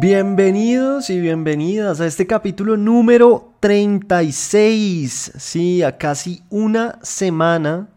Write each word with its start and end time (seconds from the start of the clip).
Bienvenidos 0.00 1.10
y 1.10 1.18
bienvenidas 1.18 2.00
a 2.00 2.06
este 2.06 2.24
capítulo 2.24 2.76
número 2.76 3.54
36. 3.58 5.32
Sí, 5.36 5.82
a 5.82 5.98
casi 5.98 6.44
una 6.50 7.00
semana, 7.02 7.88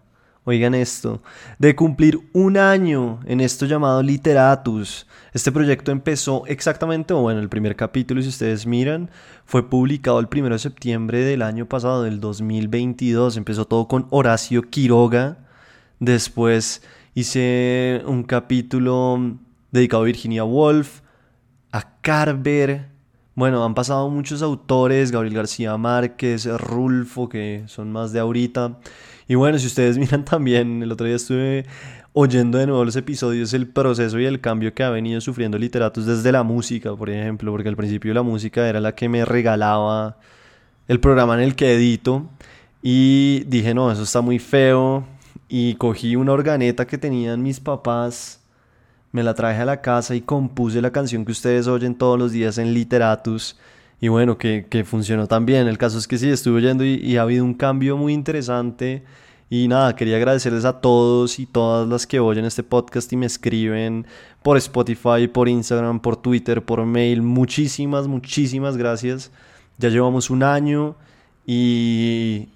oigan 0.43 0.73
esto, 0.73 1.21
de 1.59 1.75
cumplir 1.75 2.19
un 2.33 2.57
año 2.57 3.19
en 3.27 3.39
esto 3.39 3.67
llamado 3.67 4.01
Literatus. 4.01 5.05
Este 5.31 5.51
proyecto 5.51 5.91
empezó 5.91 6.43
exactamente, 6.47 7.13
o 7.13 7.21
bueno, 7.21 7.39
el 7.39 7.49
primer 7.49 7.75
capítulo, 7.75 8.23
si 8.23 8.29
ustedes 8.29 8.65
miran, 8.65 9.11
fue 9.45 9.69
publicado 9.69 10.19
el 10.19 10.27
1 10.35 10.49
de 10.49 10.57
septiembre 10.59 11.19
del 11.19 11.43
año 11.43 11.67
pasado, 11.67 12.01
del 12.01 12.19
2022. 12.19 13.37
Empezó 13.37 13.65
todo 13.65 13.87
con 13.87 14.07
Horacio 14.09 14.63
Quiroga. 14.63 15.37
Después 15.99 16.81
hice 17.13 18.01
un 18.07 18.23
capítulo 18.23 19.37
dedicado 19.71 20.01
a 20.01 20.07
Virginia 20.07 20.43
Woolf, 20.43 21.00
a 21.71 21.97
Carver. 22.01 22.87
Bueno, 23.35 23.63
han 23.63 23.73
pasado 23.73 24.09
muchos 24.09 24.41
autores, 24.41 25.11
Gabriel 25.11 25.35
García 25.35 25.77
Márquez, 25.77 26.45
Rulfo, 26.45 27.29
que 27.29 27.63
son 27.67 27.91
más 27.91 28.11
de 28.11 28.19
ahorita. 28.19 28.79
Y 29.27 29.35
bueno, 29.35 29.57
si 29.57 29.67
ustedes 29.67 29.97
miran 29.99 30.25
también, 30.25 30.83
el 30.83 30.91
otro 30.91 31.07
día 31.07 31.15
estuve 31.15 31.65
oyendo 32.13 32.57
de 32.57 32.67
nuevo 32.67 32.83
los 32.83 32.95
episodios, 32.97 33.53
el 33.53 33.67
proceso 33.67 34.19
y 34.19 34.25
el 34.25 34.41
cambio 34.41 34.73
que 34.73 34.83
ha 34.83 34.89
venido 34.89 35.21
sufriendo 35.21 35.57
Literatos 35.57 36.05
desde 36.05 36.31
la 36.31 36.43
música, 36.43 36.93
por 36.95 37.09
ejemplo, 37.09 37.51
porque 37.51 37.69
al 37.69 37.77
principio 37.77 38.13
la 38.13 38.21
música 38.21 38.67
era 38.67 38.81
la 38.81 38.93
que 38.93 39.07
me 39.07 39.23
regalaba 39.23 40.17
el 40.89 40.99
programa 40.99 41.35
en 41.35 41.41
el 41.41 41.55
que 41.55 41.73
edito. 41.73 42.29
Y 42.81 43.45
dije, 43.45 43.73
no, 43.73 43.91
eso 43.91 44.03
está 44.03 44.21
muy 44.21 44.39
feo. 44.39 45.05
Y 45.47 45.75
cogí 45.75 46.15
una 46.15 46.33
organeta 46.33 46.85
que 46.85 46.97
tenían 46.97 47.41
mis 47.43 47.59
papás 47.59 48.40
me 49.11 49.23
la 49.23 49.33
traje 49.33 49.61
a 49.61 49.65
la 49.65 49.81
casa 49.81 50.15
y 50.15 50.21
compuse 50.21 50.81
la 50.81 50.91
canción 50.91 51.25
que 51.25 51.31
ustedes 51.31 51.67
oyen 51.67 51.95
todos 51.95 52.17
los 52.17 52.31
días 52.31 52.57
en 52.57 52.73
Literatus. 52.73 53.57
Y 53.99 54.07
bueno, 54.07 54.37
que, 54.37 54.65
que 54.69 54.83
funcionó 54.83 55.27
también. 55.27 55.67
El 55.67 55.77
caso 55.77 55.97
es 55.97 56.07
que 56.07 56.17
sí, 56.17 56.29
estuve 56.29 56.57
oyendo 56.57 56.83
y, 56.83 57.17
ha 57.17 57.21
habido 57.21 57.45
un 57.45 57.53
cambio 57.53 57.97
muy 57.97 58.13
interesante. 58.13 59.03
Y 59.49 59.67
nada, 59.67 59.95
quería 59.95 60.15
agradecerles 60.15 60.65
a 60.65 60.79
todos 60.79 61.37
y 61.37 61.45
todas 61.45 61.87
las 61.87 62.07
que 62.07 62.19
oyen 62.19 62.45
este 62.45 62.63
podcast 62.63 63.11
y 63.11 63.17
me 63.17 63.25
escriben 63.25 64.07
por 64.41 64.57
Spotify, 64.57 65.27
por 65.31 65.49
Instagram, 65.49 65.99
por 65.99 66.15
Twitter, 66.17 66.63
por 66.63 66.85
mail. 66.85 67.21
Muchísimas, 67.21 68.07
muchísimas 68.07 68.77
gracias. 68.77 69.29
Ya 69.77 69.89
llevamos 69.89 70.29
un 70.29 70.43
año 70.43 70.95
y, 71.45 72.47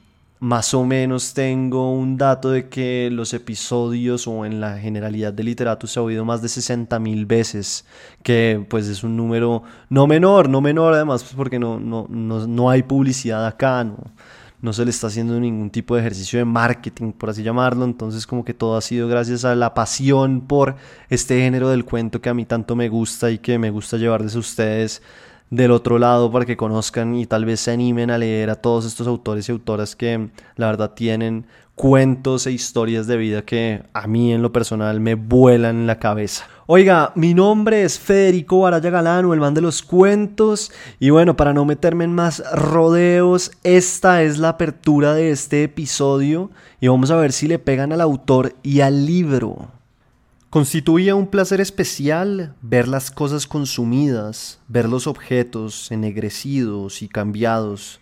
más 0.46 0.76
o 0.76 0.86
menos 0.86 1.34
tengo 1.34 1.92
un 1.92 2.18
dato 2.18 2.52
de 2.52 2.70
que 2.70 3.10
los 3.12 3.34
episodios 3.34 4.28
o 4.28 4.46
en 4.46 4.62
la 4.62 4.78
generalidad 4.78 5.34
de 5.34 5.44
literato 5.44 5.88
se 5.88 6.00
ha 6.00 6.04
oído 6.04 6.24
más 6.24 6.44
de 6.44 6.50
60 6.50 7.00
mil 7.00 7.26
veces, 7.26 7.84
que 8.22 8.64
pues 8.70 8.88
es 8.88 9.04
un 9.04 9.18
número 9.18 9.64
no 9.90 10.06
menor, 10.06 10.48
no 10.48 10.62
menor 10.62 10.94
además 10.94 11.24
pues 11.24 11.34
porque 11.34 11.58
no, 11.58 11.80
no, 11.80 12.06
no, 12.12 12.46
no 12.46 12.70
hay 12.70 12.84
publicidad 12.84 13.48
acá, 13.48 13.84
no, 13.84 13.98
no 14.62 14.72
se 14.72 14.86
le 14.86 14.92
está 14.92 15.08
haciendo 15.08 15.40
ningún 15.40 15.72
tipo 15.72 15.96
de 15.96 16.02
ejercicio 16.02 16.38
de 16.38 16.46
marketing, 16.46 17.14
por 17.14 17.32
así 17.32 17.42
llamarlo, 17.42 17.84
entonces 17.84 18.28
como 18.28 18.46
que 18.46 18.54
todo 18.54 18.78
ha 18.78 18.82
sido 18.82 19.08
gracias 19.08 19.46
a 19.46 19.56
la 19.56 19.74
pasión 19.74 20.42
por 20.42 20.76
este 21.10 21.40
género 21.40 21.70
del 21.70 21.86
cuento 21.86 22.22
que 22.22 22.30
a 22.30 22.36
mí 22.36 22.46
tanto 22.46 22.76
me 22.76 22.88
gusta 22.88 23.32
y 23.32 23.40
que 23.40 23.58
me 23.58 23.72
gusta 23.72 23.98
llevarles 23.98 24.36
a 24.36 24.40
ustedes 24.40 25.02
del 25.50 25.72
otro 25.72 26.00
lado 26.00 26.32
para 26.32 26.46
que 26.46 26.58
conozcan 26.58 27.16
y 27.16 27.26
tal 27.26 27.46
vez 27.46 27.60
se 27.60 27.72
animen 27.72 28.12
a 28.12 28.18
leer 28.18 28.50
a 28.50 28.56
todos 28.56 28.86
estos 28.86 29.08
autores 29.08 29.48
y 29.48 29.52
autoras 29.52 29.96
que 29.96 30.30
la 30.56 30.68
verdad 30.68 30.94
tienen 30.94 31.46
cuentos 31.76 32.48
e 32.48 32.52
historias 32.52 33.06
de 33.06 33.18
vida 33.18 33.42
que 33.44 33.84
a 33.94 34.08
mí 34.08 34.34
en 34.34 34.42
lo 34.42 34.52
personal 34.52 35.00
me 35.00 35.16
vuelan 35.16 35.76
en 35.76 35.88
la 35.88 36.00
cabeza. 36.00 36.48
Oiga, 36.68 37.12
mi 37.16 37.34
nombre 37.34 37.84
es 37.84 38.00
Federico 38.00 38.62
Baraya 38.62 38.90
Galán, 38.90 39.32
el 39.32 39.40
man 39.40 39.54
de 39.54 39.62
los 39.62 39.84
cuentos, 39.84 40.72
y 41.00 41.12
bueno, 41.12 41.36
para 41.36 41.54
no 41.54 41.64
meterme 41.64 42.06
en 42.06 42.16
más 42.16 42.44
rodeos, 42.54 43.52
esta 43.64 44.24
es 44.24 44.40
la 44.40 44.50
apertura 44.50 45.14
de 45.14 45.30
este 45.30 45.64
episodio 45.64 46.50
y 46.80 46.88
vamos 46.88 47.12
a 47.12 47.18
ver 47.18 47.34
si 47.34 47.48
le 47.48 47.60
pegan 47.60 47.92
al 47.92 48.02
autor 48.02 48.56
y 48.64 48.80
al 48.80 49.06
libro. 49.06 49.75
Constituía 50.56 51.16
un 51.16 51.28
placer 51.28 51.60
especial 51.60 52.56
ver 52.62 52.88
las 52.88 53.12
cosas 53.12 53.46
consumidas, 53.46 54.62
ver 54.70 54.88
los 54.88 55.06
objetos 55.06 55.92
ennegrecidos 55.92 57.02
y 57.02 57.10
cambiados, 57.10 58.00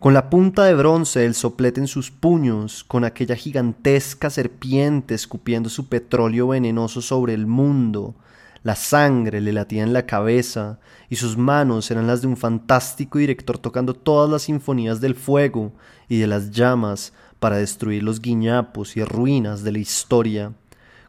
con 0.00 0.12
la 0.12 0.28
punta 0.28 0.64
de 0.64 0.74
bronce 0.74 1.20
del 1.20 1.36
soplete 1.36 1.78
en 1.78 1.86
sus 1.86 2.10
puños, 2.10 2.82
con 2.82 3.04
aquella 3.04 3.36
gigantesca 3.36 4.28
serpiente 4.28 5.14
escupiendo 5.14 5.70
su 5.70 5.88
petróleo 5.88 6.48
venenoso 6.48 7.00
sobre 7.00 7.32
el 7.32 7.46
mundo, 7.46 8.16
la 8.64 8.74
sangre 8.74 9.40
le 9.40 9.52
latía 9.52 9.84
en 9.84 9.92
la 9.92 10.04
cabeza 10.04 10.80
y 11.08 11.14
sus 11.14 11.36
manos 11.36 11.92
eran 11.92 12.08
las 12.08 12.22
de 12.22 12.26
un 12.26 12.36
fantástico 12.36 13.18
director 13.20 13.56
tocando 13.58 13.94
todas 13.94 14.28
las 14.28 14.42
sinfonías 14.42 15.00
del 15.00 15.14
fuego 15.14 15.70
y 16.08 16.18
de 16.18 16.26
las 16.26 16.50
llamas 16.50 17.12
para 17.38 17.58
destruir 17.58 18.02
los 18.02 18.20
guiñapos 18.20 18.96
y 18.96 19.04
ruinas 19.04 19.62
de 19.62 19.70
la 19.70 19.78
historia 19.78 20.54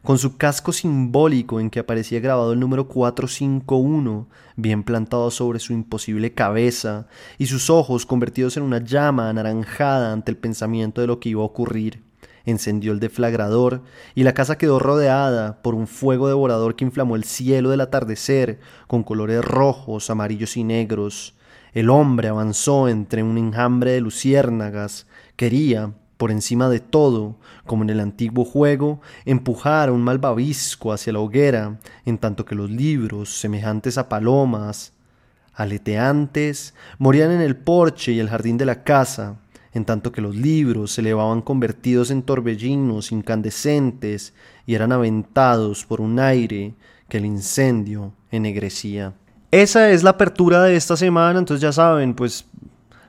con 0.06 0.18
su 0.18 0.36
casco 0.36 0.72
simbólico 0.72 1.58
en 1.58 1.68
que 1.68 1.80
aparecía 1.80 2.20
grabado 2.20 2.52
el 2.52 2.60
número 2.60 2.86
451, 2.86 4.28
bien 4.54 4.84
plantado 4.84 5.32
sobre 5.32 5.58
su 5.58 5.72
imposible 5.72 6.32
cabeza, 6.32 7.08
y 7.38 7.46
sus 7.46 7.70
ojos 7.70 8.06
convertidos 8.06 8.56
en 8.56 8.62
una 8.62 8.78
llama 8.78 9.28
anaranjada 9.28 10.12
ante 10.12 10.30
el 10.30 10.36
pensamiento 10.36 11.00
de 11.00 11.08
lo 11.08 11.18
que 11.18 11.30
iba 11.30 11.42
a 11.42 11.46
ocurrir. 11.46 12.04
Encendió 12.44 12.92
el 12.92 13.00
deflagrador 13.00 13.82
y 14.14 14.22
la 14.22 14.32
casa 14.32 14.58
quedó 14.58 14.78
rodeada 14.78 15.60
por 15.60 15.74
un 15.74 15.88
fuego 15.88 16.28
devorador 16.28 16.76
que 16.76 16.84
inflamó 16.84 17.16
el 17.16 17.24
cielo 17.24 17.70
del 17.70 17.80
atardecer 17.80 18.60
con 18.86 19.02
colores 19.02 19.44
rojos, 19.44 20.08
amarillos 20.08 20.56
y 20.56 20.62
negros. 20.62 21.34
El 21.72 21.90
hombre 21.90 22.28
avanzó 22.28 22.88
entre 22.88 23.24
un 23.24 23.38
enjambre 23.38 23.90
de 23.90 24.02
luciérnagas. 24.02 25.08
Quería, 25.34 25.94
por 26.16 26.30
encima 26.30 26.68
de 26.68 26.80
todo, 26.80 27.36
como 27.66 27.82
en 27.82 27.90
el 27.90 28.00
antiguo 28.00 28.44
juego, 28.44 29.00
empujar 29.24 29.88
a 29.88 29.92
un 29.92 30.02
malvavisco 30.02 30.92
hacia 30.92 31.12
la 31.12 31.20
hoguera, 31.20 31.78
en 32.04 32.18
tanto 32.18 32.44
que 32.44 32.54
los 32.54 32.70
libros, 32.70 33.38
semejantes 33.38 33.98
a 33.98 34.08
palomas, 34.08 34.92
aleteantes, 35.54 36.74
morían 36.98 37.30
en 37.30 37.40
el 37.40 37.56
porche 37.56 38.12
y 38.12 38.20
el 38.20 38.28
jardín 38.28 38.56
de 38.56 38.66
la 38.66 38.82
casa, 38.82 39.36
en 39.72 39.84
tanto 39.84 40.10
que 40.10 40.22
los 40.22 40.34
libros 40.34 40.92
se 40.92 41.02
elevaban 41.02 41.42
convertidos 41.42 42.10
en 42.10 42.22
torbellinos 42.22 43.12
incandescentes 43.12 44.32
y 44.64 44.74
eran 44.74 44.92
aventados 44.92 45.84
por 45.84 46.00
un 46.00 46.18
aire 46.18 46.74
que 47.08 47.18
el 47.18 47.26
incendio 47.26 48.14
ennegrecía. 48.30 49.12
Esa 49.50 49.90
es 49.90 50.02
la 50.02 50.10
apertura 50.10 50.62
de 50.62 50.76
esta 50.76 50.96
semana, 50.96 51.38
entonces 51.38 51.60
ya 51.60 51.72
saben, 51.72 52.14
pues 52.14 52.46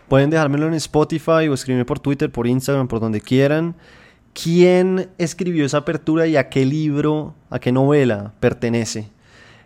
Pueden 0.08 0.30
dejármelo 0.30 0.68
en 0.68 0.74
Spotify 0.76 1.50
o 1.50 1.54
escribirme 1.54 1.86
por 1.86 2.00
Twitter, 2.00 2.32
por 2.32 2.48
Instagram, 2.48 2.88
por 2.88 3.00
donde 3.00 3.20
quieran. 3.20 3.76
¿Quién 4.34 5.10
escribió 5.18 5.66
esa 5.66 5.80
apertura 5.80 6.28
y 6.28 6.38
a 6.38 6.48
qué 6.48 6.66
libro, 6.66 7.34
a 7.50 7.60
qué 7.60 7.72
novela 7.72 8.34
pertenece? 8.40 9.10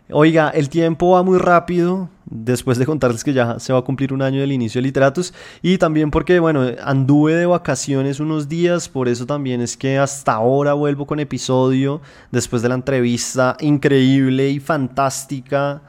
Oiga, 0.09 0.49
el 0.49 0.67
tiempo 0.67 1.11
va 1.11 1.23
muy 1.23 1.37
rápido, 1.37 2.09
después 2.25 2.77
de 2.77 2.85
contarles 2.85 3.23
que 3.23 3.33
ya 3.33 3.59
se 3.59 3.71
va 3.71 3.79
a 3.79 3.83
cumplir 3.83 4.11
un 4.11 4.21
año 4.21 4.41
del 4.41 4.51
inicio 4.51 4.79
de 4.79 4.87
Literatus, 4.87 5.33
y 5.61 5.77
también 5.77 6.11
porque, 6.11 6.39
bueno, 6.39 6.65
anduve 6.83 7.35
de 7.35 7.45
vacaciones 7.45 8.19
unos 8.19 8.49
días, 8.49 8.89
por 8.89 9.07
eso 9.07 9.25
también 9.25 9.61
es 9.61 9.77
que 9.77 9.97
hasta 9.97 10.33
ahora 10.33 10.73
vuelvo 10.73 11.05
con 11.05 11.21
episodio, 11.21 12.01
después 12.31 12.61
de 12.61 12.69
la 12.69 12.75
entrevista 12.75 13.55
increíble 13.61 14.49
y 14.49 14.59
fantástica 14.59 15.81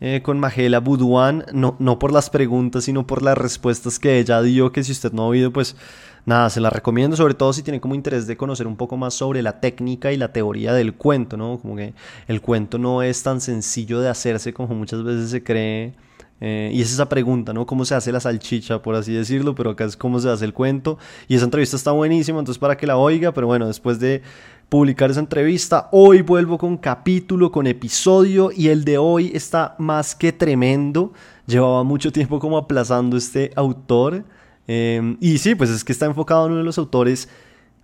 eh, 0.00 0.20
con 0.22 0.38
Magela 0.38 0.80
Buduan, 0.80 1.44
no, 1.52 1.76
no 1.78 1.98
por 1.98 2.12
las 2.12 2.30
preguntas, 2.30 2.84
sino 2.84 3.06
por 3.06 3.22
las 3.22 3.36
respuestas 3.36 3.98
que 3.98 4.18
ella 4.18 4.40
dio, 4.42 4.72
que 4.72 4.84
si 4.84 4.92
usted 4.92 5.12
no 5.12 5.22
ha 5.22 5.26
oído, 5.26 5.52
pues 5.52 5.76
nada, 6.24 6.50
se 6.50 6.60
la 6.60 6.70
recomiendo, 6.70 7.16
sobre 7.16 7.34
todo 7.34 7.52
si 7.52 7.62
tiene 7.62 7.80
como 7.80 7.94
interés 7.94 8.26
de 8.26 8.36
conocer 8.36 8.66
un 8.66 8.76
poco 8.76 8.96
más 8.96 9.14
sobre 9.14 9.42
la 9.42 9.60
técnica 9.60 10.12
y 10.12 10.16
la 10.16 10.32
teoría 10.32 10.72
del 10.72 10.94
cuento, 10.94 11.36
¿no? 11.36 11.58
Como 11.58 11.74
que 11.74 11.94
el 12.28 12.40
cuento 12.40 12.78
no 12.78 13.02
es 13.02 13.22
tan 13.22 13.40
sencillo 13.40 14.00
de 14.00 14.08
hacerse 14.08 14.52
como 14.52 14.74
muchas 14.74 15.02
veces 15.02 15.30
se 15.30 15.42
cree. 15.42 15.94
Eh, 16.40 16.70
y 16.72 16.82
es 16.82 16.92
esa 16.92 17.08
pregunta, 17.08 17.52
¿no? 17.52 17.66
¿Cómo 17.66 17.84
se 17.84 17.94
hace 17.96 18.12
la 18.12 18.20
salchicha, 18.20 18.80
por 18.80 18.94
así 18.94 19.12
decirlo? 19.12 19.54
Pero 19.54 19.70
acá 19.70 19.84
es 19.84 19.96
cómo 19.96 20.20
se 20.20 20.28
hace 20.28 20.44
el 20.44 20.54
cuento. 20.54 20.98
Y 21.26 21.34
esa 21.34 21.44
entrevista 21.44 21.76
está 21.76 21.90
buenísima, 21.90 22.38
entonces 22.38 22.60
para 22.60 22.76
que 22.76 22.86
la 22.86 22.96
oiga, 22.96 23.32
pero 23.32 23.46
bueno, 23.46 23.66
después 23.66 23.98
de 23.98 24.22
publicar 24.68 25.10
esa 25.10 25.20
entrevista. 25.20 25.88
Hoy 25.92 26.22
vuelvo 26.22 26.58
con 26.58 26.76
capítulo, 26.76 27.50
con 27.50 27.66
episodio 27.66 28.50
y 28.54 28.68
el 28.68 28.84
de 28.84 28.98
hoy 28.98 29.30
está 29.34 29.74
más 29.78 30.14
que 30.14 30.32
tremendo. 30.32 31.12
Llevaba 31.46 31.84
mucho 31.84 32.12
tiempo 32.12 32.38
como 32.38 32.58
aplazando 32.58 33.16
este 33.16 33.50
autor. 33.56 34.24
Em, 34.66 35.16
y 35.20 35.38
sí, 35.38 35.54
pues 35.54 35.70
es 35.70 35.84
que 35.84 35.92
está 35.92 36.06
enfocado 36.06 36.46
en 36.46 36.52
uno 36.52 36.60
de 36.60 36.66
los 36.66 36.76
autores 36.76 37.28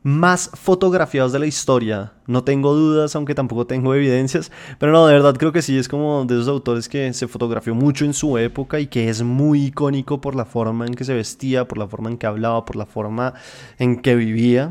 más 0.02 0.50
fotografiados 0.52 1.32
de 1.32 1.38
la 1.38 1.46
historia. 1.46 2.12
No 2.26 2.44
tengo 2.44 2.74
dudas, 2.74 3.16
aunque 3.16 3.34
tampoco 3.34 3.66
tengo 3.66 3.94
evidencias, 3.94 4.52
pero 4.78 4.92
no, 4.92 5.06
de 5.06 5.14
verdad 5.14 5.34
creo 5.38 5.50
que 5.50 5.62
sí, 5.62 5.78
es 5.78 5.88
como 5.88 6.26
de 6.26 6.34
esos 6.34 6.48
autores 6.48 6.90
que 6.90 7.10
se 7.14 7.26
fotografió 7.26 7.74
mucho 7.74 8.04
en 8.04 8.12
su 8.12 8.36
época 8.36 8.80
y 8.80 8.86
que 8.86 9.08
es 9.08 9.22
muy 9.22 9.64
icónico 9.66 10.20
por 10.20 10.34
la 10.34 10.44
forma 10.44 10.84
en 10.86 10.92
que 10.92 11.04
se 11.04 11.14
vestía, 11.14 11.66
por 11.66 11.78
la 11.78 11.88
forma 11.88 12.10
en 12.10 12.18
que 12.18 12.26
hablaba, 12.26 12.66
por 12.66 12.76
la 12.76 12.84
forma 12.84 13.32
en 13.78 14.02
que 14.02 14.14
vivía. 14.14 14.70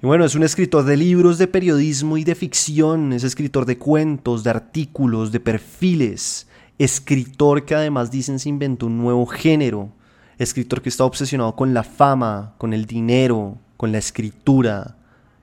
Y 0.00 0.06
bueno, 0.06 0.24
es 0.24 0.36
un 0.36 0.44
escritor 0.44 0.84
de 0.84 0.96
libros 0.96 1.38
de 1.38 1.48
periodismo 1.48 2.18
y 2.18 2.22
de 2.22 2.36
ficción, 2.36 3.12
es 3.12 3.24
escritor 3.24 3.66
de 3.66 3.78
cuentos, 3.78 4.44
de 4.44 4.50
artículos, 4.50 5.32
de 5.32 5.40
perfiles, 5.40 6.46
escritor 6.78 7.64
que 7.64 7.74
además 7.74 8.12
dicen 8.12 8.38
se 8.38 8.48
inventó 8.48 8.86
un 8.86 8.96
nuevo 8.96 9.26
género, 9.26 9.90
escritor 10.38 10.82
que 10.82 10.88
está 10.88 11.04
obsesionado 11.04 11.56
con 11.56 11.74
la 11.74 11.82
fama, 11.82 12.54
con 12.58 12.74
el 12.74 12.86
dinero, 12.86 13.58
con 13.76 13.90
la 13.90 13.98
escritura 13.98 14.96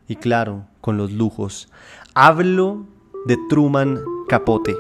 y 0.08 0.16
claro, 0.16 0.66
con 0.80 0.96
los 0.96 1.12
lujos. 1.12 1.68
Hablo 2.14 2.86
de 3.26 3.38
Truman 3.50 4.00
Capote. 4.30 4.74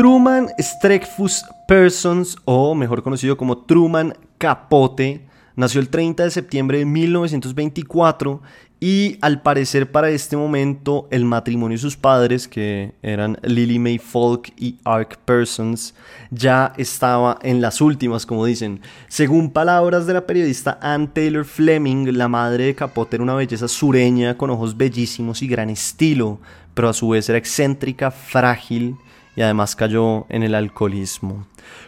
Truman 0.00 0.48
Streckfus 0.58 1.44
Persons, 1.68 2.38
o 2.46 2.74
mejor 2.74 3.02
conocido 3.02 3.36
como 3.36 3.58
Truman 3.58 4.14
Capote, 4.38 5.26
nació 5.56 5.82
el 5.82 5.90
30 5.90 6.24
de 6.24 6.30
septiembre 6.30 6.78
de 6.78 6.86
1924 6.86 8.40
y 8.80 9.18
al 9.20 9.42
parecer 9.42 9.92
para 9.92 10.08
este 10.08 10.38
momento 10.38 11.06
el 11.10 11.26
matrimonio 11.26 11.76
de 11.76 11.82
sus 11.82 11.98
padres, 11.98 12.48
que 12.48 12.94
eran 13.02 13.36
Lily 13.42 13.78
May 13.78 13.98
Falk 13.98 14.54
y 14.56 14.78
Ark 14.84 15.18
Persons, 15.26 15.94
ya 16.30 16.72
estaba 16.78 17.38
en 17.42 17.60
las 17.60 17.82
últimas, 17.82 18.24
como 18.24 18.46
dicen. 18.46 18.80
Según 19.06 19.50
palabras 19.50 20.06
de 20.06 20.14
la 20.14 20.26
periodista 20.26 20.78
Ann 20.80 21.12
Taylor 21.12 21.44
Fleming, 21.44 22.06
la 22.16 22.28
madre 22.28 22.64
de 22.64 22.74
Capote 22.74 23.16
era 23.16 23.22
una 23.22 23.34
belleza 23.34 23.68
sureña 23.68 24.38
con 24.38 24.48
ojos 24.48 24.78
bellísimos 24.78 25.42
y 25.42 25.46
gran 25.46 25.68
estilo, 25.68 26.40
pero 26.72 26.88
a 26.88 26.94
su 26.94 27.10
vez 27.10 27.28
era 27.28 27.36
excéntrica, 27.36 28.10
frágil 28.10 28.96
y 29.36 29.42
además 29.42 29.76
cayó 29.76 30.26
en 30.28 30.42
el 30.42 30.54
alcoholismo. 30.54 31.46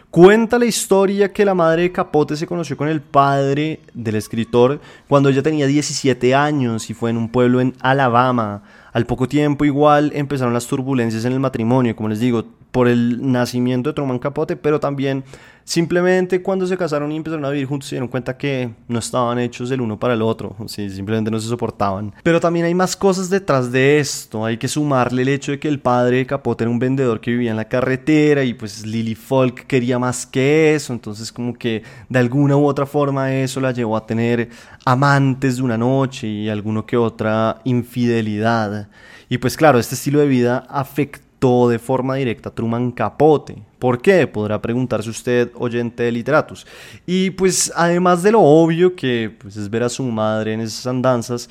Cuenta 0.09 0.59
la 0.59 0.65
historia 0.65 1.33
que 1.33 1.43
la 1.43 1.55
madre 1.55 1.81
de 1.83 1.91
Capote 1.91 2.35
se 2.35 2.45
conoció 2.45 2.77
con 2.77 2.87
el 2.87 3.01
padre 3.01 3.79
del 3.95 4.15
escritor 4.15 4.79
cuando 5.07 5.29
ella 5.29 5.41
tenía 5.41 5.65
17 5.65 6.35
años 6.35 6.89
y 6.89 6.93
fue 6.93 7.09
en 7.09 7.17
un 7.17 7.29
pueblo 7.29 7.61
en 7.61 7.73
Alabama. 7.79 8.61
Al 8.91 9.07
poco 9.07 9.27
tiempo 9.27 9.65
igual 9.65 10.11
empezaron 10.13 10.53
las 10.53 10.67
turbulencias 10.67 11.25
en 11.25 11.33
el 11.33 11.39
matrimonio, 11.39 11.95
como 11.95 12.09
les 12.09 12.19
digo, 12.19 12.45
por 12.71 12.87
el 12.87 13.31
nacimiento 13.31 13.89
de 13.89 13.95
Truman 13.95 14.19
Capote, 14.19 14.55
pero 14.55 14.79
también 14.79 15.23
simplemente 15.63 16.41
cuando 16.41 16.67
se 16.67 16.77
casaron 16.77 17.11
y 17.11 17.15
empezaron 17.15 17.45
a 17.45 17.49
vivir 17.49 17.67
juntos 17.67 17.89
se 17.89 17.95
dieron 17.95 18.07
cuenta 18.07 18.37
que 18.37 18.69
no 18.87 18.99
estaban 18.99 19.39
hechos 19.39 19.71
el 19.71 19.81
uno 19.81 19.99
para 19.99 20.13
el 20.13 20.21
otro, 20.21 20.55
sí, 20.67 20.89
simplemente 20.89 21.31
no 21.31 21.39
se 21.39 21.47
soportaban. 21.47 22.13
Pero 22.23 22.39
también 22.39 22.65
hay 22.65 22.75
más 22.75 22.95
cosas 22.95 23.29
detrás 23.29 23.71
de 23.71 23.99
esto, 23.99 24.45
hay 24.45 24.57
que 24.57 24.67
sumarle 24.67 25.21
el 25.21 25.29
hecho 25.29 25.51
de 25.51 25.59
que 25.59 25.67
el 25.67 25.79
padre 25.79 26.17
de 26.17 26.25
Capote 26.25 26.63
era 26.63 26.71
un 26.71 26.79
vendedor 26.79 27.19
que 27.19 27.31
vivía 27.31 27.51
en 27.51 27.57
la 27.57 27.67
carretera 27.67 28.43
y 28.43 28.53
pues 28.53 28.85
Lily 28.85 29.15
Folk 29.15 29.65
quería 29.67 29.99
más 29.99 30.25
que 30.25 30.75
eso, 30.75 30.93
entonces 30.93 31.31
como 31.31 31.53
que 31.53 31.83
de 32.09 32.19
alguna 32.19 32.57
u 32.57 32.65
otra 32.65 32.85
forma 32.85 33.33
eso 33.33 33.59
la 33.59 33.71
llevó 33.71 33.97
a 33.97 34.05
tener 34.05 34.49
amantes 34.85 35.57
de 35.57 35.63
una 35.63 35.77
noche 35.77 36.27
y 36.27 36.49
alguno 36.49 36.85
que 36.85 36.97
otra 36.97 37.59
infidelidad. 37.63 38.89
Y 39.29 39.37
pues 39.37 39.57
claro, 39.57 39.79
este 39.79 39.95
estilo 39.95 40.19
de 40.19 40.27
vida 40.27 40.65
afectó 40.69 41.32
de 41.43 41.77
forma 41.77 42.15
directa 42.15 42.49
Truman 42.49 42.91
Capote. 42.91 43.57
¿Por 43.77 44.01
qué? 44.01 44.27
Podrá 44.27 44.61
preguntarse 44.61 45.09
usted, 45.09 45.51
oyente 45.55 46.03
de 46.03 46.11
literatos. 46.11 46.65
Y 47.05 47.31
pues 47.31 47.71
además 47.75 48.23
de 48.23 48.31
lo 48.31 48.41
obvio 48.41 48.95
que 48.95 49.35
pues, 49.37 49.57
es 49.57 49.69
ver 49.69 49.83
a 49.83 49.89
su 49.89 50.03
madre 50.03 50.53
en 50.53 50.61
esas 50.61 50.87
andanzas, 50.87 51.49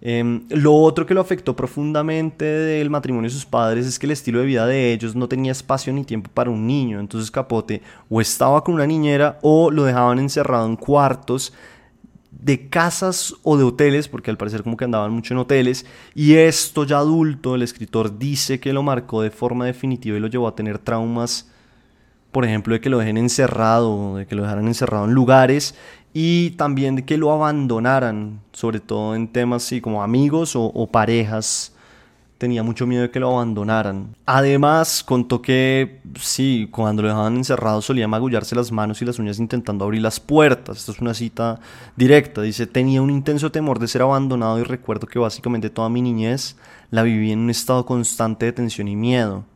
em, 0.00 0.44
lo 0.48 0.74
otro 0.74 1.04
que 1.04 1.12
lo 1.12 1.20
afectó 1.20 1.54
profundamente 1.54 2.46
del 2.46 2.88
matrimonio 2.88 3.28
de 3.28 3.34
sus 3.34 3.44
padres 3.44 3.86
es 3.86 3.98
que 3.98 4.06
el 4.06 4.12
estilo 4.12 4.40
de 4.40 4.46
vida 4.46 4.66
de 4.66 4.94
ellos 4.94 5.14
no 5.14 5.28
tenía 5.28 5.52
espacio 5.52 5.92
ni 5.92 6.04
tiempo 6.04 6.30
para 6.32 6.48
un 6.48 6.66
niño. 6.66 6.98
Entonces 6.98 7.30
Capote 7.30 7.82
o 8.08 8.22
estaba 8.22 8.64
con 8.64 8.74
una 8.74 8.86
niñera 8.86 9.38
o 9.42 9.70
lo 9.70 9.84
dejaban 9.84 10.18
encerrado 10.20 10.66
en 10.66 10.76
cuartos 10.76 11.52
de 12.40 12.68
casas 12.68 13.34
o 13.42 13.56
de 13.56 13.64
hoteles, 13.64 14.08
porque 14.08 14.30
al 14.30 14.36
parecer 14.36 14.62
como 14.62 14.76
que 14.76 14.84
andaban 14.84 15.12
mucho 15.12 15.34
en 15.34 15.38
hoteles, 15.38 15.86
y 16.14 16.34
esto 16.34 16.84
ya 16.84 16.98
adulto, 16.98 17.54
el 17.54 17.62
escritor 17.62 18.18
dice 18.18 18.60
que 18.60 18.72
lo 18.72 18.82
marcó 18.82 19.22
de 19.22 19.30
forma 19.30 19.66
definitiva 19.66 20.16
y 20.16 20.20
lo 20.20 20.28
llevó 20.28 20.48
a 20.48 20.54
tener 20.54 20.78
traumas, 20.78 21.50
por 22.32 22.44
ejemplo, 22.44 22.74
de 22.74 22.80
que 22.80 22.90
lo 22.90 22.98
dejen 22.98 23.16
encerrado, 23.16 24.16
de 24.16 24.26
que 24.26 24.34
lo 24.34 24.42
dejaran 24.42 24.66
encerrado 24.66 25.04
en 25.04 25.12
lugares, 25.12 25.74
y 26.12 26.50
también 26.50 26.96
de 26.96 27.04
que 27.04 27.18
lo 27.18 27.32
abandonaran, 27.32 28.40
sobre 28.52 28.80
todo 28.80 29.14
en 29.14 29.28
temas 29.28 29.64
así 29.64 29.80
como 29.80 30.02
amigos 30.02 30.56
o, 30.56 30.64
o 30.64 30.86
parejas 30.86 31.73
tenía 32.44 32.62
mucho 32.62 32.86
miedo 32.86 33.00
de 33.00 33.10
que 33.10 33.20
lo 33.20 33.30
abandonaran. 33.30 34.14
Además, 34.26 35.02
contó 35.02 35.40
que 35.40 36.02
sí, 36.20 36.68
cuando 36.70 37.00
lo 37.00 37.08
dejaban 37.08 37.36
encerrado 37.36 37.80
solía 37.80 38.06
magullarse 38.06 38.54
las 38.54 38.70
manos 38.70 39.00
y 39.00 39.06
las 39.06 39.18
uñas 39.18 39.38
intentando 39.38 39.86
abrir 39.86 40.02
las 40.02 40.20
puertas. 40.20 40.76
Esto 40.76 40.92
es 40.92 41.00
una 41.00 41.14
cita 41.14 41.58
directa. 41.96 42.42
Dice, 42.42 42.66
tenía 42.66 43.00
un 43.00 43.08
intenso 43.08 43.50
temor 43.50 43.78
de 43.78 43.88
ser 43.88 44.02
abandonado 44.02 44.58
y 44.58 44.62
recuerdo 44.62 45.06
que 45.06 45.18
básicamente 45.18 45.70
toda 45.70 45.88
mi 45.88 46.02
niñez 46.02 46.56
la 46.90 47.02
viví 47.02 47.32
en 47.32 47.38
un 47.38 47.48
estado 47.48 47.86
constante 47.86 48.44
de 48.44 48.52
tensión 48.52 48.88
y 48.88 48.96
miedo. 48.96 49.46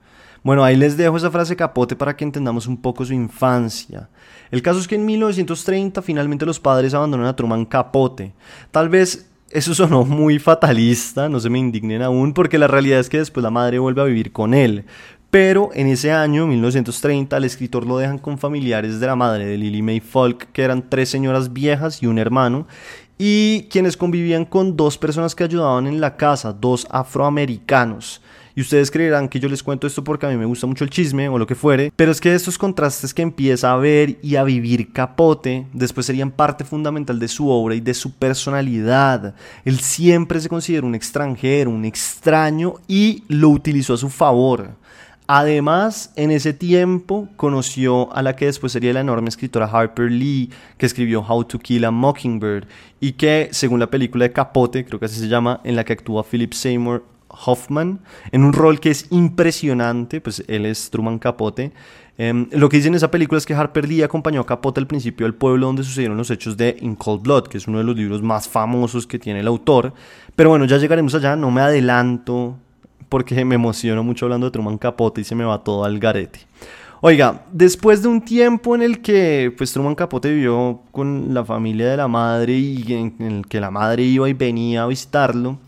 Bueno, 0.42 0.64
ahí 0.64 0.74
les 0.74 0.96
dejo 0.96 1.18
esa 1.18 1.30
frase 1.30 1.56
capote 1.56 1.94
para 1.94 2.16
que 2.16 2.24
entendamos 2.24 2.66
un 2.66 2.78
poco 2.78 3.04
su 3.04 3.12
infancia. 3.12 4.08
El 4.50 4.62
caso 4.62 4.80
es 4.80 4.88
que 4.88 4.94
en 4.94 5.04
1930 5.04 6.00
finalmente 6.00 6.46
los 6.46 6.58
padres 6.58 6.94
abandonan 6.94 7.26
a 7.26 7.36
Truman 7.36 7.66
Capote. 7.66 8.32
Tal 8.70 8.88
vez 8.88 9.28
eso 9.50 9.74
sonó 9.74 10.04
muy 10.04 10.38
fatalista, 10.38 11.28
no 11.28 11.40
se 11.40 11.50
me 11.50 11.58
indignen 11.58 12.02
aún, 12.02 12.34
porque 12.34 12.58
la 12.58 12.66
realidad 12.66 13.00
es 13.00 13.08
que 13.08 13.18
después 13.18 13.42
la 13.42 13.50
madre 13.50 13.78
vuelve 13.78 14.02
a 14.02 14.04
vivir 14.04 14.32
con 14.32 14.54
él. 14.54 14.84
Pero 15.30 15.70
en 15.74 15.88
ese 15.88 16.10
año, 16.12 16.46
1930, 16.46 17.36
al 17.36 17.44
escritor 17.44 17.86
lo 17.86 17.98
dejan 17.98 18.18
con 18.18 18.38
familiares 18.38 18.98
de 18.98 19.06
la 19.06 19.16
madre 19.16 19.44
de 19.44 19.58
Lily 19.58 19.82
May 19.82 20.00
Falk, 20.00 20.52
que 20.52 20.62
eran 20.62 20.88
tres 20.88 21.10
señoras 21.10 21.52
viejas 21.52 22.02
y 22.02 22.06
un 22.06 22.18
hermano, 22.18 22.66
y 23.18 23.64
quienes 23.64 23.96
convivían 23.96 24.44
con 24.44 24.76
dos 24.76 24.96
personas 24.96 25.34
que 25.34 25.44
ayudaban 25.44 25.86
en 25.86 26.00
la 26.00 26.16
casa, 26.16 26.52
dos 26.52 26.86
afroamericanos. 26.90 28.22
Y 28.58 28.60
ustedes 28.60 28.90
creerán 28.90 29.28
que 29.28 29.38
yo 29.38 29.48
les 29.48 29.62
cuento 29.62 29.86
esto 29.86 30.02
porque 30.02 30.26
a 30.26 30.30
mí 30.30 30.36
me 30.36 30.44
gusta 30.44 30.66
mucho 30.66 30.82
el 30.82 30.90
chisme 30.90 31.28
o 31.28 31.38
lo 31.38 31.46
que 31.46 31.54
fuere, 31.54 31.92
pero 31.94 32.10
es 32.10 32.20
que 32.20 32.34
estos 32.34 32.58
contrastes 32.58 33.14
que 33.14 33.22
empieza 33.22 33.70
a 33.70 33.76
ver 33.76 34.18
y 34.20 34.34
a 34.34 34.42
vivir 34.42 34.92
Capote 34.92 35.68
después 35.72 36.06
serían 36.06 36.32
parte 36.32 36.64
fundamental 36.64 37.20
de 37.20 37.28
su 37.28 37.48
obra 37.48 37.76
y 37.76 37.80
de 37.80 37.94
su 37.94 38.14
personalidad. 38.14 39.36
Él 39.64 39.78
siempre 39.78 40.40
se 40.40 40.48
consideró 40.48 40.88
un 40.88 40.96
extranjero, 40.96 41.70
un 41.70 41.84
extraño 41.84 42.74
y 42.88 43.22
lo 43.28 43.50
utilizó 43.50 43.94
a 43.94 43.98
su 43.98 44.10
favor. 44.10 44.70
Además, 45.28 46.12
en 46.16 46.32
ese 46.32 46.52
tiempo 46.52 47.28
conoció 47.36 48.12
a 48.12 48.22
la 48.22 48.34
que 48.34 48.46
después 48.46 48.72
sería 48.72 48.92
la 48.92 49.02
enorme 49.02 49.28
escritora 49.28 49.66
Harper 49.66 50.10
Lee, 50.10 50.50
que 50.76 50.86
escribió 50.86 51.20
How 51.20 51.44
to 51.44 51.60
Kill 51.60 51.84
a 51.84 51.92
Mockingbird, 51.92 52.64
y 52.98 53.12
que, 53.12 53.50
según 53.52 53.78
la 53.78 53.88
película 53.88 54.24
de 54.24 54.32
Capote, 54.32 54.84
creo 54.84 54.98
que 54.98 55.04
así 55.04 55.20
se 55.20 55.28
llama, 55.28 55.60
en 55.62 55.76
la 55.76 55.84
que 55.84 55.92
actúa 55.92 56.24
Philip 56.24 56.52
Seymour 56.54 57.04
Hoffman, 57.28 58.00
en 58.32 58.44
un 58.44 58.52
rol 58.52 58.80
que 58.80 58.90
es 58.90 59.06
impresionante, 59.10 60.20
pues 60.20 60.42
él 60.48 60.66
es 60.66 60.90
Truman 60.90 61.18
Capote. 61.18 61.72
Em, 62.16 62.48
lo 62.50 62.68
que 62.68 62.78
dice 62.78 62.88
en 62.88 62.96
esa 62.96 63.10
película 63.10 63.38
es 63.38 63.46
que 63.46 63.54
Harper 63.54 63.88
Lee 63.88 64.02
acompañó 64.02 64.40
a 64.40 64.46
Capote 64.46 64.80
al 64.80 64.88
principio 64.88 65.24
del 65.24 65.34
pueblo 65.34 65.66
donde 65.66 65.84
sucedieron 65.84 66.16
los 66.16 66.30
hechos 66.30 66.56
de 66.56 66.76
In 66.80 66.96
Cold 66.96 67.22
Blood, 67.22 67.44
que 67.44 67.58
es 67.58 67.68
uno 67.68 67.78
de 67.78 67.84
los 67.84 67.96
libros 67.96 68.22
más 68.22 68.48
famosos 68.48 69.06
que 69.06 69.18
tiene 69.18 69.40
el 69.40 69.46
autor. 69.46 69.92
Pero 70.34 70.50
bueno, 70.50 70.64
ya 70.64 70.78
llegaremos 70.78 71.14
allá, 71.14 71.36
no 71.36 71.50
me 71.50 71.60
adelanto 71.60 72.56
porque 73.08 73.44
me 73.44 73.54
emociono 73.54 74.02
mucho 74.02 74.26
hablando 74.26 74.46
de 74.46 74.50
Truman 74.50 74.78
Capote 74.78 75.20
y 75.20 75.24
se 75.24 75.34
me 75.34 75.44
va 75.44 75.62
todo 75.62 75.84
al 75.84 75.98
garete. 75.98 76.40
Oiga, 77.00 77.44
después 77.52 78.02
de 78.02 78.08
un 78.08 78.20
tiempo 78.20 78.74
en 78.74 78.82
el 78.82 79.00
que 79.00 79.54
pues 79.56 79.72
Truman 79.72 79.94
Capote 79.94 80.30
vivió 80.34 80.80
con 80.90 81.32
la 81.32 81.44
familia 81.44 81.88
de 81.88 81.96
la 81.96 82.08
madre 82.08 82.54
y 82.54 82.84
en 82.92 83.14
el 83.20 83.46
que 83.46 83.60
la 83.60 83.70
madre 83.70 84.02
iba 84.02 84.28
y 84.28 84.32
venía 84.32 84.82
a 84.82 84.86
visitarlo, 84.88 85.58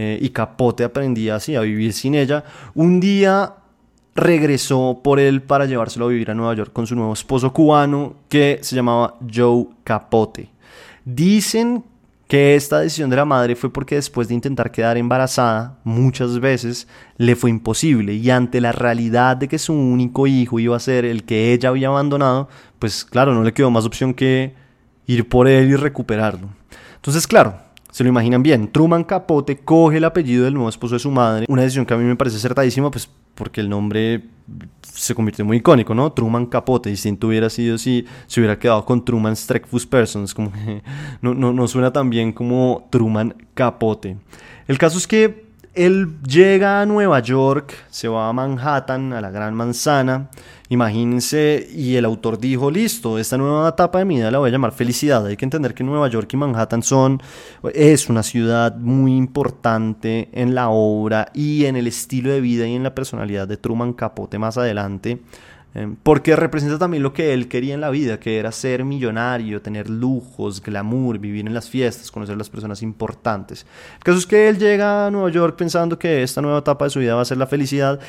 eh, 0.00 0.16
y 0.22 0.30
Capote 0.30 0.84
aprendía 0.84 1.34
así 1.34 1.56
a 1.56 1.60
vivir 1.62 1.92
sin 1.92 2.14
ella. 2.14 2.44
Un 2.76 3.00
día 3.00 3.54
regresó 4.14 5.00
por 5.02 5.18
él 5.18 5.42
para 5.42 5.66
llevárselo 5.66 6.06
a 6.06 6.10
vivir 6.10 6.30
a 6.30 6.34
Nueva 6.34 6.54
York 6.54 6.72
con 6.72 6.86
su 6.86 6.94
nuevo 6.94 7.12
esposo 7.12 7.52
cubano 7.52 8.14
que 8.28 8.60
se 8.62 8.76
llamaba 8.76 9.16
Joe 9.28 9.66
Capote. 9.82 10.50
Dicen 11.04 11.82
que 12.28 12.54
esta 12.54 12.78
decisión 12.78 13.10
de 13.10 13.16
la 13.16 13.24
madre 13.24 13.56
fue 13.56 13.72
porque 13.72 13.96
después 13.96 14.28
de 14.28 14.34
intentar 14.34 14.70
quedar 14.70 14.96
embarazada 14.98 15.78
muchas 15.82 16.38
veces 16.38 16.86
le 17.16 17.34
fue 17.34 17.50
imposible 17.50 18.14
y 18.14 18.30
ante 18.30 18.60
la 18.60 18.70
realidad 18.70 19.36
de 19.36 19.48
que 19.48 19.58
su 19.58 19.72
único 19.72 20.28
hijo 20.28 20.60
iba 20.60 20.76
a 20.76 20.80
ser 20.80 21.06
el 21.06 21.24
que 21.24 21.52
ella 21.52 21.70
había 21.70 21.88
abandonado, 21.88 22.48
pues 22.78 23.04
claro, 23.04 23.34
no 23.34 23.42
le 23.42 23.52
quedó 23.52 23.72
más 23.72 23.84
opción 23.84 24.14
que 24.14 24.54
ir 25.06 25.28
por 25.28 25.48
él 25.48 25.70
y 25.70 25.74
recuperarlo. 25.74 26.50
Entonces, 26.94 27.26
claro, 27.26 27.56
se 27.98 28.04
lo 28.04 28.10
imaginan 28.10 28.44
bien, 28.44 28.70
Truman 28.70 29.02
Capote 29.02 29.58
coge 29.58 29.96
el 29.96 30.04
apellido 30.04 30.44
del 30.44 30.54
nuevo 30.54 30.68
esposo 30.68 30.94
de 30.94 31.00
su 31.00 31.10
madre, 31.10 31.46
una 31.48 31.62
decisión 31.62 31.84
que 31.84 31.94
a 31.94 31.96
mí 31.96 32.04
me 32.04 32.14
parece 32.14 32.36
acertadísima, 32.36 32.92
pues 32.92 33.10
porque 33.34 33.60
el 33.60 33.68
nombre 33.68 34.22
se 34.82 35.16
convirtió 35.16 35.44
muy 35.44 35.56
icónico, 35.56 35.96
¿no? 35.96 36.12
Truman 36.12 36.46
Capote, 36.46 36.90
distinto 36.90 37.26
hubiera 37.26 37.50
sido 37.50 37.76
si 37.76 38.06
se 38.28 38.38
hubiera 38.38 38.56
quedado 38.56 38.84
con 38.84 39.04
Truman 39.04 39.34
Streckfus 39.34 39.84
Persons, 39.84 40.32
como 40.32 40.52
que 40.52 40.80
no, 41.22 41.34
no, 41.34 41.52
no 41.52 41.66
suena 41.66 41.92
tan 41.92 42.08
bien 42.08 42.32
como 42.32 42.86
Truman 42.90 43.34
Capote. 43.54 44.16
El 44.68 44.78
caso 44.78 44.96
es 44.96 45.08
que 45.08 45.48
él 45.74 46.20
llega 46.22 46.80
a 46.80 46.86
Nueva 46.86 47.18
York, 47.18 47.74
se 47.90 48.06
va 48.06 48.28
a 48.28 48.32
Manhattan, 48.32 49.12
a 49.12 49.20
la 49.20 49.32
Gran 49.32 49.54
Manzana, 49.54 50.30
imagínense, 50.68 51.68
y 51.74 51.96
el 51.96 52.04
autor 52.04 52.38
dijo, 52.38 52.70
listo, 52.70 53.18
esta 53.18 53.38
nueva 53.38 53.68
etapa 53.68 53.98
de 53.98 54.04
mi 54.04 54.16
vida 54.16 54.30
la 54.30 54.38
voy 54.38 54.48
a 54.48 54.52
llamar 54.52 54.72
felicidad. 54.72 55.26
Hay 55.26 55.36
que 55.36 55.44
entender 55.44 55.74
que 55.74 55.84
Nueva 55.84 56.08
York 56.08 56.32
y 56.32 56.36
Manhattan 56.36 56.82
son, 56.82 57.22
es 57.74 58.08
una 58.08 58.22
ciudad 58.22 58.76
muy 58.76 59.16
importante 59.16 60.28
en 60.32 60.54
la 60.54 60.68
obra 60.68 61.30
y 61.34 61.64
en 61.66 61.76
el 61.76 61.86
estilo 61.86 62.30
de 62.30 62.40
vida 62.40 62.66
y 62.66 62.74
en 62.74 62.82
la 62.82 62.94
personalidad 62.94 63.48
de 63.48 63.56
Truman 63.56 63.92
Capote 63.92 64.38
más 64.38 64.58
adelante. 64.58 65.20
Em, 65.74 65.96
porque 65.96 66.34
representa 66.34 66.78
también 66.78 67.02
lo 67.02 67.12
que 67.12 67.34
él 67.34 67.46
quería 67.46 67.74
en 67.74 67.80
la 67.80 67.90
vida, 67.90 68.18
que 68.18 68.38
era 68.38 68.50
ser 68.52 68.84
millonario, 68.84 69.60
tener 69.60 69.90
lujos, 69.90 70.62
glamour, 70.62 71.18
vivir 71.18 71.46
en 71.46 71.52
las 71.52 71.68
fiestas, 71.68 72.10
conocer 72.10 72.34
a 72.34 72.38
las 72.38 72.48
personas 72.48 72.82
importantes. 72.82 73.66
El 73.98 74.04
caso 74.04 74.18
es 74.18 74.26
que 74.26 74.48
él 74.48 74.58
llega 74.58 75.06
a 75.06 75.10
Nueva 75.10 75.30
York 75.30 75.56
pensando 75.56 75.98
que 75.98 76.22
esta 76.22 76.40
nueva 76.40 76.58
etapa 76.60 76.86
de 76.86 76.90
su 76.90 77.00
vida 77.00 77.14
va 77.14 77.22
a 77.22 77.26
ser 77.26 77.36
la 77.36 77.46
felicidad 77.46 78.00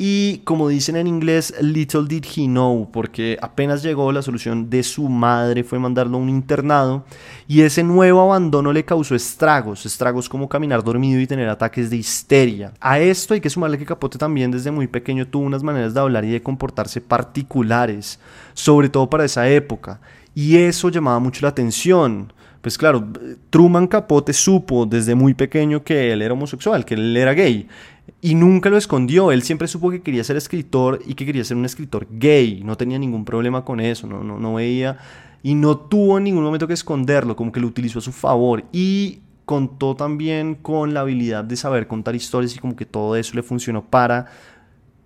y 0.00 0.38
como 0.44 0.68
dicen 0.68 0.94
en 0.94 1.08
inglés, 1.08 1.52
little 1.60 2.04
did 2.06 2.24
he 2.24 2.46
know, 2.46 2.88
porque 2.92 3.36
apenas 3.42 3.82
llegó 3.82 4.12
la 4.12 4.22
solución 4.22 4.70
de 4.70 4.84
su 4.84 5.08
madre 5.08 5.64
fue 5.64 5.80
mandarlo 5.80 6.18
a 6.18 6.20
un 6.20 6.28
internado 6.28 7.04
y 7.48 7.62
ese 7.62 7.82
nuevo 7.82 8.20
abandono 8.20 8.72
le 8.72 8.84
causó 8.84 9.16
estragos, 9.16 9.84
estragos 9.84 10.28
como 10.28 10.48
caminar 10.48 10.84
dormido 10.84 11.20
y 11.20 11.26
tener 11.26 11.48
ataques 11.48 11.90
de 11.90 11.96
histeria. 11.96 12.72
A 12.78 13.00
esto 13.00 13.34
hay 13.34 13.40
que 13.40 13.50
sumarle 13.50 13.76
que 13.76 13.84
Capote 13.84 14.18
también 14.18 14.52
desde 14.52 14.70
muy 14.70 14.86
pequeño 14.86 15.26
tuvo 15.26 15.44
unas 15.44 15.64
maneras 15.64 15.94
de 15.94 16.00
hablar 16.00 16.24
y 16.24 16.30
de 16.30 16.44
comportarse 16.44 17.00
particulares, 17.00 18.20
sobre 18.54 18.88
todo 18.88 19.10
para 19.10 19.24
esa 19.24 19.48
época, 19.48 20.00
y 20.32 20.58
eso 20.58 20.90
llamaba 20.90 21.18
mucho 21.18 21.40
la 21.42 21.48
atención. 21.48 22.32
Pues 22.60 22.76
claro, 22.76 23.08
Truman 23.50 23.86
Capote 23.86 24.32
supo 24.32 24.84
desde 24.84 25.14
muy 25.14 25.34
pequeño 25.34 25.82
que 25.82 26.12
él 26.12 26.22
era 26.22 26.34
homosexual, 26.34 26.84
que 26.84 26.94
él 26.94 27.16
era 27.16 27.32
gay. 27.32 27.68
Y 28.20 28.34
nunca 28.34 28.70
lo 28.70 28.76
escondió, 28.76 29.32
él 29.32 29.42
siempre 29.42 29.68
supo 29.68 29.90
que 29.90 30.02
quería 30.02 30.24
ser 30.24 30.36
escritor 30.36 31.00
y 31.06 31.14
que 31.14 31.26
quería 31.26 31.44
ser 31.44 31.56
un 31.56 31.64
escritor 31.64 32.06
gay, 32.10 32.62
no 32.64 32.76
tenía 32.76 32.98
ningún 32.98 33.24
problema 33.24 33.64
con 33.64 33.80
eso, 33.80 34.06
no, 34.06 34.22
no, 34.22 34.38
no 34.38 34.54
veía. 34.54 34.98
Y 35.42 35.54
no 35.54 35.76
tuvo 35.76 36.18
en 36.18 36.24
ningún 36.24 36.42
momento 36.42 36.66
que 36.66 36.74
esconderlo, 36.74 37.36
como 37.36 37.52
que 37.52 37.60
lo 37.60 37.68
utilizó 37.68 38.00
a 38.00 38.02
su 38.02 38.12
favor. 38.12 38.64
Y 38.72 39.20
contó 39.44 39.94
también 39.94 40.56
con 40.56 40.92
la 40.92 41.00
habilidad 41.00 41.42
de 41.42 41.56
saber 41.56 41.86
contar 41.86 42.14
historias 42.14 42.54
y 42.54 42.58
como 42.58 42.76
que 42.76 42.84
todo 42.84 43.16
eso 43.16 43.34
le 43.34 43.42
funcionó 43.42 43.82
para 43.82 44.26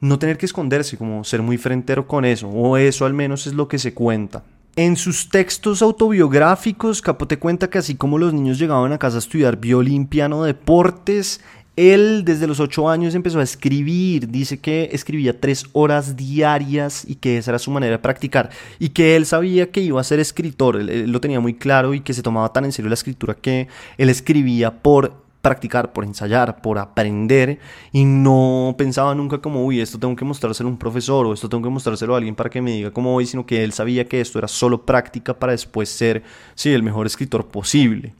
no 0.01 0.19
tener 0.19 0.37
que 0.37 0.47
esconderse, 0.47 0.99
como 0.99 1.23
ser 1.23 1.43
muy 1.43 1.59
frentero 1.59 2.09
con 2.09 2.25
eso, 2.25 2.49
o 2.49 2.77
eso 2.77 3.07
al 3.07 3.15
menos 3.15 3.47
es 3.47 3.55
lo 3.55 3.69
que 3.69 3.79
se 3.79 3.95
cuenta. 3.95 4.43
En 4.75 4.97
sus 4.97 5.29
textos 5.29 5.81
autobiográficos, 5.81 7.03
Capote 7.03 7.39
cuenta 7.39 7.71
que 7.71 7.79
así 7.79 7.95
como 7.95 8.19
los 8.19 8.35
niños 8.35 8.59
llegaban 8.59 8.93
a 8.93 8.99
casa 8.99 9.17
a 9.17 9.19
estudiar 9.21 9.59
violín, 9.59 10.07
piano, 10.07 10.43
deportes, 10.43 11.41
él 11.77 12.25
desde 12.25 12.47
los 12.47 12.61
ocho 12.61 12.89
años 12.89 13.15
empezó 13.15 13.41
a 13.41 13.43
escribir, 13.43 14.29
dice 14.29 14.61
que 14.61 14.91
escribía 14.93 15.41
tres 15.41 15.65
horas 15.73 16.17
diarias 16.17 17.05
y 17.09 17.15
que 17.15 17.39
esa 17.39 17.53
era 17.53 17.59
su 17.59 17.71
manera 17.71 17.93
de 17.93 17.99
practicar. 17.99 18.51
Y 18.79 18.91
que 18.91 19.17
él 19.17 19.25
sabía 19.25 19.71
que 19.71 19.81
iba 19.81 20.01
a 20.01 20.05
ser 20.05 20.21
escritor, 20.21 20.77
él, 20.77 21.11
lo 21.11 21.21
tenía 21.21 21.41
muy 21.41 21.55
claro 21.55 21.95
y 21.95 22.01
que 22.01 22.13
se 22.13 22.23
tomaba 22.23 22.53
tan 22.53 22.65
en 22.65 22.73
serio 22.73 22.89
la 22.89 22.95
escritura 22.95 23.35
que 23.35 23.69
él 23.97 24.11
escribía 24.11 24.83
por 24.83 25.23
practicar, 25.41 25.93
por 25.93 26.05
ensayar, 26.05 26.61
por 26.61 26.79
aprender. 26.79 27.59
Y 27.91 28.05
no 28.05 28.75
pensaba 28.77 29.15
nunca 29.15 29.39
como, 29.39 29.65
uy, 29.65 29.81
esto 29.81 29.99
tengo 29.99 30.15
que 30.15 30.25
mostrárselo 30.25 30.69
a 30.69 30.73
un 30.73 30.79
profesor 30.79 31.27
o 31.27 31.33
esto 31.33 31.49
tengo 31.49 31.65
que 31.65 31.71
mostrárselo 31.71 32.15
a 32.15 32.19
alguien 32.19 32.35
para 32.35 32.51
que 32.51 32.63
me 32.63 32.73
diga 32.73 32.91
cómo 32.91 33.13
voy, 33.13 33.27
sino 33.27 33.47
que 33.47 33.65
él 33.65 33.73
sabía 33.73 34.07
que 34.07 34.21
esto 34.21 34.39
era 34.39 34.49
solo 34.49 34.85
práctica 34.87 35.39
para 35.39 35.53
después 35.53 35.89
ser, 35.89 36.23
sí, 36.55 36.71
el 36.71 36.83
mejor 36.83 37.07
escritor 37.07 37.49
posible. 37.49 38.15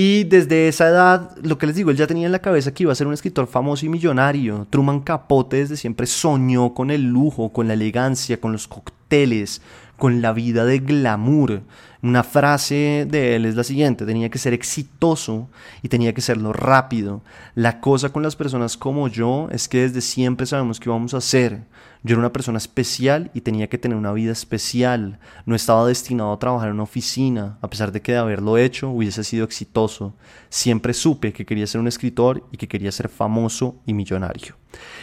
Y 0.00 0.22
desde 0.22 0.68
esa 0.68 0.86
edad, 0.86 1.36
lo 1.42 1.58
que 1.58 1.66
les 1.66 1.74
digo, 1.74 1.90
él 1.90 1.96
ya 1.96 2.06
tenía 2.06 2.26
en 2.26 2.30
la 2.30 2.38
cabeza 2.38 2.72
que 2.72 2.84
iba 2.84 2.92
a 2.92 2.94
ser 2.94 3.08
un 3.08 3.14
escritor 3.14 3.48
famoso 3.48 3.84
y 3.84 3.88
millonario. 3.88 4.64
Truman 4.70 5.00
Capote 5.00 5.56
desde 5.56 5.76
siempre 5.76 6.06
soñó 6.06 6.72
con 6.72 6.92
el 6.92 7.02
lujo, 7.02 7.52
con 7.52 7.66
la 7.66 7.74
elegancia, 7.74 8.40
con 8.40 8.52
los 8.52 8.68
cócteles, 8.68 9.60
con 9.98 10.22
la 10.22 10.32
vida 10.32 10.64
de 10.64 10.78
glamour. 10.78 11.62
Una 12.00 12.22
frase 12.22 13.06
de 13.10 13.34
él 13.34 13.44
es 13.44 13.56
la 13.56 13.64
siguiente, 13.64 14.06
tenía 14.06 14.30
que 14.30 14.38
ser 14.38 14.54
exitoso 14.54 15.48
y 15.82 15.88
tenía 15.88 16.14
que 16.14 16.20
serlo 16.20 16.52
rápido. 16.52 17.22
La 17.56 17.80
cosa 17.80 18.10
con 18.10 18.22
las 18.22 18.36
personas 18.36 18.76
como 18.76 19.08
yo 19.08 19.48
es 19.50 19.68
que 19.68 19.82
desde 19.82 20.00
siempre 20.00 20.46
sabemos 20.46 20.78
qué 20.78 20.88
vamos 20.88 21.12
a 21.12 21.18
hacer. 21.18 21.64
Yo 22.04 22.12
era 22.14 22.20
una 22.20 22.32
persona 22.32 22.58
especial 22.58 23.32
y 23.34 23.40
tenía 23.40 23.68
que 23.68 23.78
tener 23.78 23.98
una 23.98 24.12
vida 24.12 24.30
especial. 24.30 25.18
No 25.44 25.56
estaba 25.56 25.84
destinado 25.88 26.32
a 26.32 26.38
trabajar 26.38 26.68
en 26.68 26.74
una 26.74 26.84
oficina, 26.84 27.58
a 27.60 27.68
pesar 27.68 27.90
de 27.90 28.00
que 28.00 28.12
de 28.12 28.18
haberlo 28.18 28.56
hecho 28.56 28.88
hubiese 28.90 29.24
sido 29.24 29.44
exitoso. 29.44 30.14
Siempre 30.48 30.94
supe 30.94 31.32
que 31.32 31.44
quería 31.44 31.66
ser 31.66 31.80
un 31.80 31.88
escritor 31.88 32.46
y 32.52 32.56
que 32.56 32.68
quería 32.68 32.92
ser 32.92 33.08
famoso 33.08 33.74
y 33.84 33.92
millonario. 33.92 34.54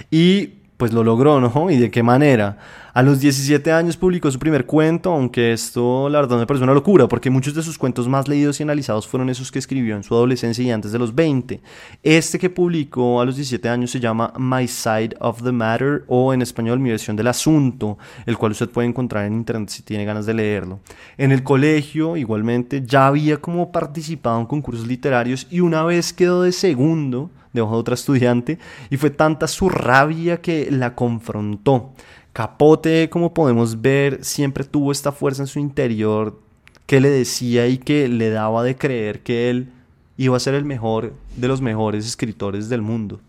Y 0.09 0.64
pues 0.77 0.91
lo 0.91 1.03
logró, 1.03 1.39
¿no? 1.39 1.69
¿Y 1.69 1.77
de 1.77 1.89
qué 1.89 2.03
manera? 2.03 2.57
A 2.93 3.03
los 3.03 3.19
17 3.19 3.73
años 3.73 3.97
publicó 3.97 4.31
su 4.31 4.39
primer 4.39 4.65
cuento, 4.65 5.11
aunque 5.11 5.51
esto 5.51 6.07
la 6.07 6.21
verdad 6.21 6.37
me 6.37 6.45
parece 6.45 6.63
una 6.63 6.73
locura, 6.73 7.09
porque 7.09 7.29
muchos 7.29 7.53
de 7.53 7.61
sus 7.61 7.77
cuentos 7.77 8.07
más 8.07 8.29
leídos 8.29 8.59
y 8.59 8.63
analizados 8.63 9.05
fueron 9.05 9.29
esos 9.29 9.51
que 9.51 9.59
escribió 9.59 9.97
en 9.97 10.03
su 10.03 10.13
adolescencia 10.15 10.63
y 10.63 10.71
antes 10.71 10.93
de 10.93 10.99
los 10.99 11.13
20. 11.13 11.61
Este 12.03 12.39
que 12.39 12.49
publicó 12.49 13.19
a 13.19 13.25
los 13.25 13.35
17 13.35 13.67
años 13.67 13.91
se 13.91 13.99
llama 13.99 14.31
My 14.37 14.65
Side 14.67 15.17
of 15.19 15.43
the 15.43 15.51
Matter 15.51 16.05
o 16.07 16.33
en 16.33 16.41
español 16.41 16.79
Mi 16.79 16.89
versión 16.89 17.17
del 17.17 17.27
asunto, 17.27 17.97
el 18.25 18.37
cual 18.37 18.53
usted 18.53 18.69
puede 18.69 18.87
encontrar 18.87 19.25
en 19.25 19.33
internet 19.33 19.69
si 19.69 19.83
tiene 19.83 20.05
ganas 20.05 20.25
de 20.25 20.33
leerlo. 20.33 20.79
En 21.17 21.33
el 21.33 21.43
colegio, 21.43 22.15
igualmente, 22.15 22.83
ya 22.85 23.07
había 23.07 23.37
como 23.37 23.73
participado 23.73 24.39
en 24.39 24.45
concursos 24.45 24.87
literarios 24.87 25.47
y 25.49 25.59
una 25.59 25.83
vez 25.83 26.13
quedó 26.13 26.43
de 26.43 26.53
segundo 26.53 27.29
de 27.55 27.61
otra 27.61 27.95
estudiante 27.95 28.59
y 28.89 28.97
fue 28.97 29.09
tanta 29.09 29.47
su 29.47 29.69
rabia 29.69 30.41
que 30.41 30.69
la 30.69 30.93
confrontó. 30.93 31.93
Capote, 32.33 33.09
como 33.09 33.33
podemos 33.33 33.81
ver, 33.81 34.23
siempre 34.23 34.65
tuvo 34.65 34.91
esta 34.91 35.11
fuerza 35.11 35.43
en 35.43 35.47
su 35.47 35.59
interior 35.59 36.39
que 36.85 36.99
le 36.99 37.09
decía 37.09 37.67
y 37.67 37.77
que 37.77 38.07
le 38.07 38.29
daba 38.29 38.63
de 38.63 38.75
creer 38.75 39.21
que 39.23 39.49
él 39.49 39.71
iba 40.17 40.37
a 40.37 40.39
ser 40.39 40.53
el 40.53 40.65
mejor 40.65 41.13
de 41.35 41.47
los 41.47 41.61
mejores 41.61 42.05
escritores 42.05 42.69
del 42.69 42.81
mundo. 42.81 43.19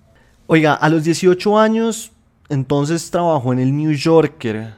Oiga, 0.46 0.74
a 0.74 0.88
los 0.88 1.04
18 1.04 1.58
años, 1.58 2.12
entonces 2.48 3.10
trabajó 3.10 3.52
en 3.52 3.58
el 3.60 3.76
New 3.76 3.92
Yorker 3.92 4.74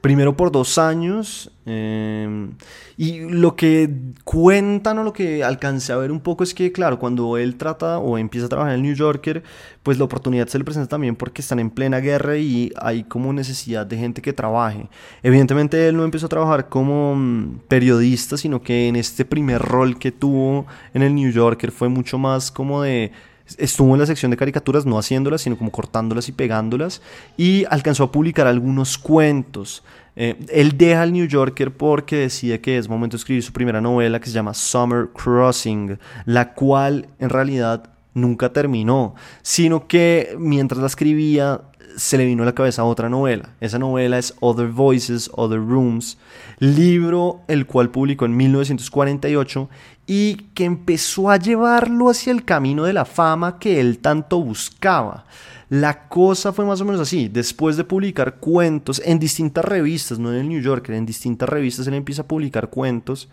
primero 0.00 0.36
por 0.36 0.50
dos 0.50 0.78
años. 0.78 1.50
Em, 1.66 2.52
y 2.96 3.20
lo 3.20 3.54
que 3.54 3.88
cuentan 4.24 4.98
o 4.98 5.04
lo 5.04 5.12
que 5.12 5.44
alcancé 5.44 5.92
a 5.92 5.96
ver 5.96 6.10
un 6.10 6.20
poco 6.20 6.42
es 6.42 6.54
que, 6.54 6.72
claro, 6.72 6.98
cuando 6.98 7.36
él 7.36 7.56
trata 7.56 7.98
o 7.98 8.18
empieza 8.18 8.46
a 8.46 8.48
trabajar 8.48 8.72
en 8.72 8.80
el 8.80 8.82
New 8.82 8.94
Yorker, 8.94 9.42
pues 9.82 9.98
la 9.98 10.04
oportunidad 10.04 10.48
se 10.48 10.58
le 10.58 10.64
presenta 10.64 10.88
también 10.88 11.16
porque 11.16 11.42
están 11.42 11.58
en 11.58 11.70
plena 11.70 12.00
guerra 12.00 12.36
y 12.36 12.72
hay 12.76 13.04
como 13.04 13.32
necesidad 13.32 13.86
de 13.86 13.98
gente 13.98 14.22
que 14.22 14.32
trabaje. 14.32 14.88
Evidentemente 15.22 15.88
él 15.88 15.96
no 15.96 16.04
empezó 16.04 16.26
a 16.26 16.30
trabajar 16.30 16.68
como 16.68 17.14
mm, 17.14 17.60
periodista, 17.68 18.36
sino 18.36 18.62
que 18.62 18.88
en 18.88 18.96
este 18.96 19.24
primer 19.24 19.62
rol 19.62 19.98
que 19.98 20.12
tuvo 20.12 20.66
en 20.94 21.02
el 21.02 21.14
New 21.14 21.30
Yorker 21.30 21.70
fue 21.70 21.88
mucho 21.88 22.18
más 22.18 22.50
como 22.50 22.82
de 22.82 23.12
estuvo 23.58 23.94
en 23.94 24.00
la 24.00 24.06
sección 24.06 24.30
de 24.30 24.36
caricaturas, 24.36 24.86
no 24.86 24.98
haciéndolas, 24.98 25.42
sino 25.42 25.56
como 25.56 25.70
cortándolas 25.70 26.28
y 26.28 26.32
pegándolas, 26.32 27.02
y 27.36 27.64
alcanzó 27.70 28.04
a 28.04 28.12
publicar 28.12 28.46
algunos 28.46 28.98
cuentos. 28.98 29.82
Eh, 30.16 30.36
él 30.52 30.76
deja 30.76 31.04
el 31.04 31.12
New 31.12 31.26
Yorker 31.26 31.72
porque 31.72 32.16
decide 32.16 32.60
que 32.60 32.76
es 32.76 32.88
momento 32.88 33.16
de 33.16 33.20
escribir 33.20 33.42
su 33.42 33.52
primera 33.52 33.80
novela 33.80 34.20
que 34.20 34.26
se 34.26 34.32
llama 34.32 34.54
Summer 34.54 35.08
Crossing, 35.14 35.98
la 36.26 36.52
cual 36.54 37.08
en 37.18 37.30
realidad 37.30 37.90
nunca 38.14 38.52
terminó, 38.52 39.14
sino 39.42 39.86
que 39.86 40.34
mientras 40.38 40.80
la 40.80 40.86
escribía 40.86 41.62
se 41.96 42.18
le 42.18 42.26
vino 42.26 42.42
a 42.42 42.46
la 42.46 42.54
cabeza 42.54 42.84
otra 42.84 43.08
novela. 43.08 43.50
Esa 43.60 43.78
novela 43.78 44.18
es 44.18 44.34
Other 44.40 44.68
Voices, 44.68 45.30
Other 45.34 45.58
Rooms, 45.58 46.18
libro 46.58 47.40
el 47.48 47.66
cual 47.66 47.90
publicó 47.90 48.24
en 48.24 48.36
1948 48.36 49.68
y 50.06 50.34
que 50.54 50.64
empezó 50.64 51.30
a 51.30 51.36
llevarlo 51.36 52.10
hacia 52.10 52.32
el 52.32 52.44
camino 52.44 52.84
de 52.84 52.92
la 52.92 53.04
fama 53.04 53.58
que 53.58 53.80
él 53.80 53.98
tanto 53.98 54.42
buscaba. 54.42 55.24
La 55.68 56.08
cosa 56.08 56.52
fue 56.52 56.64
más 56.64 56.80
o 56.80 56.84
menos 56.84 57.00
así. 57.00 57.28
Después 57.28 57.76
de 57.76 57.84
publicar 57.84 58.38
cuentos 58.38 59.00
en 59.04 59.20
distintas 59.20 59.64
revistas, 59.64 60.18
no 60.18 60.32
en 60.32 60.40
el 60.40 60.48
New 60.48 60.60
Yorker, 60.60 60.96
en 60.96 61.06
distintas 61.06 61.48
revistas 61.48 61.86
él 61.86 61.94
empieza 61.94 62.22
a 62.22 62.26
publicar 62.26 62.70
cuentos 62.70 63.28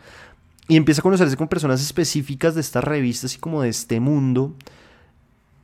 y 0.67 0.75
empieza 0.75 1.01
a 1.01 1.03
conocerse 1.03 1.35
con 1.35 1.47
personas 1.47 1.81
específicas 1.81 2.53
de 2.53 2.61
estas 2.61 2.83
revistas 2.83 3.33
y 3.33 3.39
como 3.39 3.63
de 3.63 3.69
este 3.69 3.99
mundo. 3.99 4.53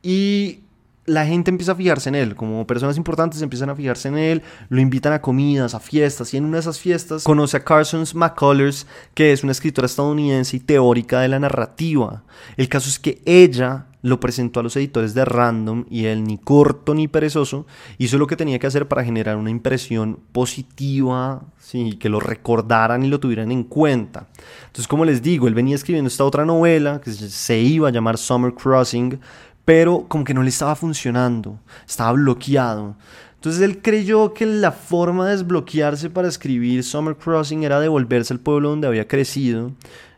Y 0.02 0.63
la 1.06 1.26
gente 1.26 1.50
empieza 1.50 1.72
a 1.72 1.76
fijarse 1.76 2.08
en 2.08 2.14
él, 2.14 2.34
como 2.34 2.66
personas 2.66 2.96
importantes 2.96 3.42
empiezan 3.42 3.70
a 3.70 3.76
fijarse 3.76 4.08
en 4.08 4.16
él, 4.16 4.42
lo 4.68 4.80
invitan 4.80 5.12
a 5.12 5.20
comidas, 5.20 5.74
a 5.74 5.80
fiestas, 5.80 6.32
y 6.32 6.38
en 6.38 6.44
una 6.44 6.56
de 6.56 6.60
esas 6.60 6.78
fiestas 6.78 7.24
conoce 7.24 7.56
a 7.56 7.64
Carson 7.64 8.04
McCullers, 8.14 8.86
que 9.12 9.32
es 9.32 9.42
una 9.42 9.52
escritora 9.52 9.86
estadounidense 9.86 10.56
y 10.56 10.60
teórica 10.60 11.20
de 11.20 11.28
la 11.28 11.38
narrativa. 11.38 12.22
El 12.56 12.68
caso 12.68 12.88
es 12.88 12.98
que 12.98 13.20
ella 13.26 13.86
lo 14.04 14.20
presentó 14.20 14.60
a 14.60 14.62
los 14.62 14.76
editores 14.76 15.14
de 15.14 15.24
Random 15.24 15.86
y 15.88 16.04
él, 16.04 16.24
ni 16.24 16.36
corto 16.36 16.94
ni 16.94 17.08
perezoso, 17.08 17.66
hizo 17.96 18.18
lo 18.18 18.26
que 18.26 18.36
tenía 18.36 18.58
que 18.58 18.66
hacer 18.66 18.86
para 18.86 19.02
generar 19.02 19.38
una 19.38 19.48
impresión 19.48 20.20
positiva, 20.32 21.42
sí, 21.58 21.96
que 21.98 22.10
lo 22.10 22.20
recordaran 22.20 23.02
y 23.02 23.08
lo 23.08 23.18
tuvieran 23.18 23.50
en 23.50 23.64
cuenta. 23.64 24.26
Entonces, 24.66 24.88
como 24.88 25.06
les 25.06 25.22
digo, 25.22 25.48
él 25.48 25.54
venía 25.54 25.74
escribiendo 25.74 26.08
esta 26.08 26.24
otra 26.24 26.44
novela 26.44 27.00
que 27.02 27.12
se 27.12 27.58
iba 27.58 27.88
a 27.88 27.92
llamar 27.92 28.18
Summer 28.18 28.52
Crossing, 28.52 29.18
pero 29.64 30.06
como 30.08 30.24
que 30.24 30.34
no 30.34 30.42
le 30.42 30.50
estaba 30.50 30.74
funcionando, 30.74 31.58
estaba 31.86 32.12
bloqueado. 32.12 32.96
Entonces 33.36 33.62
él 33.62 33.82
creyó 33.82 34.32
que 34.32 34.46
la 34.46 34.72
forma 34.72 35.26
de 35.26 35.32
desbloquearse 35.36 36.10
para 36.10 36.28
escribir 36.28 36.82
Summer 36.82 37.14
Crossing 37.14 37.62
era 37.62 37.80
devolverse 37.80 38.32
al 38.32 38.40
pueblo 38.40 38.70
donde 38.70 38.86
había 38.86 39.06
crecido, 39.06 39.72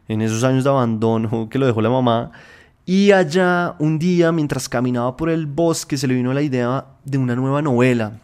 en 0.08 0.20
esos 0.20 0.44
años 0.44 0.64
de 0.64 0.70
abandono 0.70 1.48
que 1.50 1.58
lo 1.58 1.66
dejó 1.66 1.80
la 1.80 1.90
mamá, 1.90 2.32
y 2.88 3.10
allá, 3.10 3.74
un 3.80 3.98
día, 3.98 4.30
mientras 4.30 4.68
caminaba 4.68 5.16
por 5.16 5.28
el 5.28 5.46
bosque, 5.46 5.96
se 5.96 6.06
le 6.06 6.14
vino 6.14 6.32
la 6.32 6.42
idea 6.42 6.86
de 7.04 7.18
una 7.18 7.34
nueva 7.34 7.60
novela. 7.60 8.20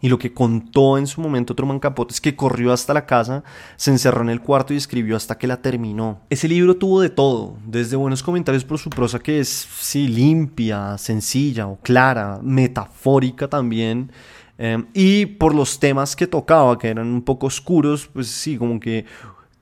Y 0.00 0.08
lo 0.08 0.18
que 0.18 0.32
contó 0.32 0.98
en 0.98 1.06
su 1.06 1.20
momento 1.20 1.54
Truman 1.54 1.78
Capote 1.78 2.12
es 2.12 2.20
que 2.20 2.36
corrió 2.36 2.72
hasta 2.72 2.92
la 2.92 3.06
casa, 3.06 3.44
se 3.76 3.90
encerró 3.90 4.22
en 4.22 4.28
el 4.28 4.42
cuarto 4.42 4.74
y 4.74 4.76
escribió 4.76 5.16
hasta 5.16 5.38
que 5.38 5.46
la 5.46 5.62
terminó. 5.62 6.20
Ese 6.28 6.48
libro 6.48 6.76
tuvo 6.76 7.00
de 7.00 7.08
todo, 7.08 7.56
desde 7.66 7.96
buenos 7.96 8.22
comentarios 8.22 8.64
por 8.64 8.78
su 8.78 8.90
prosa 8.90 9.18
que 9.18 9.40
es, 9.40 9.48
sí, 9.48 10.06
limpia, 10.06 10.98
sencilla 10.98 11.66
o 11.66 11.78
clara, 11.80 12.40
metafórica 12.42 13.48
también, 13.48 14.12
eh, 14.58 14.84
y 14.94 15.26
por 15.26 15.54
los 15.54 15.78
temas 15.78 16.16
que 16.16 16.26
tocaba, 16.26 16.78
que 16.78 16.88
eran 16.88 17.08
un 17.08 17.22
poco 17.22 17.46
oscuros, 17.46 18.06
pues 18.06 18.28
sí, 18.28 18.56
como 18.56 18.80
que 18.80 19.04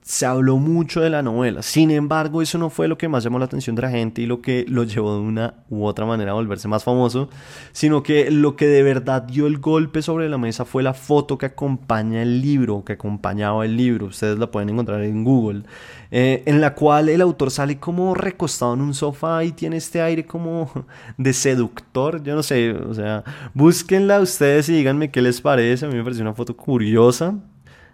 se 0.04 0.26
habló 0.26 0.58
mucho 0.58 1.00
de 1.00 1.08
la 1.08 1.22
novela. 1.22 1.62
Sin 1.62 1.90
embargo, 1.90 2.42
eso 2.42 2.58
no 2.58 2.68
fue 2.68 2.88
lo 2.88 2.98
que 2.98 3.08
más 3.08 3.24
llamó 3.24 3.38
la 3.38 3.46
atención 3.46 3.74
de 3.74 3.80
la 3.80 3.90
gente 3.90 4.20
y 4.20 4.26
lo 4.26 4.42
que 4.42 4.66
lo 4.68 4.84
llevó 4.84 5.14
de 5.14 5.20
una 5.20 5.54
u 5.70 5.86
otra 5.86 6.04
manera 6.04 6.32
a 6.32 6.34
volverse 6.34 6.68
más 6.68 6.84
famoso, 6.84 7.30
sino 7.72 8.02
que 8.02 8.30
lo 8.30 8.54
que 8.54 8.66
de 8.66 8.82
verdad 8.82 9.22
dio 9.22 9.46
el 9.46 9.58
golpe 9.60 10.02
sobre 10.02 10.28
la 10.28 10.36
mesa 10.36 10.66
fue 10.66 10.82
la 10.82 10.92
foto 10.92 11.38
que 11.38 11.46
acompaña 11.46 12.20
el 12.20 12.42
libro, 12.42 12.84
que 12.84 12.92
acompañaba 12.92 13.64
el 13.64 13.78
libro. 13.78 14.06
Ustedes 14.06 14.38
la 14.38 14.50
pueden 14.50 14.68
encontrar 14.68 15.02
en 15.02 15.24
Google, 15.24 15.62
eh, 16.10 16.42
en 16.44 16.60
la 16.60 16.74
cual 16.74 17.08
el 17.08 17.22
autor 17.22 17.50
sale 17.50 17.78
como 17.78 18.14
recostado 18.14 18.74
en 18.74 18.82
un 18.82 18.92
sofá 18.92 19.42
y 19.42 19.52
tiene 19.52 19.78
este 19.78 20.02
aire 20.02 20.26
como 20.26 20.70
de 21.16 21.32
seductor. 21.32 22.22
Yo 22.22 22.34
no 22.34 22.42
sé, 22.42 22.72
o 22.72 22.92
sea, 22.92 23.24
búsquenla 23.54 24.20
ustedes 24.20 24.68
y 24.68 24.74
díganme 24.74 25.10
qué 25.10 25.22
les 25.22 25.40
parece. 25.40 25.86
A 25.86 25.88
mí 25.88 25.94
me 25.94 26.04
pareció 26.04 26.22
una 26.22 26.34
foto 26.34 26.54
curiosa. 26.54 27.38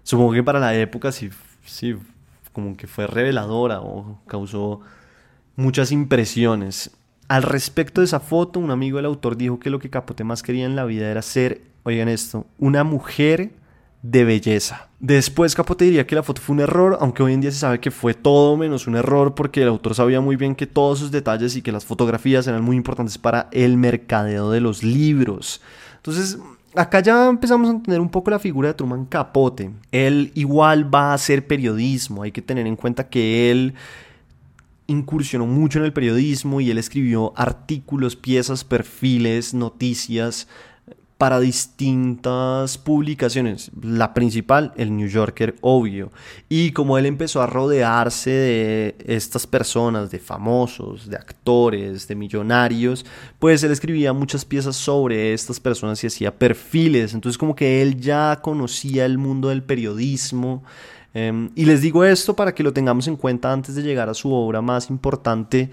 Supongo 0.02 0.32
que 0.32 0.42
para 0.42 0.58
la 0.58 0.74
época 0.74 1.12
sí 1.12 1.30
sí, 1.70 1.96
como 2.52 2.76
que 2.76 2.86
fue 2.86 3.06
reveladora 3.06 3.80
o 3.80 4.20
causó 4.26 4.80
muchas 5.56 5.92
impresiones. 5.92 6.90
Al 7.28 7.42
respecto 7.42 8.00
de 8.00 8.06
esa 8.06 8.20
foto, 8.20 8.58
un 8.58 8.70
amigo 8.70 8.96
del 8.96 9.06
autor 9.06 9.36
dijo 9.36 9.60
que 9.60 9.70
lo 9.70 9.78
que 9.78 9.90
Capote 9.90 10.24
más 10.24 10.42
quería 10.42 10.66
en 10.66 10.74
la 10.74 10.84
vida 10.84 11.10
era 11.10 11.22
ser, 11.22 11.62
oigan 11.84 12.08
esto, 12.08 12.46
una 12.58 12.82
mujer 12.82 13.52
de 14.02 14.24
belleza. 14.24 14.88
Después 14.98 15.54
Capote 15.54 15.84
diría 15.84 16.06
que 16.06 16.14
la 16.14 16.22
foto 16.22 16.40
fue 16.40 16.54
un 16.54 16.60
error, 16.60 16.98
aunque 17.00 17.22
hoy 17.22 17.34
en 17.34 17.40
día 17.40 17.50
se 17.52 17.58
sabe 17.58 17.80
que 17.80 17.90
fue 17.90 18.14
todo 18.14 18.56
menos 18.56 18.86
un 18.86 18.96
error 18.96 19.34
porque 19.34 19.62
el 19.62 19.68
autor 19.68 19.94
sabía 19.94 20.20
muy 20.20 20.36
bien 20.36 20.54
que 20.54 20.66
todos 20.66 20.98
sus 20.98 21.10
detalles 21.10 21.54
y 21.56 21.62
que 21.62 21.72
las 21.72 21.84
fotografías 21.84 22.46
eran 22.46 22.64
muy 22.64 22.76
importantes 22.76 23.18
para 23.18 23.48
el 23.52 23.76
mercadeo 23.76 24.50
de 24.50 24.60
los 24.60 24.82
libros. 24.82 25.60
Entonces, 25.96 26.38
acá 26.74 27.00
ya 27.00 27.28
empezamos 27.28 27.68
a 27.68 27.72
entender 27.72 28.00
un 28.00 28.08
poco 28.08 28.30
la 28.30 28.38
figura 28.38 28.68
de 28.68 28.74
Truman 28.74 29.04
Capote. 29.06 29.71
Él 29.92 30.32
igual 30.34 30.92
va 30.92 31.10
a 31.10 31.14
hacer 31.14 31.47
periodismo, 31.47 32.23
hay 32.23 32.32
que 32.32 32.42
tener 32.42 32.66
en 32.66 32.76
cuenta 32.76 33.08
que 33.08 33.50
él 33.50 33.75
incursionó 34.86 35.47
mucho 35.47 35.78
en 35.78 35.84
el 35.84 35.92
periodismo 35.92 36.60
y 36.60 36.71
él 36.71 36.78
escribió 36.78 37.32
artículos, 37.36 38.16
piezas, 38.16 38.64
perfiles, 38.64 39.54
noticias 39.54 40.49
para 41.21 41.39
distintas 41.39 42.78
publicaciones. 42.78 43.71
La 43.83 44.15
principal, 44.15 44.73
el 44.78 44.97
New 44.97 45.06
Yorker, 45.06 45.54
obvio. 45.61 46.11
Y 46.49 46.73
como 46.73 46.97
él 46.97 47.04
empezó 47.04 47.43
a 47.43 47.47
rodearse 47.47 48.30
de 48.30 48.97
estas 49.04 49.47
personas, 49.47 50.11
de 50.11 50.19
famosos, 50.19 51.11
de 51.11 51.17
actores, 51.17 52.09
de 52.09 52.15
millonarios, 52.15 53.04
pues 53.39 53.63
él 53.63 53.71
escribía 53.71 54.15
muchas 54.15 54.47
piezas 54.47 54.76
sobre 54.76 55.35
estas 55.35 55.61
personas 55.61 56.02
y 56.02 56.06
hacía 56.06 56.39
perfiles. 56.39 57.13
Entonces 57.13 57.37
como 57.37 57.54
que 57.54 57.83
él 57.83 58.00
ya 58.00 58.41
conocía 58.41 59.04
el 59.04 59.19
mundo 59.19 59.50
del 59.50 59.63
periodismo. 59.63 60.63
Em, 61.13 61.50
y 61.54 61.67
les 61.67 61.83
digo 61.83 62.02
esto 62.02 62.35
para 62.35 62.54
que 62.54 62.63
lo 62.63 62.73
tengamos 62.73 63.09
en 63.09 63.17
cuenta 63.17 63.52
antes 63.52 63.75
de 63.75 63.83
llegar 63.83 64.09
a 64.09 64.15
su 64.15 64.33
obra 64.33 64.63
más 64.63 64.89
importante 64.89 65.69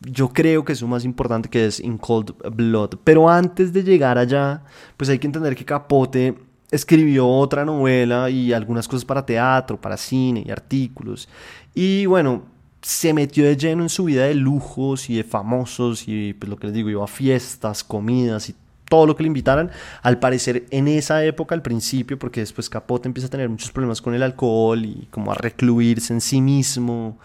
yo 0.00 0.28
creo 0.28 0.64
que 0.64 0.72
es 0.72 0.80
lo 0.80 0.88
más 0.88 1.04
importante 1.04 1.48
que 1.48 1.66
es 1.66 1.80
In 1.80 1.98
Cold 1.98 2.34
Blood. 2.54 2.96
Pero 3.04 3.28
antes 3.28 3.72
de 3.72 3.82
llegar 3.82 4.18
allá, 4.18 4.62
pues 4.96 5.10
hay 5.10 5.18
que 5.18 5.26
entender 5.26 5.54
que 5.54 5.64
Capote 5.64 6.36
escribió 6.70 7.26
otra 7.26 7.64
novela 7.64 8.30
y 8.30 8.52
algunas 8.52 8.86
cosas 8.86 9.04
para 9.04 9.24
teatro, 9.24 9.80
para 9.80 9.96
cine 9.96 10.42
y 10.46 10.50
artículos. 10.50 11.28
Y 11.74 12.06
bueno, 12.06 12.44
se 12.82 13.12
metió 13.12 13.44
de 13.44 13.56
lleno 13.56 13.82
en 13.82 13.88
su 13.88 14.04
vida 14.04 14.24
de 14.24 14.34
lujos 14.34 15.10
y 15.10 15.16
de 15.16 15.24
famosos 15.24 16.06
y 16.06 16.34
pues 16.34 16.48
lo 16.48 16.56
que 16.56 16.68
les 16.68 16.74
digo, 16.74 16.90
iba 16.90 17.04
a 17.04 17.08
fiestas, 17.08 17.82
comidas 17.82 18.48
y 18.50 18.54
todo 18.88 19.06
lo 19.06 19.16
que 19.16 19.22
le 19.22 19.28
invitaran. 19.28 19.70
Al 20.02 20.18
parecer 20.18 20.66
en 20.70 20.88
esa 20.88 21.24
época, 21.24 21.54
al 21.54 21.62
principio, 21.62 22.18
porque 22.18 22.40
después 22.40 22.70
Capote 22.70 23.08
empieza 23.08 23.26
a 23.26 23.30
tener 23.30 23.48
muchos 23.48 23.70
problemas 23.70 24.00
con 24.00 24.14
el 24.14 24.22
alcohol 24.22 24.84
y 24.84 25.08
como 25.10 25.32
a 25.32 25.34
recluirse 25.34 26.12
en 26.12 26.20
sí 26.20 26.40
mismo 26.40 27.18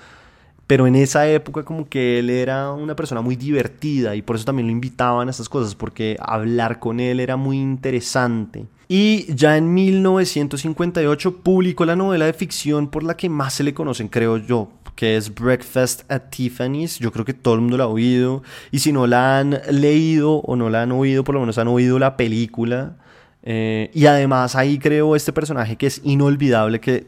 pero 0.68 0.88
en 0.88 0.96
esa 0.96 1.28
época 1.28 1.64
como 1.64 1.88
que 1.88 2.20
él 2.20 2.30
era 2.30 2.72
una 2.72 2.96
persona 2.96 3.22
muy 3.22 3.36
divertida 3.36 4.16
y 4.16 4.22
por 4.22 4.36
eso 4.36 4.46
también 4.46 4.68
lo 4.68 4.72
invitaban 4.72 5.28
a 5.28 5.32
estas 5.32 5.50
cosas, 5.50 5.76
porque 5.76 6.18
hablar 6.20 6.80
con 6.80 7.00
él 7.00 7.20
era 7.20 7.36
muy 7.36 7.60
interesante. 7.60 8.66
Y 8.88 9.34
ya 9.34 9.58
en 9.58 9.74
1958 9.74 11.38
publicó 11.38 11.86
la 11.86 11.96
novela 11.96 12.26
de 12.26 12.34
ficción 12.34 12.88
por 12.88 13.04
la 13.04 13.18
que 13.18 13.30
más 13.30 13.54
se 13.54 13.64
le 13.64 13.74
conocen, 13.74 14.08
creo 14.08 14.38
yo, 14.38 14.70
que 14.96 15.18
es 15.18 15.34
Breakfast 15.34 16.10
at 16.12 16.30
Tiffany's. 16.30 17.00
Yo 17.00 17.12
creo 17.12 17.26
que 17.26 17.34
todo 17.34 17.56
el 17.56 17.62
mundo 17.62 17.78
la 17.78 17.86
ha 17.86 17.88
oído. 17.88 18.44
Y 18.72 18.80
si 18.80 18.92
no 18.92 19.08
la 19.08 19.40
han 19.40 19.62
leído 19.70 20.36
o 20.36 20.56
no 20.56 20.70
la 20.70 20.84
han 20.84 20.92
oído, 20.92 21.24
por 21.24 21.34
lo 21.36 21.42
menos 21.42 21.58
han 21.58 21.68
oído 21.68 22.00
la 22.00 22.18
película. 22.18 22.98
Eh, 23.42 23.90
y 23.94 24.06
además 24.06 24.56
ahí 24.56 24.78
creo 24.78 25.16
este 25.16 25.34
personaje 25.34 25.76
que 25.76 25.88
es 25.88 26.02
inolvidable, 26.04 26.80
que 26.80 27.08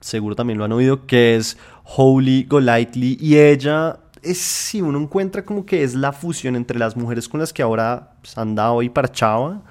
seguro 0.00 0.36
también 0.36 0.58
lo 0.58 0.64
han 0.64 0.72
oído, 0.72 1.06
que 1.06 1.36
es 1.36 1.56
Holy 1.84 2.44
Golightly. 2.44 3.18
Y 3.20 3.36
ella 3.36 3.98
es, 4.22 4.38
si 4.38 4.80
uno 4.80 4.98
encuentra 4.98 5.44
como 5.44 5.66
que 5.66 5.82
es 5.82 5.94
la 5.94 6.12
fusión 6.12 6.56
entre 6.56 6.78
las 6.78 6.96
mujeres 6.96 7.28
con 7.28 7.40
las 7.40 7.52
que 7.52 7.62
ahora 7.62 8.14
pues, 8.22 8.36
andaba 8.38 8.82
y 8.84 8.88
parchaba, 8.88 9.62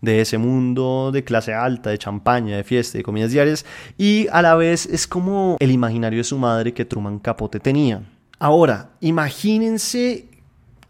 de 0.00 0.20
ese 0.20 0.38
mundo 0.38 1.10
de 1.12 1.24
clase 1.24 1.52
alta, 1.52 1.90
de 1.90 1.98
champaña, 1.98 2.56
de 2.56 2.64
fiesta, 2.64 2.98
de 2.98 3.04
comidas 3.04 3.32
diarias, 3.32 3.66
y 3.98 4.28
a 4.32 4.42
la 4.42 4.54
vez 4.54 4.86
es 4.86 5.06
como 5.06 5.56
el 5.60 5.70
imaginario 5.70 6.18
de 6.18 6.24
su 6.24 6.38
madre 6.38 6.72
que 6.72 6.84
Truman 6.84 7.18
Capote 7.18 7.60
tenía. 7.60 8.02
Ahora, 8.38 8.92
imagínense 9.00 10.29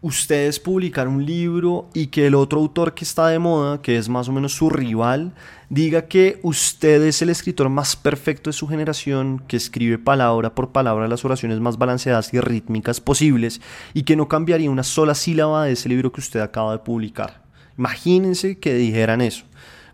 ustedes 0.01 0.59
publicar 0.59 1.07
un 1.07 1.25
libro 1.25 1.87
y 1.93 2.07
que 2.07 2.27
el 2.27 2.35
otro 2.35 2.59
autor 2.59 2.93
que 2.93 3.05
está 3.05 3.27
de 3.27 3.37
moda, 3.37 3.81
que 3.81 3.97
es 3.97 4.09
más 4.09 4.27
o 4.27 4.31
menos 4.31 4.53
su 4.53 4.69
rival, 4.69 5.33
diga 5.69 6.07
que 6.07 6.39
usted 6.41 7.03
es 7.03 7.21
el 7.21 7.29
escritor 7.29 7.69
más 7.69 7.95
perfecto 7.95 8.49
de 8.49 8.53
su 8.53 8.67
generación, 8.67 9.43
que 9.47 9.57
escribe 9.57 9.99
palabra 9.99 10.55
por 10.55 10.71
palabra 10.71 11.07
las 11.07 11.23
oraciones 11.23 11.59
más 11.59 11.77
balanceadas 11.77 12.33
y 12.33 12.39
rítmicas 12.39 12.99
posibles 12.99 13.61
y 13.93 14.03
que 14.03 14.15
no 14.15 14.27
cambiaría 14.27 14.71
una 14.71 14.83
sola 14.83 15.13
sílaba 15.13 15.65
de 15.65 15.73
ese 15.73 15.87
libro 15.87 16.11
que 16.11 16.19
usted 16.19 16.39
acaba 16.39 16.73
de 16.73 16.79
publicar. 16.79 17.43
Imagínense 17.77 18.57
que 18.57 18.73
dijeran 18.73 19.21
eso. 19.21 19.45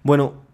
Bueno, 0.04 0.47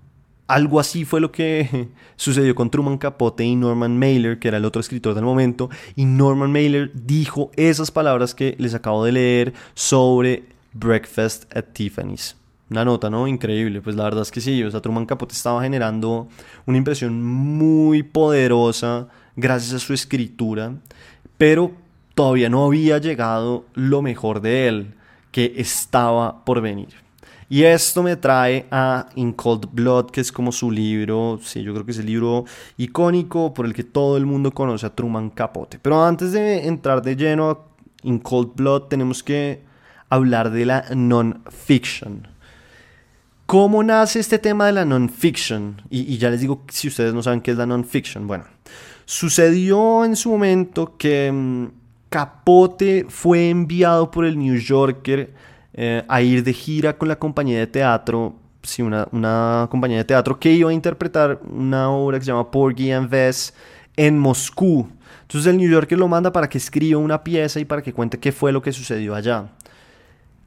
algo 0.54 0.80
así 0.80 1.04
fue 1.04 1.20
lo 1.20 1.32
que 1.32 1.90
sucedió 2.16 2.54
con 2.54 2.70
Truman 2.70 3.00
Capote 3.00 3.44
y 3.44 3.56
Norman 3.56 3.98
Mailer, 3.98 4.38
que 4.38 4.50
era 4.50 4.58
el 4.58 4.66
otro 4.66 4.80
escritor 4.80 5.16
del 5.16 5.24
momento, 5.24 5.70
y 5.96 6.06
Norman 6.06 6.52
Mailer 6.52 6.92
dijo 6.94 7.50
esas 7.56 7.90
palabras 7.90 8.36
que 8.36 8.56
les 8.60 8.76
acabo 8.76 9.04
de 9.04 9.14
leer 9.14 9.54
sobre 9.74 10.44
Breakfast 10.74 11.56
at 11.56 11.66
Tiffany's. 11.74 12.36
Una 12.70 12.86
nota, 12.86 13.10
¿no? 13.10 13.28
Increíble, 13.28 13.82
pues 13.82 13.96
la 13.96 14.04
verdad 14.04 14.22
es 14.22 14.32
que 14.32 14.42
sí, 14.42 14.64
o 14.64 14.70
sea, 14.70 14.80
Truman 14.80 15.08
Capote 15.08 15.34
estaba 15.34 15.62
generando 15.64 16.28
una 16.68 16.78
impresión 16.78 17.24
muy 17.24 18.04
poderosa 18.04 19.08
gracias 19.36 19.74
a 19.74 19.80
su 19.80 19.94
escritura, 19.94 20.76
pero 21.38 21.72
todavía 22.14 22.50
no 22.50 22.66
había 22.66 23.00
llegado 23.00 23.66
lo 23.74 24.04
mejor 24.04 24.40
de 24.40 24.68
él, 24.68 24.94
que 25.32 25.54
estaba 25.58 26.46
por 26.46 26.62
venir. 26.62 27.03
Y 27.54 27.66
esto 27.66 28.02
me 28.02 28.16
trae 28.16 28.66
a 28.72 29.10
In 29.14 29.32
Cold 29.32 29.70
Blood, 29.72 30.10
que 30.10 30.22
es 30.22 30.32
como 30.32 30.52
su 30.52 30.72
libro, 30.72 31.40
sí, 31.44 31.62
yo 31.62 31.72
creo 31.72 31.86
que 31.86 31.92
es 31.92 32.00
el 32.00 32.08
libro 32.08 32.46
icónico 32.78 33.54
por 33.54 33.68
el 33.68 33.76
que 33.76 33.84
todo 33.84 34.18
el 34.18 34.26
mundo 34.26 34.50
conoce 34.50 34.88
a 34.88 34.96
Truman 34.96 35.30
Capote. 35.30 35.78
Pero 35.78 36.04
antes 36.04 36.32
de 36.32 36.66
entrar 36.66 37.04
de 37.04 37.16
lleno 37.16 37.52
a 37.52 37.60
In 38.02 38.18
Cold 38.18 38.56
Blood, 38.56 38.88
tenemos 38.88 39.22
que 39.22 39.62
hablar 40.10 40.50
de 40.50 40.66
la 40.66 40.86
non-fiction. 40.96 42.28
¿Cómo 43.46 43.84
nace 43.84 44.20
este 44.20 44.40
tema 44.40 44.66
de 44.66 44.72
la 44.72 44.86
non-fiction? 44.86 45.80
Y, 45.92 46.18
ya 46.18 46.32
les 46.32 46.42
digo 46.42 46.64
si 46.70 46.88
ustedes 46.88 47.14
no 47.14 47.22
saben 47.22 47.42
qué 47.42 47.52
es 47.52 47.58
la 47.58 47.68
non-fiction. 47.68 48.26
Bueno, 48.26 48.46
sucedió 49.06 50.06
en 50.06 50.16
su 50.16 50.32
momento 50.32 50.98
que 50.98 51.32
mm, 51.32 51.68
Capote 52.10 53.06
fue 53.10 53.52
enviado 53.52 54.10
por 54.10 54.26
el 54.26 54.40
New 54.40 54.58
Yorker 54.58 55.53
eh, 55.74 56.04
a 56.08 56.22
ir 56.22 56.44
de 56.44 56.54
gira 56.54 56.98
con 56.98 57.08
la 57.08 57.18
compañía 57.18 57.60
de 57.60 57.68
teatro, 57.68 58.36
sí, 58.62 58.82
una, 58.82 59.08
una, 59.12 59.68
compañía 59.70 59.98
de 59.98 60.06
teatro 60.06 60.40
que 60.40 60.52
iba 60.52 60.70
a 60.70 60.74
interpretar 60.74 61.40
una 61.50 61.90
obra 61.90 62.20
que 62.20 62.26
se 62.26 62.32
llama 62.32 62.52
Porgy 62.52 62.92
and 62.92 63.10
Bess 63.10 63.54
en 63.96 64.20
Moscú. 64.20 64.88
Entonces 65.22 65.50
el 65.52 65.58
New 65.58 65.70
Yorker 65.70 65.98
lo 65.98 66.08
manda 66.08 66.32
para 66.32 66.48
que 66.48 66.58
escriba 66.58 67.00
una 67.00 67.24
pieza 67.24 67.60
y 67.60 67.66
para 67.66 67.82
que 67.82 67.94
cuente 67.94 68.20
qué 68.20 68.32
fue 68.32 68.52
lo 68.52 68.62
que 68.62 68.72
sucedió 68.72 69.16
allá. 69.16 69.50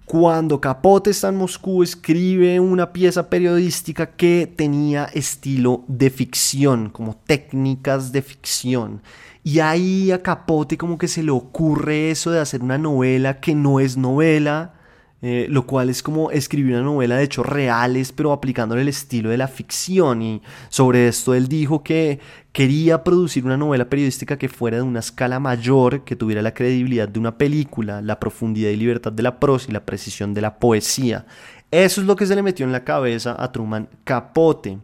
Cuando 0.06 0.60
Capote 0.60 1.10
está 1.10 1.30
en 1.30 1.36
Moscú, 1.36 1.82
escribe 1.82 2.60
una 2.60 2.92
pieza 2.92 3.28
periodística 3.28 4.06
que 4.06 4.48
tenía 4.54 5.06
estilo 5.06 5.82
de 5.88 6.10
ficción, 6.10 6.90
como 6.90 7.16
técnicas 7.16 8.12
de 8.12 8.22
ficción. 8.22 9.02
Y 9.42 9.58
ahí 9.58 10.12
a 10.12 10.22
Capote 10.22 10.78
como 10.78 10.96
que 10.96 11.08
se 11.08 11.24
le 11.24 11.32
ocurre 11.32 12.12
eso 12.12 12.30
de 12.30 12.38
hacer 12.38 12.62
una 12.62 12.78
novela 12.78 13.40
que 13.40 13.56
no 13.56 13.80
es 13.80 13.96
novela, 13.96 14.75
eh, 15.22 15.46
lo 15.48 15.66
cual 15.66 15.88
es 15.88 16.02
como 16.02 16.30
escribir 16.30 16.74
una 16.74 16.82
novela 16.82 17.16
de 17.16 17.24
hechos 17.24 17.46
reales, 17.46 18.12
pero 18.12 18.32
aplicándole 18.32 18.82
el 18.82 18.88
estilo 18.88 19.30
de 19.30 19.38
la 19.38 19.48
ficción. 19.48 20.20
Y 20.22 20.42
sobre 20.68 21.08
esto 21.08 21.34
él 21.34 21.48
dijo 21.48 21.82
que 21.82 22.20
quería 22.52 23.02
producir 23.02 23.44
una 23.44 23.56
novela 23.56 23.88
periodística 23.88 24.36
que 24.36 24.48
fuera 24.48 24.76
de 24.76 24.82
una 24.82 25.00
escala 25.00 25.40
mayor, 25.40 26.04
que 26.04 26.16
tuviera 26.16 26.42
la 26.42 26.54
credibilidad 26.54 27.08
de 27.08 27.18
una 27.18 27.38
película, 27.38 28.02
la 28.02 28.20
profundidad 28.20 28.70
y 28.70 28.76
libertad 28.76 29.12
de 29.12 29.22
la 29.22 29.40
prosa 29.40 29.66
y 29.68 29.72
la 29.72 29.86
precisión 29.86 30.34
de 30.34 30.42
la 30.42 30.58
poesía. 30.58 31.26
Eso 31.70 32.00
es 32.00 32.06
lo 32.06 32.14
que 32.14 32.26
se 32.26 32.36
le 32.36 32.42
metió 32.42 32.64
en 32.64 32.72
la 32.72 32.84
cabeza 32.84 33.36
a 33.38 33.50
Truman 33.50 33.88
Capote. 34.04 34.78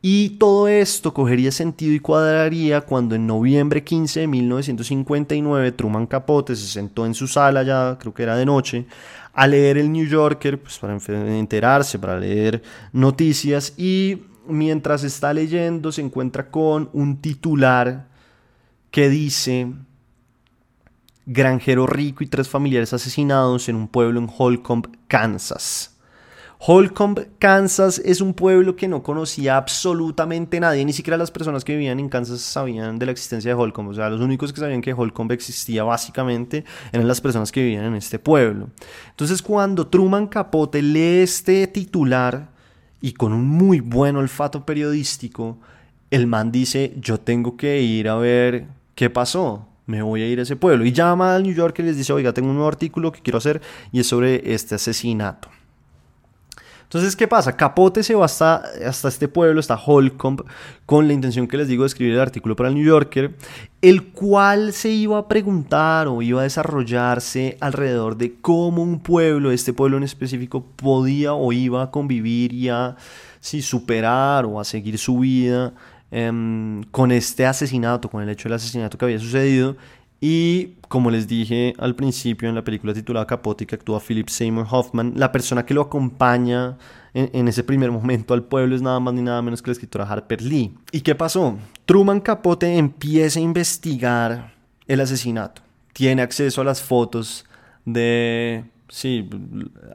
Y 0.00 0.30
todo 0.30 0.68
esto 0.68 1.12
cogería 1.12 1.50
sentido 1.50 1.92
y 1.92 1.98
cuadraría 1.98 2.82
cuando 2.82 3.16
en 3.16 3.26
noviembre 3.26 3.82
15 3.82 4.20
de 4.20 4.26
1959 4.28 5.72
Truman 5.72 6.06
Capote 6.06 6.54
se 6.54 6.68
sentó 6.68 7.04
en 7.04 7.14
su 7.14 7.26
sala, 7.26 7.64
ya 7.64 7.96
creo 7.98 8.14
que 8.14 8.22
era 8.22 8.36
de 8.36 8.46
noche, 8.46 8.86
a 9.32 9.46
leer 9.48 9.76
el 9.76 9.90
New 9.90 10.06
Yorker, 10.06 10.60
pues 10.60 10.78
para 10.78 10.96
enterarse, 10.96 11.98
para 11.98 12.18
leer 12.18 12.62
noticias 12.92 13.74
y 13.76 14.22
mientras 14.46 15.02
está 15.02 15.34
leyendo 15.34 15.90
se 15.90 16.00
encuentra 16.00 16.48
con 16.48 16.90
un 16.92 17.20
titular 17.20 18.06
que 18.92 19.08
dice 19.08 19.72
granjero 21.26 21.86
rico 21.86 22.22
y 22.22 22.26
tres 22.26 22.48
familiares 22.48 22.92
asesinados 22.92 23.68
en 23.68 23.76
un 23.76 23.88
pueblo 23.88 24.20
en 24.20 24.30
Holcomb, 24.34 24.86
Kansas. 25.08 25.97
Holcomb, 26.60 27.20
Kansas 27.38 28.02
es 28.04 28.20
un 28.20 28.34
pueblo 28.34 28.74
que 28.74 28.88
no 28.88 29.04
conocía 29.04 29.56
absolutamente 29.56 30.58
nadie, 30.58 30.84
ni 30.84 30.92
siquiera 30.92 31.16
las 31.16 31.30
personas 31.30 31.64
que 31.64 31.72
vivían 31.72 32.00
en 32.00 32.08
Kansas 32.08 32.40
sabían 32.40 32.98
de 32.98 33.06
la 33.06 33.12
existencia 33.12 33.50
de 33.50 33.54
Holcomb. 33.54 33.88
O 33.90 33.94
sea, 33.94 34.10
los 34.10 34.20
únicos 34.20 34.52
que 34.52 34.60
sabían 34.60 34.80
que 34.80 34.92
Holcomb 34.92 35.30
existía 35.30 35.84
básicamente 35.84 36.64
eran 36.92 37.06
las 37.06 37.20
personas 37.20 37.52
que 37.52 37.62
vivían 37.62 37.84
en 37.84 37.94
este 37.94 38.18
pueblo. 38.18 38.70
Entonces, 39.10 39.40
cuando 39.40 39.86
Truman 39.86 40.26
Capote 40.26 40.82
lee 40.82 41.22
este 41.22 41.68
titular 41.68 42.48
y 43.00 43.12
con 43.12 43.32
un 43.32 43.46
muy 43.46 43.78
buen 43.78 44.16
olfato 44.16 44.66
periodístico, 44.66 45.58
el 46.10 46.26
man 46.26 46.50
dice: 46.50 46.92
Yo 46.96 47.20
tengo 47.20 47.56
que 47.56 47.80
ir 47.80 48.08
a 48.08 48.16
ver 48.16 48.66
qué 48.96 49.10
pasó 49.10 49.64
me 49.86 50.02
voy 50.02 50.20
a 50.20 50.28
ir 50.28 50.38
a 50.38 50.42
ese 50.42 50.54
pueblo. 50.54 50.84
Y 50.84 50.92
llama 50.92 51.34
al 51.34 51.44
New 51.44 51.54
York 51.54 51.78
y 51.78 51.82
les 51.82 51.96
dice, 51.96 52.12
oiga, 52.12 52.34
tengo 52.34 52.50
un 52.50 52.56
nuevo 52.56 52.68
artículo 52.68 53.10
que 53.10 53.22
quiero 53.22 53.38
hacer 53.38 53.62
y 53.90 54.00
es 54.00 54.06
sobre 54.06 54.52
este 54.52 54.74
asesinato. 54.74 55.48
Entonces, 56.88 57.16
¿qué 57.16 57.28
pasa? 57.28 57.54
Capote 57.54 58.02
se 58.02 58.14
va 58.14 58.24
hasta, 58.24 58.62
este 58.80 59.28
pueblo, 59.28 59.60
hasta 59.60 59.76
Holcomb, 59.76 60.40
con 60.86 61.06
la 61.06 61.12
intención 61.12 61.46
que 61.46 61.58
les 61.58 61.68
digo 61.68 61.82
de 61.82 61.88
escribir 61.88 62.14
el 62.14 62.20
artículo 62.20 62.56
para 62.56 62.70
el 62.70 62.76
New 62.76 62.84
Yorker, 62.84 63.34
el 63.82 64.04
cual 64.04 64.72
se 64.72 64.88
iba 64.88 65.18
a 65.18 65.28
preguntar 65.28 66.08
o 66.08 66.22
iba 66.22 66.40
a 66.40 66.44
desarrollarse 66.44 67.58
alrededor 67.60 68.16
de 68.16 68.36
cómo 68.40 68.82
un 68.82 69.00
pueblo, 69.00 69.52
este 69.52 69.74
pueblo 69.74 69.98
en 69.98 70.04
específico, 70.04 70.64
podía 70.64 71.34
o 71.34 71.52
iba 71.52 71.82
a 71.82 71.90
convivir 71.90 72.54
y 72.54 72.70
a 72.70 72.96
superar 73.42 74.46
o 74.46 74.58
a 74.58 74.64
seguir 74.64 74.96
su 74.96 75.18
vida 75.18 75.74
em, 76.10 76.84
con 76.84 77.12
este 77.12 77.44
asesinato, 77.44 78.08
con 78.08 78.22
el 78.22 78.30
hecho 78.30 78.48
del 78.48 78.54
asesinato 78.54 78.96
que 78.96 79.04
había 79.04 79.18
sucedido 79.18 79.76
y 80.20 80.74
como 80.88 81.10
les 81.10 81.28
dije 81.28 81.74
al 81.78 81.94
principio 81.94 82.48
en 82.48 82.54
la 82.54 82.64
película 82.64 82.92
titulada 82.92 83.26
Capote 83.26 83.66
que 83.66 83.76
actúa 83.76 84.00
Philip 84.00 84.28
Seymour 84.28 84.66
Hoffman, 84.70 85.12
la 85.16 85.30
persona 85.30 85.64
que 85.64 85.74
lo 85.74 85.82
acompaña 85.82 86.76
en, 87.14 87.48
ese 87.48 87.62
primer 87.62 87.90
momento 87.90 88.34
al 88.34 88.44
pueblo 88.44 88.74
es 88.74 88.82
nada 88.82 89.00
más 89.00 89.14
ni 89.14 89.22
nada 89.22 89.42
menos 89.42 89.62
que 89.62 89.70
la 89.70 89.72
escritora 89.72 90.08
Harper 90.08 90.42
Lee. 90.42 90.74
¿Y 90.92 91.00
qué 91.00 91.14
pasó? 91.14 91.56
Truman 91.84 92.20
Capote 92.20 92.76
empieza 92.76 93.38
a 93.38 93.42
investigar 93.42 94.54
el 94.86 95.00
asesinato. 95.00 95.62
Tiene 95.92 96.22
acceso 96.22 96.60
a 96.60 96.64
las 96.64 96.82
fotos 96.82 97.44
de 97.84 98.64
sí, 98.88 99.28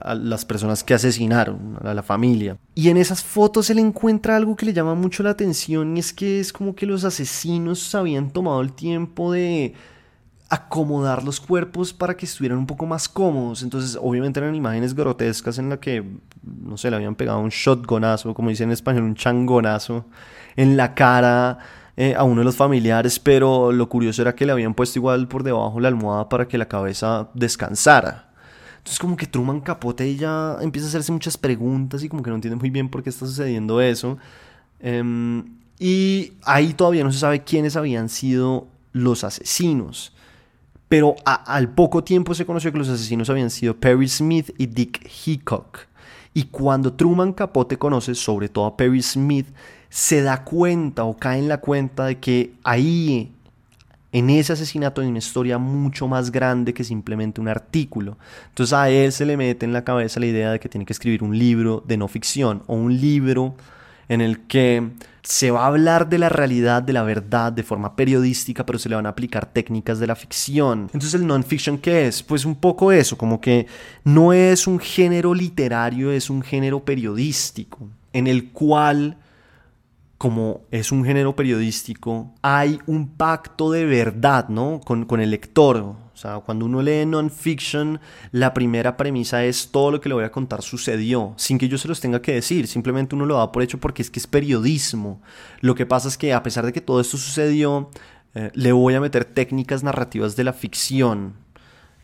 a 0.02 0.16
las 0.16 0.46
personas 0.46 0.84
que 0.84 0.94
asesinaron, 0.94 1.78
a 1.82 1.94
la 1.94 2.04
familia. 2.04 2.58
Y 2.76 2.90
en 2.90 2.98
esas 2.98 3.24
fotos 3.24 3.70
él 3.70 3.80
encuentra 3.80 4.36
algo 4.36 4.56
que 4.56 4.66
le 4.66 4.74
llama 4.74 4.96
mucho 4.96 5.24
la 5.24 5.32
atención 5.32 5.98
y 5.98 6.00
es 6.00 6.14
que 6.14 6.40
es 6.40 6.54
como 6.54 6.76
que 6.76 6.86
los 6.86 7.04
asesinos 7.04 7.94
habían 7.96 8.32
tomado 8.32 8.62
el 8.62 8.74
tiempo 8.74 9.32
de 9.32 9.74
acomodar 10.54 11.24
los 11.24 11.39
cuerpos 11.39 11.94
para 11.94 12.16
que 12.16 12.28
estuvieran 12.28 12.60
un 12.60 12.68
poco 12.68 12.86
más 12.86 13.10
cómodos. 13.10 13.63
Entonces, 13.63 13.98
obviamente 14.00 14.39
eran 14.39 14.54
imágenes 14.54 14.94
grotescas 14.94 15.58
en 15.58 15.70
las 15.70 15.80
que, 15.80 16.04
no 16.44 16.78
sé, 16.78 16.92
le 16.92 16.98
habían 16.98 17.16
pegado 17.16 17.39
un 17.39 17.50
shotgonazo, 17.50 18.36
como 18.36 18.50
dicen 18.50 18.70
en 18.70 18.74
español, 18.74 19.04
un 19.04 19.16
changonazo 19.16 20.06
en 20.56 20.78
la 20.78 20.94
cara 20.94 21.58
eh, 21.98 22.13
a 22.16 22.24
uno 22.24 22.42
de 22.42 22.46
los 22.46 22.56
familiares, 22.56 23.18
pero 23.18 23.72
lo 23.72 23.89
curioso 23.89 24.22
era 24.22 24.36
que 24.36 24.46
le 24.46 24.52
habían 24.52 24.76
puesto 24.76 25.00
igual 25.00 25.28
por 25.28 25.42
debajo 25.42 25.80
la 25.80 25.88
almohada 25.88 26.30
para 26.30 26.48
que 26.48 26.60
la 26.60 26.68
cabeza 26.68 27.30
descansara. 27.34 28.30
Entonces 28.78 29.00
como 29.00 29.18
que 29.18 29.26
Truman 29.26 29.62
Capote 29.62 30.16
ya 30.16 30.58
empieza 30.62 30.86
a 30.86 30.89
hacerse 30.89 31.12
muchas 31.12 31.36
preguntas 31.36 32.04
y 32.04 32.10
como 32.10 32.22
que 32.22 32.30
no 32.30 32.36
entiende 32.36 32.60
muy 32.60 32.70
bien 32.70 32.89
por 32.89 33.02
qué 33.02 33.10
está 33.10 33.26
sucediendo 33.26 33.82
eso. 33.82 34.20
Em, 34.80 35.46
y 35.80 36.34
ahí 36.44 36.74
todavía 36.74 37.04
no 37.04 37.12
se 37.12 37.18
sabe 37.20 37.44
quiénes 37.44 37.76
habían 37.76 38.08
sido 38.10 38.68
los 38.92 39.24
asesinos 39.24 40.13
pero 40.93 41.15
al 41.25 41.69
poco 41.69 42.03
tiempo 42.03 42.36
se 42.36 42.45
conoció 42.45 42.71
que 42.71 42.77
los 42.77 42.88
asesinos 42.88 43.27
habían 43.32 43.49
sido 43.49 43.75
Perry 43.75 44.08
Smith 44.08 44.51
y 44.60 44.67
Dick 44.67 45.10
Hickok. 45.25 45.88
Y 46.36 46.43
cuando 46.43 46.93
Truman 46.93 47.34
Capote 47.34 47.79
conoce 47.79 48.13
sobre 48.13 48.47
todo 48.47 48.67
a 48.67 48.77
Perry 48.77 49.01
Smith, 49.01 49.47
se 49.89 50.21
da 50.21 50.43
cuenta 50.43 51.03
o 51.06 51.17
cae 51.17 51.39
en 51.39 51.47
la 51.47 51.58
cuenta 51.58 52.06
de 52.06 52.19
que 52.19 52.53
ahí, 52.63 53.32
en 54.12 54.29
ese 54.29 54.53
asesinato, 54.53 55.01
hay 55.01 55.08
una 55.08 55.17
historia 55.17 55.58
mucho 55.58 56.08
más 56.08 56.32
grande 56.32 56.75
que 56.75 56.84
simplemente 56.84 57.41
un 57.41 57.47
artículo. 57.47 58.19
Entonces 58.49 58.73
a 58.73 58.91
él 58.91 59.12
se 59.13 59.25
le 59.25 59.36
mete 59.36 59.65
en 59.65 59.73
la 59.73 59.84
cabeza 59.84 60.19
la 60.19 60.27
idea 60.27 60.51
de 60.51 60.60
que 60.60 60.69
tiene 60.69 60.86
que 60.86 60.93
escribir 60.93 61.23
un 61.23 61.36
libro 61.36 61.84
de 61.88 61.97
no 61.97 62.08
ficción 62.08 62.62
o 62.67 62.75
un 62.75 63.01
libro 63.01 63.56
en 64.10 64.22
el 64.22 64.42
que 64.42 64.92
se 65.24 65.52
va 65.52 65.63
a 65.63 65.68
hablar 65.68 66.10
de 66.10 66.18
la 66.18 66.30
realidad, 66.30 66.84
de 66.84 66.94
la 66.94 67.04
verdad, 67.04 67.54
de 67.54 67.63
forma 67.63 67.96
periodística, 67.96 68.66
pero 68.66 68.78
se 68.78 68.89
le 68.89 68.96
van 68.96 69.06
a 69.06 69.10
aplicar 69.10 69.46
técnicas 69.46 70.00
de 70.00 70.08
la 70.08 70.16
ficción. 70.16 70.89
Entonces 70.94 71.13
el 71.13 71.26
non-fiction, 71.26 71.78
¿qué 71.78 72.08
es? 72.08 72.22
Pues 72.22 72.44
un 72.44 72.56
poco 72.56 72.92
eso, 72.92 73.18
como 73.18 73.39
que 73.39 73.68
no 74.04 74.34
es 74.34 74.68
un 74.68 74.80
género 74.80 75.34
literario, 75.34 76.12
es 76.12 76.30
un 76.30 76.42
género 76.42 76.84
periodístico, 76.84 77.88
en 78.12 78.28
el 78.28 78.52
cual 78.52 79.18
como 80.18 80.62
es 80.72 80.94
un 80.94 81.04
género 81.04 81.36
periodístico, 81.36 82.34
hay 82.42 82.80
un 82.86 83.10
pacto 83.10 83.72
de 83.72 83.86
verdad, 83.86 84.48
¿no? 84.48 84.80
Con, 84.80 85.04
con 85.04 85.20
el 85.20 85.32
lector. 85.32 85.96
O 86.13 86.17
sea, 86.17 86.39
cuando 86.39 86.65
uno 86.65 86.82
lee 86.82 87.06
non-fiction, 87.06 87.99
la 88.32 88.54
primera 88.54 88.95
premisa 88.97 89.43
es 89.43 89.69
todo 89.71 89.91
lo 89.91 89.99
que 89.99 90.10
le 90.10 90.15
voy 90.15 90.23
a 90.23 90.32
contar 90.32 90.62
sucedió, 90.62 91.34
sin 91.38 91.58
que 91.58 91.67
yo 91.67 91.78
se 91.78 91.88
los 91.88 91.99
tenga 91.99 92.21
que 92.21 92.34
decir, 92.34 92.67
simplemente 92.67 93.15
uno 93.15 93.26
lo 93.26 93.38
da 93.38 93.52
por 93.52 93.63
hecho 93.63 93.80
porque 93.80 94.04
es 94.04 94.12
que 94.12 94.19
es 94.19 94.28
periodismo. 94.28 95.21
Lo 95.62 95.73
que 95.73 95.86
pasa 95.86 96.08
es 96.08 96.17
que 96.17 96.34
a 96.34 96.43
pesar 96.43 96.65
de 96.65 96.73
que 96.73 96.82
todo 96.82 97.02
esto 97.02 97.17
sucedió, 97.17 97.89
eh, 98.36 98.52
le 98.54 98.71
voy 98.71 98.93
a 98.93 99.02
meter 99.02 99.26
técnicas 99.26 99.84
narrativas 99.84 100.36
de 100.36 100.43
la 100.43 100.54
ficción. 100.54 101.42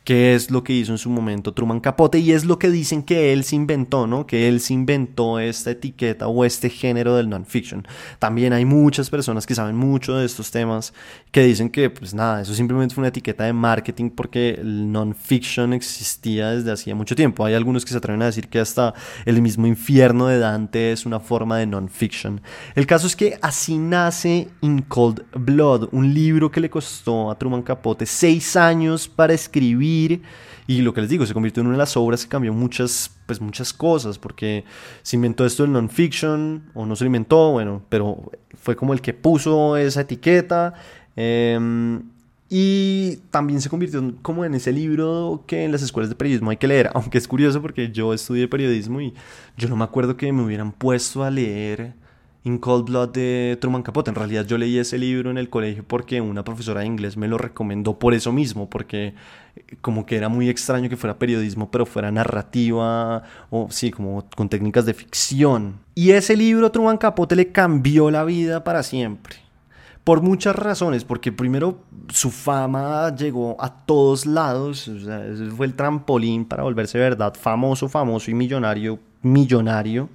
Qué 0.04 0.34
es 0.34 0.50
lo 0.50 0.64
que 0.64 0.74
hizo 0.74 0.92
en 0.92 0.98
su 0.98 1.10
momento 1.10 1.54
Truman 1.54 1.80
Capote 1.80 2.20
y 2.20 2.32
es 2.32 2.46
lo 2.46 2.58
que 2.58 2.70
dicen 2.70 3.04
que 3.04 3.32
él 3.32 3.44
se 3.44 3.56
inventó, 3.56 4.08
¿no? 4.08 4.26
Que 4.26 4.48
él 4.48 4.60
se 4.60 4.74
inventó 4.74 5.40
esta 5.40 5.72
etiqueta 5.72 6.28
o 6.28 6.46
este 6.46 6.70
género 6.70 7.16
del 7.16 7.30
non-fiction. 7.30 7.88
También 8.18 8.54
hay 8.54 8.66
muchas 8.66 9.10
personas 9.10 9.46
que 9.46 9.56
saben 9.56 9.76
mucho 9.76 10.16
de 10.16 10.26
estos 10.26 10.50
temas 10.50 10.94
que 11.32 11.44
dicen 11.44 11.70
que, 11.70 11.90
pues 11.90 12.14
nada, 12.14 12.42
eso 12.42 12.54
simplemente 12.54 12.96
fue 12.96 13.02
una 13.02 13.10
etiqueta 13.10 13.44
de 13.44 13.54
marketing 13.54 14.10
porque 14.10 14.56
el 14.62 14.92
non-fiction 14.92 15.74
existía 15.74 16.52
desde 16.52 16.72
hacía 16.72 16.96
mucho 16.96 17.16
tiempo. 17.16 17.46
Hay 17.46 17.54
algunos 17.54 17.86
que 17.86 17.92
se 17.92 17.98
atreven 17.98 18.24
a 18.24 18.28
decir 18.28 18.48
que 18.48 18.60
hasta 18.60 18.94
el 19.26 19.42
mismo 19.42 19.68
infierno 19.68 20.28
de 20.28 20.40
Dante 20.40 20.92
es 20.92 21.06
una 21.06 21.20
forma 21.20 21.58
de 21.58 21.68
non-fiction. 21.68 22.42
El 22.74 22.88
caso 22.88 23.06
es 23.06 23.16
que 23.16 23.38
así 23.42 23.78
nace 23.78 24.48
In 24.62 24.82
Cold 24.82 25.24
Blood, 25.34 25.90
un 25.92 26.14
libro 26.14 26.50
que 26.50 26.62
le 26.62 26.70
costó 26.70 27.30
a 27.30 27.38
Truman 27.38 27.62
Capote 27.62 28.06
seis 28.06 28.56
años 28.56 29.08
para 29.08 29.34
escribir 29.34 29.99
y 30.68 30.82
lo 30.82 30.94
que 30.94 31.02
les 31.02 31.10
digo, 31.10 31.26
se 31.26 31.34
convirtió 31.34 31.62
en 31.62 31.68
una 31.68 31.78
de 31.78 31.80
las 31.80 31.98
obras 31.98 32.24
que 32.24 32.30
cambió 32.30 32.54
muchas, 32.54 33.12
pues 33.26 33.42
muchas 33.42 33.74
cosas, 33.74 34.20
porque 34.20 34.66
se 35.02 35.16
inventó 35.16 35.46
esto 35.46 35.64
del 35.64 35.72
non-fiction, 35.72 36.72
o 36.76 36.86
no 36.86 36.96
se 36.96 37.06
inventó, 37.06 37.52
bueno, 37.52 37.82
pero 37.90 38.32
fue 38.62 38.76
como 38.76 38.94
el 38.94 39.02
que 39.02 39.14
puso 39.14 39.78
esa 39.78 40.02
etiqueta. 40.02 40.76
Em, 41.16 42.04
y 42.50 43.18
también 43.30 43.62
se 43.62 43.70
convirtió 43.70 44.14
como 44.22 44.46
en 44.46 44.56
ese 44.56 44.72
libro 44.72 45.44
que 45.48 45.64
en 45.64 45.72
las 45.72 45.82
escuelas 45.82 46.10
de 46.10 46.16
periodismo 46.16 46.50
hay 46.52 46.58
que 46.58 46.68
leer, 46.68 46.90
aunque 46.96 47.18
es 47.18 47.28
curioso 47.28 47.62
porque 47.62 47.92
yo 47.92 48.14
estudié 48.14 48.48
periodismo 48.48 49.02
y 49.02 49.14
yo 49.58 49.70
no 49.70 49.76
me 49.76 49.84
acuerdo 49.84 50.18
que 50.18 50.32
me 50.32 50.44
hubieran 50.44 50.72
puesto 50.72 51.24
a 51.24 51.32
leer 51.32 51.94
In 52.44 52.58
Cold 52.58 52.86
Blood 52.86 53.10
de 53.10 53.58
Truman 53.60 53.84
Capote. 53.84 54.10
En 54.10 54.16
realidad 54.16 54.46
yo 54.46 54.58
leí 54.58 54.78
ese 54.78 54.98
libro 54.98 55.30
en 55.30 55.38
el 55.38 55.50
colegio 55.50 55.84
porque 55.86 56.22
una 56.22 56.44
profesora 56.44 56.82
de 56.82 56.86
inglés 56.86 57.18
me 57.18 57.28
lo 57.28 57.38
recomendó 57.38 58.00
por 58.00 58.14
eso 58.14 58.32
mismo, 58.32 58.70
porque 58.70 59.14
eh, 59.56 59.78
como 59.82 60.06
que 60.06 60.16
era 60.16 60.30
muy 60.30 60.50
extraño 60.50 60.90
que 60.90 60.96
fuera 60.96 61.20
periodismo, 61.20 61.70
pero 61.70 61.86
fuera 61.86 62.12
narrativa 62.12 63.24
o 63.50 63.68
sí, 63.70 63.92
como 63.92 64.26
con 64.36 64.48
técnicas 64.48 64.86
de 64.86 64.94
ficción. 64.94 65.80
Y 65.96 66.12
ese 66.12 66.38
libro 66.38 66.72
Truman 66.72 66.98
Capote 66.98 67.36
le 67.36 67.52
cambió 67.52 68.10
la 68.10 68.24
vida 68.24 68.64
para 68.64 68.84
siempre. 68.84 69.36
Por 70.06 70.22
muchas 70.22 70.56
razones, 70.56 71.04
porque 71.04 71.32
primero 71.32 71.82
su 72.08 72.32
fama 72.32 73.14
llegó 73.16 73.58
a 73.60 73.70
todos 73.70 74.26
lados, 74.26 74.88
o 74.88 75.00
sea, 75.00 75.24
fue 75.56 75.66
el 75.66 75.76
trampolín 75.76 76.46
para 76.46 76.64
volverse 76.64 76.98
verdad 76.98 77.36
famoso, 77.40 77.90
famoso 77.90 78.32
y 78.32 78.34
millonario, 78.34 78.98
millonario. 79.22 80.10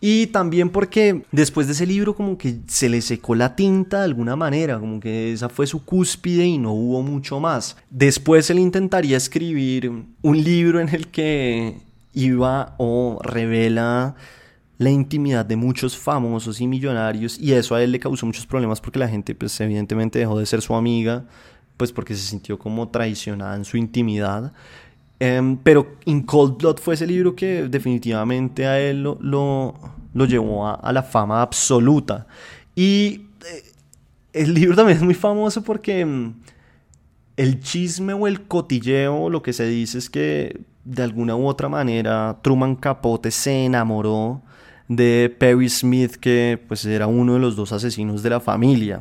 Y 0.00 0.26
también 0.26 0.68
porque 0.68 1.22
después 1.32 1.66
de 1.66 1.72
ese 1.72 1.86
libro 1.86 2.14
como 2.14 2.36
que 2.36 2.58
se 2.66 2.88
le 2.88 3.00
secó 3.00 3.34
la 3.34 3.56
tinta 3.56 4.00
de 4.00 4.04
alguna 4.04 4.36
manera, 4.36 4.78
como 4.78 5.00
que 5.00 5.32
esa 5.32 5.48
fue 5.48 5.66
su 5.66 5.84
cúspide 5.84 6.44
y 6.44 6.58
no 6.58 6.72
hubo 6.72 7.02
mucho 7.02 7.40
más. 7.40 7.76
Después 7.88 8.50
él 8.50 8.58
intentaría 8.58 9.16
escribir 9.16 9.90
un 10.22 10.44
libro 10.44 10.80
en 10.80 10.90
el 10.90 11.08
que 11.08 11.78
iba 12.12 12.74
o 12.78 13.18
revela 13.22 14.16
la 14.78 14.90
intimidad 14.90 15.46
de 15.46 15.56
muchos 15.56 15.96
famosos 15.96 16.60
y 16.60 16.66
millonarios 16.66 17.38
y 17.38 17.52
eso 17.52 17.74
a 17.74 17.82
él 17.82 17.92
le 17.92 18.00
causó 18.00 18.26
muchos 18.26 18.46
problemas 18.46 18.80
porque 18.80 18.98
la 18.98 19.08
gente 19.08 19.34
pues 19.34 19.58
evidentemente 19.60 20.18
dejó 20.18 20.38
de 20.38 20.44
ser 20.44 20.60
su 20.60 20.74
amiga 20.74 21.24
pues 21.76 21.92
porque 21.92 22.14
se 22.14 22.22
sintió 22.22 22.58
como 22.58 22.88
traicionada 22.88 23.56
en 23.56 23.64
su 23.64 23.76
intimidad 23.76 24.52
Em, 25.18 25.56
pero 25.56 25.96
In 26.04 26.22
Cold 26.22 26.58
Blood 26.58 26.78
fue 26.78 26.94
ese 26.94 27.06
libro 27.06 27.34
que 27.34 27.68
definitivamente 27.68 28.66
a 28.66 28.78
él 28.78 29.02
lo, 29.02 29.18
lo, 29.20 30.24
llevó 30.26 30.68
a, 30.68 30.92
la 30.92 31.02
fama 31.02 31.40
absoluta. 31.40 32.26
Y 32.74 33.22
eh, 33.50 33.72
el 34.32 34.54
libro 34.54 34.76
también 34.76 34.98
es 34.98 35.04
muy 35.04 35.14
famoso 35.14 35.62
porque 35.62 36.00
em, 36.00 36.34
el 37.36 37.60
chisme 37.60 38.12
o 38.12 38.26
el 38.26 38.42
cotilleo, 38.42 39.30
lo 39.30 39.42
que 39.42 39.52
se 39.52 39.66
dice 39.66 39.98
es 39.98 40.10
que 40.10 40.60
de 40.84 41.02
alguna 41.02 41.34
u 41.34 41.46
otra 41.46 41.68
manera 41.68 42.38
Truman 42.42 42.76
Capote 42.76 43.30
se 43.30 43.64
enamoró 43.64 44.42
de 44.88 45.34
Perry 45.38 45.68
Smith, 45.68 46.16
que 46.16 46.62
pues 46.68 46.84
era 46.84 47.06
uno 47.06 47.34
de 47.34 47.40
los 47.40 47.56
dos 47.56 47.72
asesinos 47.72 48.22
de 48.22 48.30
la 48.30 48.40
familia. 48.40 49.00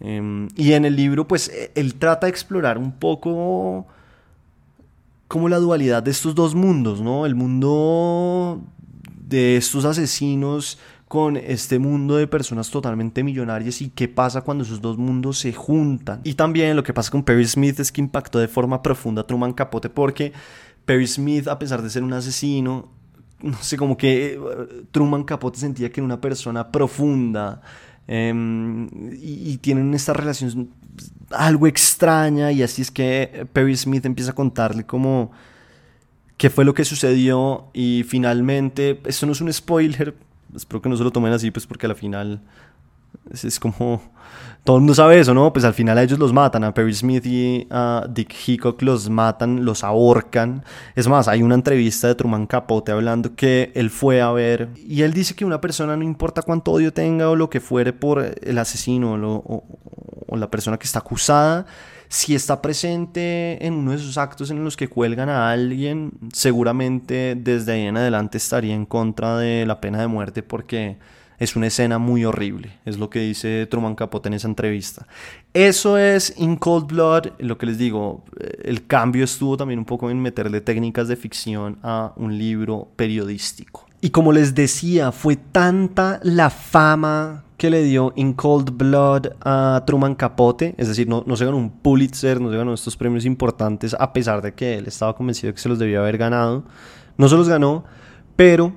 Em, 0.00 0.48
y 0.56 0.72
en 0.72 0.84
el 0.84 0.96
libro 0.96 1.28
pues 1.28 1.48
e, 1.48 1.70
él 1.74 1.94
trata 1.94 2.26
de 2.26 2.30
explorar 2.30 2.78
un 2.78 2.92
poco 2.92 3.86
como 5.32 5.48
la 5.48 5.56
dualidad 5.56 6.02
de 6.02 6.10
estos 6.10 6.34
dos 6.34 6.54
mundos, 6.54 7.00
¿no? 7.00 7.24
El 7.24 7.34
mundo 7.34 8.60
de 9.16 9.56
estos 9.56 9.86
asesinos 9.86 10.78
con 11.08 11.38
este 11.38 11.78
mundo 11.78 12.16
de 12.16 12.26
personas 12.26 12.68
totalmente 12.68 13.24
millonarias 13.24 13.80
y 13.80 13.88
qué 13.88 14.08
pasa 14.08 14.42
cuando 14.42 14.62
esos 14.62 14.82
dos 14.82 14.98
mundos 14.98 15.38
se 15.38 15.54
juntan. 15.54 16.20
Y 16.22 16.34
también 16.34 16.76
lo 16.76 16.82
que 16.82 16.92
pasa 16.92 17.10
con 17.10 17.22
Perry 17.22 17.46
Smith 17.46 17.80
es 17.80 17.90
que 17.90 18.02
impactó 18.02 18.40
de 18.40 18.46
forma 18.46 18.82
profunda 18.82 19.22
a 19.22 19.26
Truman 19.26 19.54
Capote 19.54 19.88
porque 19.88 20.34
Perry 20.84 21.06
Smith, 21.06 21.48
a 21.48 21.58
pesar 21.58 21.80
de 21.80 21.88
ser 21.88 22.02
un 22.02 22.12
asesino, 22.12 22.90
no 23.40 23.56
sé, 23.62 23.78
como 23.78 23.96
que 23.96 24.34
eh, 24.34 24.38
Truman 24.90 25.24
Capote 25.24 25.58
sentía 25.58 25.90
que 25.90 26.00
era 26.00 26.04
una 26.04 26.20
persona 26.20 26.70
profunda 26.70 27.62
em, 28.08 28.88
y, 29.12 29.56
tienen 29.58 29.94
esta 29.94 30.12
relación 30.12 30.70
algo 31.30 31.66
extraña 31.66 32.52
y 32.52 32.62
así 32.62 32.82
es 32.82 32.90
que 32.90 33.46
Perry 33.52 33.76
Smith 33.76 34.04
empieza 34.04 34.32
a 34.32 34.34
contarle 34.34 34.84
como 34.84 35.30
qué 36.36 36.50
fue 36.50 36.64
lo 36.64 36.74
que 36.74 36.84
sucedió 36.84 37.70
y 37.72 38.04
finalmente, 38.06 39.00
esto 39.04 39.26
no 39.26 39.32
es 39.32 39.40
un 39.40 39.52
spoiler, 39.52 40.14
espero 40.54 40.82
que 40.82 40.88
no 40.88 40.96
se 40.96 41.04
lo 41.04 41.10
tomen 41.10 41.32
así 41.32 41.50
pues 41.50 41.66
porque 41.66 41.86
al 41.86 41.94
final 41.94 42.42
es, 43.30 43.58
como 43.60 44.02
todo 44.64 44.76
el 44.76 44.82
mundo 44.82 44.94
sabe 44.94 45.18
eso, 45.18 45.34
¿no? 45.34 45.52
Pues 45.52 45.64
al 45.64 45.74
final 45.74 45.98
a 45.98 46.02
ellos 46.04 46.18
los 46.18 46.32
matan, 46.32 46.62
a 46.62 46.72
Perry 46.72 46.94
Smith 46.94 47.26
y 47.26 47.66
a 47.70 48.06
Dick 48.08 48.32
Hickok 48.46 48.80
los 48.82 49.10
matan, 49.10 49.64
los 49.64 49.82
ahorcan. 49.82 50.64
Es 50.94 51.08
más, 51.08 51.26
hay 51.26 51.42
una 51.42 51.56
entrevista 51.56 52.06
de 52.06 52.14
Truman 52.14 52.46
Capote 52.46 52.92
hablando 52.92 53.34
que 53.34 53.72
él 53.74 53.90
fue 53.90 54.20
a 54.20 54.30
ver 54.30 54.68
y 54.76 55.02
él 55.02 55.12
dice 55.12 55.34
que 55.34 55.44
una 55.44 55.60
persona 55.60 55.96
no 55.96 56.04
importa 56.04 56.42
cuánto 56.42 56.70
odio 56.70 56.92
tenga 56.92 57.28
o 57.28 57.36
lo 57.36 57.50
que 57.50 57.60
fuere 57.60 57.92
por 57.92 58.34
el 58.40 58.58
asesino 58.58 59.14
o, 59.14 59.64
o 60.28 60.36
la 60.36 60.50
persona 60.50 60.78
que 60.78 60.86
está 60.86 61.00
acusada, 61.00 61.66
si 62.08 62.34
está 62.34 62.62
presente 62.62 63.66
en 63.66 63.74
uno 63.74 63.90
de 63.90 63.96
esos 63.96 64.16
actos 64.16 64.50
en 64.50 64.62
los 64.64 64.76
que 64.76 64.86
cuelgan 64.86 65.28
a 65.28 65.50
alguien, 65.50 66.12
seguramente 66.32 67.34
desde 67.36 67.72
ahí 67.72 67.82
en 67.82 67.96
adelante 67.96 68.38
estaría 68.38 68.74
en 68.74 68.86
contra 68.86 69.38
de 69.38 69.66
la 69.66 69.80
pena 69.80 70.00
de 70.00 70.06
muerte 70.06 70.42
porque 70.42 70.98
es 71.42 71.56
una 71.56 71.66
escena 71.66 71.98
muy 71.98 72.24
horrible, 72.24 72.78
es 72.84 72.98
lo 72.98 73.10
que 73.10 73.18
dice 73.18 73.66
Truman 73.66 73.96
Capote 73.96 74.28
en 74.28 74.34
esa 74.34 74.46
entrevista. 74.46 75.08
Eso 75.52 75.98
es 75.98 76.34
In 76.38 76.54
Cold 76.54 76.86
Blood, 76.86 77.32
lo 77.40 77.58
que 77.58 77.66
les 77.66 77.78
digo, 77.78 78.22
el 78.62 78.86
cambio 78.86 79.24
estuvo 79.24 79.56
también 79.56 79.80
un 79.80 79.84
poco 79.84 80.08
en 80.08 80.20
meterle 80.20 80.60
técnicas 80.60 81.08
de 81.08 81.16
ficción 81.16 81.78
a 81.82 82.12
un 82.14 82.38
libro 82.38 82.92
periodístico. 82.94 83.86
Y 84.00 84.10
como 84.10 84.30
les 84.30 84.54
decía, 84.54 85.10
fue 85.10 85.34
tanta 85.34 86.20
la 86.22 86.48
fama 86.48 87.42
que 87.56 87.70
le 87.70 87.82
dio 87.82 88.12
In 88.14 88.34
Cold 88.34 88.76
Blood 88.76 89.32
a 89.40 89.82
Truman 89.84 90.14
Capote, 90.14 90.76
es 90.78 90.86
decir, 90.86 91.08
no, 91.08 91.24
no 91.26 91.36
se 91.36 91.44
ganó 91.44 91.56
un 91.56 91.70
Pulitzer, 91.70 92.40
no 92.40 92.52
se 92.52 92.56
ganó 92.56 92.72
estos 92.72 92.96
premios 92.96 93.24
importantes, 93.24 93.96
a 93.98 94.12
pesar 94.12 94.42
de 94.42 94.54
que 94.54 94.78
él 94.78 94.86
estaba 94.86 95.16
convencido 95.16 95.48
de 95.48 95.54
que 95.54 95.60
se 95.60 95.68
los 95.68 95.80
debía 95.80 95.98
haber 95.98 96.18
ganado. 96.18 96.62
No 97.16 97.28
se 97.28 97.34
los 97.34 97.48
ganó, 97.48 97.84
pero 98.36 98.72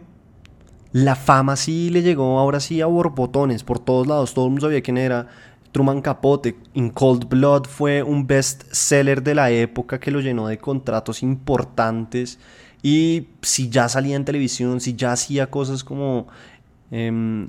la 0.96 1.18
fama 1.18 1.58
sí 1.58 1.90
le 1.90 2.04
llegó 2.04 2.40
ahora 2.40 2.62
sí 2.62 2.80
a 2.80 2.86
borbotones 2.86 3.66
por 3.66 3.80
todos 3.80 4.08
lados, 4.08 4.34
todo 4.34 4.46
el 4.46 4.52
mundo 4.52 4.68
sabía 4.68 4.82
quién 4.82 4.98
era. 4.98 5.28
Truman 5.74 6.02
Capote, 6.02 6.56
In 6.74 6.90
Cold 6.90 7.28
Blood 7.28 7.66
fue 7.66 8.02
un 8.02 8.26
best 8.26 8.64
seller 8.72 9.22
de 9.22 9.36
la 9.36 9.52
época 9.52 10.00
que 10.00 10.10
lo 10.10 10.22
llenó 10.22 10.48
de 10.48 10.58
contratos 10.58 11.22
importantes 11.22 12.40
y 12.82 13.28
si 13.42 13.68
ya 13.68 13.90
salía 13.90 14.16
en 14.16 14.24
televisión, 14.24 14.80
si 14.80 14.96
ya 14.96 15.12
hacía 15.12 15.52
cosas 15.52 15.84
como 15.84 16.28
em, 16.92 17.48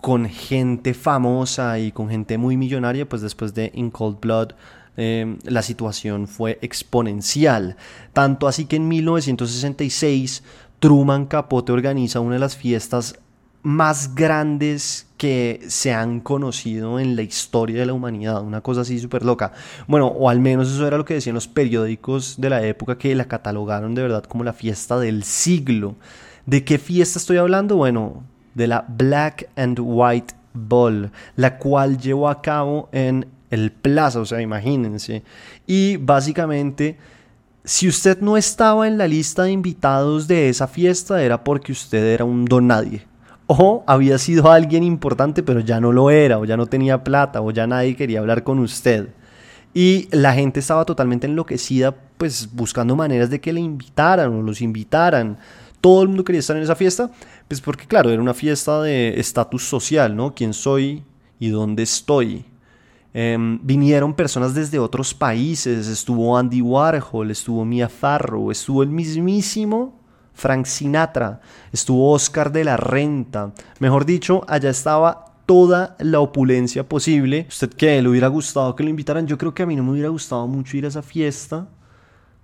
con 0.00 0.28
gente 0.28 0.92
famosa 0.92 1.78
y 1.78 1.92
con 1.92 2.08
gente 2.08 2.38
muy 2.38 2.56
millonaria, 2.56 3.08
pues 3.08 3.22
después 3.22 3.54
de 3.54 3.70
In 3.72 3.92
Cold 3.92 4.18
Blood 4.20 4.48
em, 4.96 5.38
la 5.44 5.62
situación 5.62 6.26
fue 6.26 6.58
exponencial. 6.60 7.76
Tanto 8.12 8.48
así 8.48 8.64
que 8.64 8.74
en 8.74 8.88
1966 8.88 10.42
Truman 10.80 11.26
Capote 11.26 11.72
organiza 11.72 12.20
una 12.20 12.34
de 12.34 12.40
las 12.40 12.56
fiestas 12.56 13.18
más 13.62 14.14
grandes 14.14 15.06
que 15.18 15.60
se 15.68 15.92
han 15.92 16.20
conocido 16.20 16.98
en 16.98 17.14
la 17.14 17.22
historia 17.22 17.80
de 17.80 17.86
la 17.86 17.92
humanidad, 17.92 18.42
una 18.42 18.62
cosa 18.62 18.80
así 18.80 18.98
súper 18.98 19.22
loca. 19.22 19.52
Bueno, 19.86 20.06
o 20.06 20.30
al 20.30 20.40
menos 20.40 20.70
eso 20.72 20.86
era 20.86 20.96
lo 20.96 21.04
que 21.04 21.14
decían 21.14 21.34
los 21.34 21.46
periódicos 21.46 22.36
de 22.38 22.48
la 22.48 22.64
época 22.66 22.96
que 22.96 23.14
la 23.14 23.26
catalogaron 23.26 23.94
de 23.94 24.02
verdad 24.02 24.24
como 24.24 24.44
la 24.44 24.54
fiesta 24.54 24.98
del 24.98 25.24
siglo. 25.24 25.96
¿De 26.46 26.64
qué 26.64 26.78
fiesta 26.78 27.18
estoy 27.18 27.36
hablando? 27.36 27.76
Bueno, 27.76 28.24
de 28.54 28.66
la 28.66 28.86
Black 28.88 29.50
and 29.56 29.78
White 29.82 30.34
Ball, 30.54 31.12
la 31.36 31.58
cual 31.58 31.98
llevó 31.98 32.30
a 32.30 32.40
cabo 32.40 32.88
en 32.92 33.26
el 33.50 33.72
Plaza, 33.72 34.20
o 34.20 34.24
sea, 34.24 34.40
imagínense. 34.40 35.22
Y 35.66 35.98
básicamente, 35.98 36.96
si 37.64 37.88
usted 37.88 38.20
no 38.20 38.36
estaba 38.36 38.88
en 38.88 38.96
la 38.96 39.06
lista 39.06 39.44
de 39.44 39.52
invitados 39.52 40.26
de 40.26 40.48
esa 40.48 40.66
fiesta, 40.66 41.22
era 41.22 41.44
porque 41.44 41.72
usted 41.72 42.04
era 42.04 42.24
un 42.24 42.44
don 42.44 42.66
nadie. 42.66 43.06
O 43.46 43.84
había 43.86 44.16
sido 44.18 44.50
alguien 44.50 44.82
importante, 44.82 45.42
pero 45.42 45.60
ya 45.60 45.80
no 45.80 45.92
lo 45.92 46.10
era, 46.10 46.38
o 46.38 46.44
ya 46.44 46.56
no 46.56 46.66
tenía 46.66 47.04
plata, 47.04 47.40
o 47.42 47.50
ya 47.50 47.66
nadie 47.66 47.96
quería 47.96 48.20
hablar 48.20 48.44
con 48.44 48.60
usted. 48.60 49.08
Y 49.74 50.08
la 50.10 50.32
gente 50.32 50.60
estaba 50.60 50.84
totalmente 50.84 51.26
enloquecida, 51.26 51.94
pues 52.16 52.48
buscando 52.52 52.96
maneras 52.96 53.30
de 53.30 53.40
que 53.40 53.52
le 53.52 53.60
invitaran 53.60 54.32
o 54.34 54.42
los 54.42 54.60
invitaran. 54.62 55.38
Todo 55.80 56.02
el 56.02 56.08
mundo 56.08 56.24
quería 56.24 56.40
estar 56.40 56.56
en 56.56 56.62
esa 56.62 56.76
fiesta, 56.76 57.10
pues 57.48 57.60
porque 57.60 57.86
claro, 57.86 58.10
era 58.10 58.22
una 58.22 58.34
fiesta 58.34 58.82
de 58.82 59.18
estatus 59.18 59.64
social, 59.64 60.14
¿no? 60.14 60.34
¿Quién 60.34 60.54
soy 60.54 61.04
y 61.38 61.48
dónde 61.48 61.82
estoy? 61.82 62.44
Em, 63.12 63.58
vinieron 63.62 64.14
personas 64.14 64.54
desde 64.54 64.78
otros 64.78 65.12
países, 65.12 65.88
estuvo 65.88 66.36
Andy 66.36 66.62
Warhol, 66.62 67.30
estuvo 67.30 67.64
Mia 67.64 67.88
Farrow, 67.88 68.50
estuvo 68.50 68.84
el 68.84 68.88
mismísimo 68.88 69.98
Frank 70.32 70.66
Sinatra, 70.66 71.40
estuvo 71.72 72.12
Oscar 72.12 72.52
de 72.52 72.64
la 72.64 72.76
Renta. 72.76 73.52
Mejor 73.80 74.06
dicho, 74.06 74.44
allá 74.46 74.70
estaba 74.70 75.34
toda 75.44 75.96
la 75.98 76.20
opulencia 76.20 76.88
posible. 76.88 77.46
¿Usted 77.48 77.70
qué? 77.70 78.00
¿Le 78.00 78.08
hubiera 78.08 78.28
gustado 78.28 78.76
que 78.76 78.84
lo 78.84 78.90
invitaran? 78.90 79.26
Yo 79.26 79.36
creo 79.36 79.52
que 79.52 79.64
a 79.64 79.66
mí 79.66 79.74
no 79.74 79.82
me 79.82 79.90
hubiera 79.90 80.08
gustado 80.08 80.46
mucho 80.46 80.76
ir 80.76 80.84
a 80.84 80.88
esa 80.88 81.02
fiesta 81.02 81.68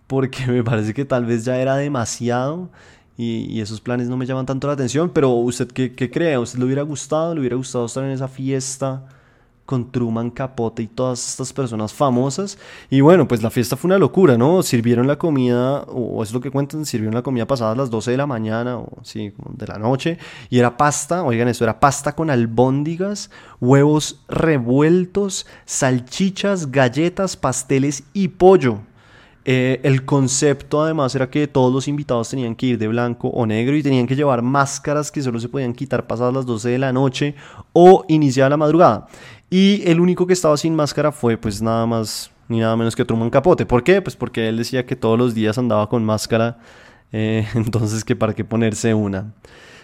porque 0.08 0.46
me 0.48 0.64
parece 0.64 0.92
que 0.92 1.04
tal 1.04 1.24
vez 1.24 1.44
ya 1.44 1.56
era 1.58 1.76
demasiado 1.76 2.70
y, 3.16 3.60
esos 3.60 3.80
planes 3.80 4.08
no 4.08 4.16
me 4.16 4.26
llaman 4.26 4.44
tanto 4.44 4.66
la 4.66 4.74
atención. 4.74 5.10
Pero 5.10 5.30
¿usted 5.30 5.68
qué, 5.68 5.94
qué 5.94 6.10
cree? 6.10 6.34
¿A 6.34 6.40
usted 6.40 6.58
le 6.58 6.64
hubiera 6.64 6.82
gustado? 6.82 7.34
¿Le 7.34 7.40
hubiera 7.40 7.56
gustado 7.56 7.86
estar 7.86 8.02
en 8.02 8.10
esa 8.10 8.26
fiesta? 8.26 9.06
Con 9.66 9.90
Truman 9.90 10.30
Capote 10.30 10.82
y 10.82 10.86
todas 10.86 11.28
estas 11.28 11.52
personas 11.52 11.92
famosas. 11.92 12.56
Y 12.88 13.00
bueno, 13.00 13.28
pues 13.28 13.42
la 13.42 13.50
fiesta 13.50 13.76
fue 13.76 13.88
una 13.88 13.98
locura, 13.98 14.38
¿no? 14.38 14.62
Sirvieron 14.62 15.06
la 15.06 15.18
comida, 15.18 15.82
o 15.82 16.22
es 16.22 16.32
lo 16.32 16.40
que 16.40 16.50
cuentan, 16.50 16.86
sirvieron 16.86 17.14
la 17.14 17.22
comida 17.22 17.46
pasada 17.46 17.74
las 17.74 17.90
12 17.90 18.12
de 18.12 18.16
la 18.16 18.26
mañana, 18.26 18.78
o 18.78 18.88
sí, 19.02 19.32
de 19.50 19.66
la 19.66 19.78
noche, 19.78 20.18
y 20.48 20.58
era 20.58 20.76
pasta, 20.76 21.24
oigan 21.24 21.48
eso, 21.48 21.64
era 21.64 21.80
pasta 21.80 22.14
con 22.14 22.30
albóndigas, 22.30 23.30
huevos 23.60 24.24
revueltos, 24.28 25.46
salchichas, 25.66 26.70
galletas, 26.70 27.36
pasteles 27.36 28.04
y 28.14 28.28
pollo. 28.28 28.78
Eh, 29.48 29.80
el 29.84 30.04
concepto 30.04 30.82
además 30.82 31.14
era 31.14 31.30
que 31.30 31.46
todos 31.46 31.72
los 31.72 31.86
invitados 31.86 32.28
tenían 32.30 32.56
que 32.56 32.66
ir 32.66 32.78
de 32.78 32.88
blanco 32.88 33.28
o 33.28 33.46
negro 33.46 33.76
y 33.76 33.82
tenían 33.84 34.08
que 34.08 34.16
llevar 34.16 34.42
máscaras 34.42 35.12
que 35.12 35.22
solo 35.22 35.38
se 35.38 35.48
podían 35.48 35.72
quitar 35.72 36.08
pasadas 36.08 36.34
las 36.34 36.46
12 36.46 36.70
de 36.70 36.78
la 36.80 36.92
noche 36.92 37.36
o 37.72 38.04
iniciada 38.08 38.50
la 38.50 38.56
madrugada. 38.56 39.06
Y 39.50 39.88
el 39.88 40.00
único 40.00 40.26
que 40.26 40.32
estaba 40.32 40.56
sin 40.56 40.74
máscara 40.74 41.12
fue 41.12 41.36
pues 41.36 41.62
nada 41.62 41.86
más 41.86 42.30
ni 42.48 42.60
nada 42.60 42.76
menos 42.76 42.96
que 42.96 43.04
Truman 43.04 43.30
Capote. 43.30 43.66
¿Por 43.66 43.82
qué? 43.82 44.02
Pues 44.02 44.16
porque 44.16 44.48
él 44.48 44.56
decía 44.56 44.86
que 44.86 44.96
todos 44.96 45.18
los 45.18 45.34
días 45.34 45.58
andaba 45.58 45.88
con 45.88 46.04
máscara, 46.04 46.58
eh, 47.12 47.46
entonces 47.54 48.04
que 48.04 48.16
para 48.16 48.34
qué 48.34 48.44
ponerse 48.44 48.94
una. 48.94 49.32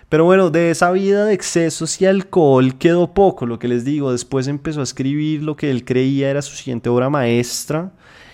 Pero 0.08 0.26
bueno, 0.26 0.50
de 0.50 0.70
esa 0.70 0.90
vida 0.90 1.24
de 1.24 1.32
excesos 1.32 2.00
y 2.02 2.06
alcohol 2.06 2.74
quedó 2.74 3.14
poco, 3.14 3.46
lo 3.46 3.58
que 3.58 3.66
les 3.68 3.84
digo. 3.84 4.12
Después 4.12 4.46
empezó 4.46 4.80
a 4.80 4.82
escribir 4.82 5.42
lo 5.42 5.56
que 5.56 5.70
él 5.70 5.84
creía 5.84 6.28
era 6.28 6.42
su 6.42 6.54
siguiente 6.54 6.90
obra 6.90 7.08
maestra 7.08 7.92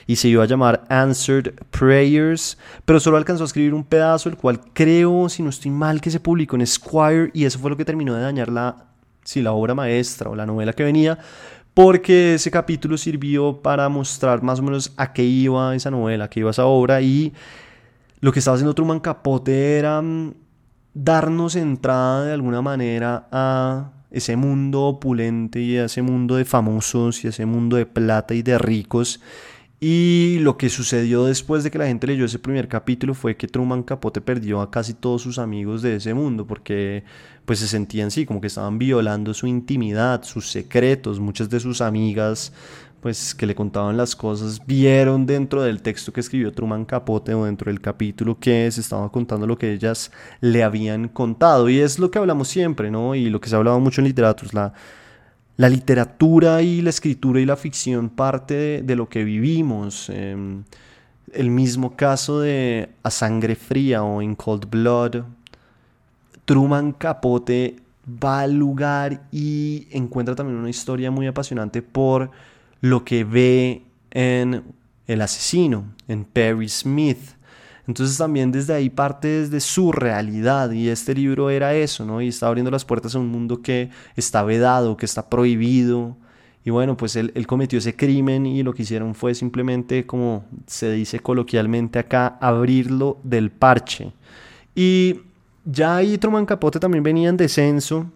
y 0.08 0.16
se 0.16 0.26
iba 0.26 0.42
a 0.42 0.46
llamar 0.46 0.84
Answered 0.88 1.54
Prayers, 1.70 2.58
pero 2.84 2.98
solo 2.98 3.16
alcanzó 3.16 3.44
a 3.44 3.46
escribir 3.46 3.74
un 3.74 3.84
pedazo, 3.84 4.28
el 4.28 4.36
cual 4.36 4.60
creo, 4.72 5.28
si 5.28 5.42
no 5.42 5.50
estoy 5.50 5.70
mal, 5.70 6.00
que 6.00 6.10
se 6.10 6.18
publicó 6.18 6.56
en 6.56 6.66
Squire 6.66 7.30
y 7.32 7.44
eso 7.44 7.60
fue 7.60 7.70
lo 7.70 7.76
que 7.76 7.84
terminó 7.84 8.14
de 8.14 8.22
dañar 8.22 8.48
la 8.48 8.88
sí, 9.28 9.42
la 9.42 9.52
obra 9.52 9.74
maestra 9.74 10.30
o 10.30 10.34
la 10.34 10.46
novela 10.46 10.72
que 10.72 10.84
venía, 10.84 11.18
porque 11.74 12.34
ese 12.34 12.50
capítulo 12.50 12.96
sirvió 12.96 13.60
para 13.60 13.86
mostrar 13.90 14.42
más 14.42 14.60
o 14.60 14.62
menos 14.62 14.94
a 14.96 15.12
qué 15.12 15.22
iba 15.22 15.76
esa 15.76 15.90
novela, 15.90 16.24
a 16.24 16.30
qué 16.30 16.40
iba 16.40 16.50
esa 16.50 16.64
obra 16.64 17.02
y 17.02 17.34
lo 18.20 18.32
que 18.32 18.38
estaba 18.38 18.54
haciendo 18.54 18.74
Truman 18.74 19.00
Capote 19.00 19.76
era 19.76 20.00
mm, 20.00 20.32
darnos 20.94 21.56
entrada 21.56 22.24
de 22.24 22.32
alguna 22.32 22.62
manera 22.62 23.28
a 23.30 23.90
ese 24.10 24.34
mundo 24.36 24.84
opulente 24.84 25.60
y 25.60 25.76
a 25.76 25.84
ese 25.84 26.00
mundo 26.00 26.36
de 26.36 26.46
famosos 26.46 27.22
y 27.22 27.26
a 27.26 27.30
ese 27.30 27.44
mundo 27.44 27.76
de 27.76 27.84
plata 27.84 28.32
y 28.32 28.40
de 28.40 28.56
ricos 28.56 29.20
y 29.80 30.38
lo 30.40 30.56
que 30.56 30.70
sucedió 30.70 31.24
después 31.24 31.62
de 31.62 31.70
que 31.70 31.78
la 31.78 31.86
gente 31.86 32.08
leyó 32.08 32.24
ese 32.24 32.40
primer 32.40 32.66
capítulo 32.66 33.14
fue 33.14 33.36
que 33.36 33.46
Truman 33.46 33.84
Capote 33.84 34.20
perdió 34.20 34.60
a 34.60 34.72
casi 34.72 34.92
todos 34.92 35.22
sus 35.22 35.38
amigos 35.38 35.82
de 35.82 35.96
ese 35.96 36.14
mundo 36.14 36.46
porque 36.46 37.04
pues 37.44 37.60
se 37.60 37.68
sentían 37.68 38.08
así 38.08 38.26
como 38.26 38.40
que 38.40 38.48
estaban 38.48 38.78
violando 38.78 39.32
su 39.34 39.46
intimidad, 39.46 40.24
sus 40.24 40.50
secretos, 40.50 41.20
muchas 41.20 41.48
de 41.48 41.60
sus 41.60 41.80
amigas 41.80 42.52
pues 43.00 43.36
que 43.36 43.46
le 43.46 43.54
contaban 43.54 43.96
las 43.96 44.16
cosas 44.16 44.60
vieron 44.66 45.24
dentro 45.26 45.62
del 45.62 45.80
texto 45.80 46.12
que 46.12 46.18
escribió 46.18 46.50
Truman 46.50 46.84
Capote 46.84 47.32
o 47.34 47.44
dentro 47.44 47.70
del 47.70 47.80
capítulo 47.80 48.36
que 48.40 48.68
se 48.72 48.80
estaba 48.80 49.12
contando 49.12 49.46
lo 49.46 49.56
que 49.56 49.72
ellas 49.72 50.10
le 50.40 50.64
habían 50.64 51.08
contado 51.08 51.68
y 51.68 51.78
es 51.78 52.00
lo 52.00 52.10
que 52.10 52.18
hablamos 52.18 52.48
siempre, 52.48 52.90
¿no? 52.90 53.14
Y 53.14 53.30
lo 53.30 53.40
que 53.40 53.48
se 53.48 53.54
ha 53.54 53.58
hablado 53.58 53.78
mucho 53.78 54.00
en 54.00 54.08
literatura, 54.08 54.50
la 54.52 54.74
la 55.58 55.68
literatura 55.68 56.62
y 56.62 56.82
la 56.82 56.90
escritura 56.90 57.40
y 57.40 57.44
la 57.44 57.56
ficción 57.56 58.10
parte 58.10 58.80
de, 58.80 58.96
lo 58.96 59.08
que 59.08 59.24
vivimos. 59.24 60.08
Em, 60.08 60.62
el 61.32 61.50
mismo 61.50 61.96
caso 61.96 62.40
de 62.40 62.90
A 63.02 63.10
Sangre 63.10 63.56
Fría 63.56 64.04
o 64.04 64.22
In 64.22 64.36
Cold 64.36 64.70
Blood. 64.70 65.24
Truman 66.44 66.92
Capote 66.92 67.76
va 68.06 68.42
al 68.42 68.54
lugar 68.54 69.26
y 69.32 69.88
encuentra 69.90 70.36
también 70.36 70.58
una 70.58 70.70
historia 70.70 71.10
muy 71.10 71.26
apasionante 71.26 71.82
por 71.82 72.30
lo 72.80 73.04
que 73.04 73.24
ve 73.24 73.82
en 74.12 74.62
el 75.08 75.20
asesino, 75.20 75.92
en 76.06 76.24
Perry 76.24 76.68
Smith. 76.68 77.34
Entonces 77.88 78.18
también 78.18 78.52
desde 78.52 78.74
ahí 78.74 78.90
parte 78.90 79.28
desde 79.28 79.60
su 79.60 79.92
realidad 79.92 80.70
y 80.72 80.90
este 80.90 81.14
libro 81.14 81.48
era 81.48 81.74
eso, 81.74 82.04
¿no? 82.04 82.20
Y 82.20 82.28
está 82.28 82.46
abriendo 82.46 82.70
las 82.70 82.84
puertas 82.84 83.14
a 83.14 83.18
un 83.18 83.28
mundo 83.28 83.62
que 83.62 83.88
está 84.14 84.42
vedado, 84.42 84.98
que 84.98 85.06
está 85.06 85.30
prohibido. 85.30 86.14
Y 86.66 86.70
bueno, 86.70 86.98
pues 86.98 87.16
él, 87.16 87.32
cometió 87.46 87.78
ese 87.78 87.96
crimen 87.96 88.44
y 88.44 88.62
lo 88.62 88.74
que 88.74 88.82
hicieron 88.82 89.14
fue 89.14 89.34
simplemente, 89.34 90.04
como 90.04 90.44
se 90.66 90.92
dice 90.92 91.20
coloquialmente 91.20 91.98
acá, 91.98 92.36
abrirlo 92.42 93.18
del 93.22 93.50
parche. 93.50 94.12
Y 94.74 95.22
ya 95.64 95.96
ahí 95.96 96.18
Truman 96.18 96.44
Capote 96.44 96.78
también 96.78 97.02
venía 97.02 97.30
en 97.30 97.38
descenso, 97.38 98.10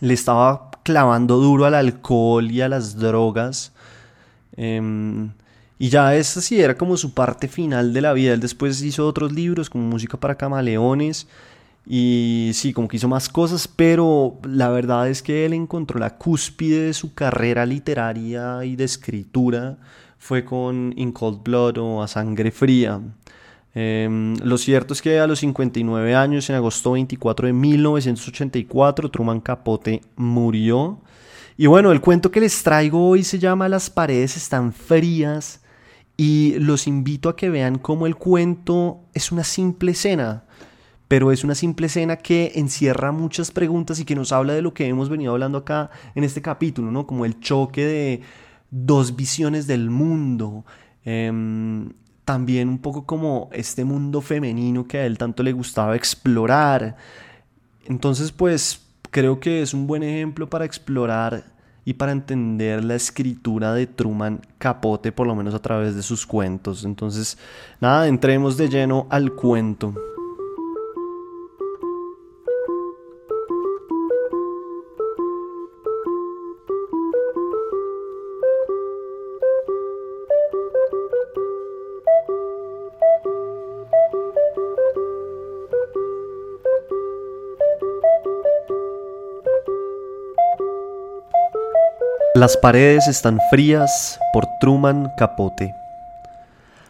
le 0.00 0.12
estaba 0.12 0.70
clavando 0.82 1.38
duro 1.38 1.64
al 1.64 1.74
alcohol 1.74 2.50
y 2.50 2.60
a 2.60 2.68
las 2.68 2.96
drogas. 2.98 3.72
Em, 4.58 5.30
y 5.78 5.88
ya 5.88 6.14
esa 6.14 6.40
sí 6.40 6.60
era 6.60 6.76
como 6.76 6.96
su 6.96 7.14
parte 7.14 7.48
final 7.48 7.92
de 7.92 8.00
la 8.00 8.12
vida. 8.12 8.34
Él 8.34 8.40
después 8.40 8.80
hizo 8.82 9.06
otros 9.06 9.32
libros 9.32 9.68
como 9.68 9.84
Música 9.84 10.16
para 10.18 10.36
Camaleones. 10.36 11.26
Y 11.86 12.52
sí, 12.54 12.72
como 12.72 12.88
que 12.88 12.96
hizo 12.96 13.08
más 13.08 13.28
cosas, 13.28 13.68
pero 13.68 14.38
la 14.44 14.70
verdad 14.70 15.08
es 15.08 15.22
que 15.22 15.44
él 15.44 15.52
encontró 15.52 15.98
la 15.98 16.16
cúspide 16.16 16.84
de 16.86 16.94
su 16.94 17.12
carrera 17.12 17.66
literaria 17.66 18.64
y 18.64 18.76
de 18.76 18.84
escritura. 18.84 19.76
Fue 20.18 20.44
con 20.44 20.94
In 20.96 21.12
Cold 21.12 21.42
Blood 21.42 21.78
o 21.78 22.02
A 22.02 22.08
Sangre 22.08 22.50
Fría. 22.50 23.00
Em, 23.74 24.36
lo 24.36 24.56
cierto 24.56 24.94
es 24.94 25.02
que 25.02 25.18
a 25.18 25.26
los 25.26 25.40
59 25.40 26.14
años, 26.14 26.48
en 26.48 26.56
agosto 26.56 26.92
24 26.92 27.48
de 27.48 27.52
1984, 27.52 29.10
Truman 29.10 29.40
Capote 29.40 30.00
murió. 30.16 31.00
Y 31.58 31.66
bueno, 31.66 31.92
el 31.92 32.00
cuento 32.00 32.30
que 32.30 32.40
les 32.40 32.62
traigo 32.62 33.08
hoy 33.08 33.24
se 33.24 33.38
llama 33.38 33.68
Las 33.68 33.90
paredes 33.90 34.36
están 34.36 34.72
frías 34.72 35.60
y 36.16 36.54
los 36.58 36.86
invito 36.86 37.28
a 37.28 37.36
que 37.36 37.50
vean 37.50 37.78
cómo 37.78 38.06
el 38.06 38.16
cuento 38.16 39.00
es 39.14 39.32
una 39.32 39.44
simple 39.44 39.92
escena, 39.92 40.44
pero 41.08 41.32
es 41.32 41.44
una 41.44 41.54
simple 41.54 41.86
escena 41.86 42.16
que 42.16 42.52
encierra 42.54 43.12
muchas 43.12 43.50
preguntas 43.50 43.98
y 43.98 44.04
que 44.04 44.14
nos 44.14 44.32
habla 44.32 44.54
de 44.54 44.62
lo 44.62 44.74
que 44.74 44.86
hemos 44.86 45.08
venido 45.08 45.32
hablando 45.32 45.58
acá 45.58 45.90
en 46.14 46.24
este 46.24 46.40
capítulo, 46.40 46.90
¿no? 46.90 47.06
Como 47.06 47.24
el 47.24 47.40
choque 47.40 47.84
de 47.84 48.20
dos 48.70 49.16
visiones 49.16 49.66
del 49.66 49.90
mundo. 49.90 50.64
Em, 51.04 51.92
también 52.24 52.68
un 52.68 52.78
poco 52.78 53.04
como 53.04 53.50
este 53.52 53.84
mundo 53.84 54.20
femenino 54.20 54.88
que 54.88 54.98
a 54.98 55.06
él 55.06 55.18
tanto 55.18 55.42
le 55.42 55.52
gustaba 55.52 55.94
explorar. 55.96 56.96
Entonces, 57.86 58.32
pues 58.32 58.80
creo 59.10 59.40
que 59.40 59.62
es 59.62 59.74
un 59.74 59.86
buen 59.86 60.02
ejemplo 60.02 60.48
para 60.48 60.64
explorar 60.64 61.53
y 61.84 61.94
para 61.94 62.12
entender 62.12 62.84
la 62.84 62.94
escritura 62.94 63.74
de 63.74 63.86
Truman 63.86 64.40
Capote, 64.58 65.12
por 65.12 65.26
lo 65.26 65.34
menos 65.34 65.54
a 65.54 65.60
través 65.60 65.94
de 65.94 66.02
sus 66.02 66.26
cuentos. 66.26 66.84
Entonces, 66.84 67.38
nada, 67.80 68.08
entremos 68.08 68.56
de 68.56 68.68
lleno 68.68 69.06
al 69.10 69.32
cuento. 69.34 69.94
Las 92.36 92.56
paredes 92.56 93.06
están 93.06 93.38
frías 93.48 94.18
por 94.32 94.48
Truman 94.60 95.12
Capote. 95.16 95.72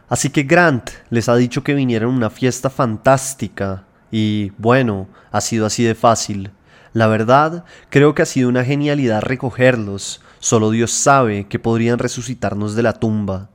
Así 0.08 0.30
que 0.30 0.44
Grant 0.44 0.88
les 1.10 1.28
ha 1.28 1.36
dicho 1.36 1.62
que 1.62 1.74
vinieran 1.74 2.08
a 2.08 2.12
una 2.12 2.30
fiesta 2.30 2.70
fantástica 2.70 3.84
y, 4.10 4.52
bueno, 4.56 5.06
ha 5.32 5.42
sido 5.42 5.66
así 5.66 5.84
de 5.84 5.94
fácil. 5.94 6.50
La 6.94 7.08
verdad, 7.08 7.66
creo 7.90 8.14
que 8.14 8.22
ha 8.22 8.26
sido 8.26 8.48
una 8.48 8.64
genialidad 8.64 9.20
recogerlos. 9.20 10.22
Solo 10.38 10.70
Dios 10.70 10.92
sabe 10.92 11.46
que 11.46 11.58
podrían 11.58 11.98
resucitarnos 11.98 12.74
de 12.74 12.82
la 12.82 12.94
tumba. 12.94 13.50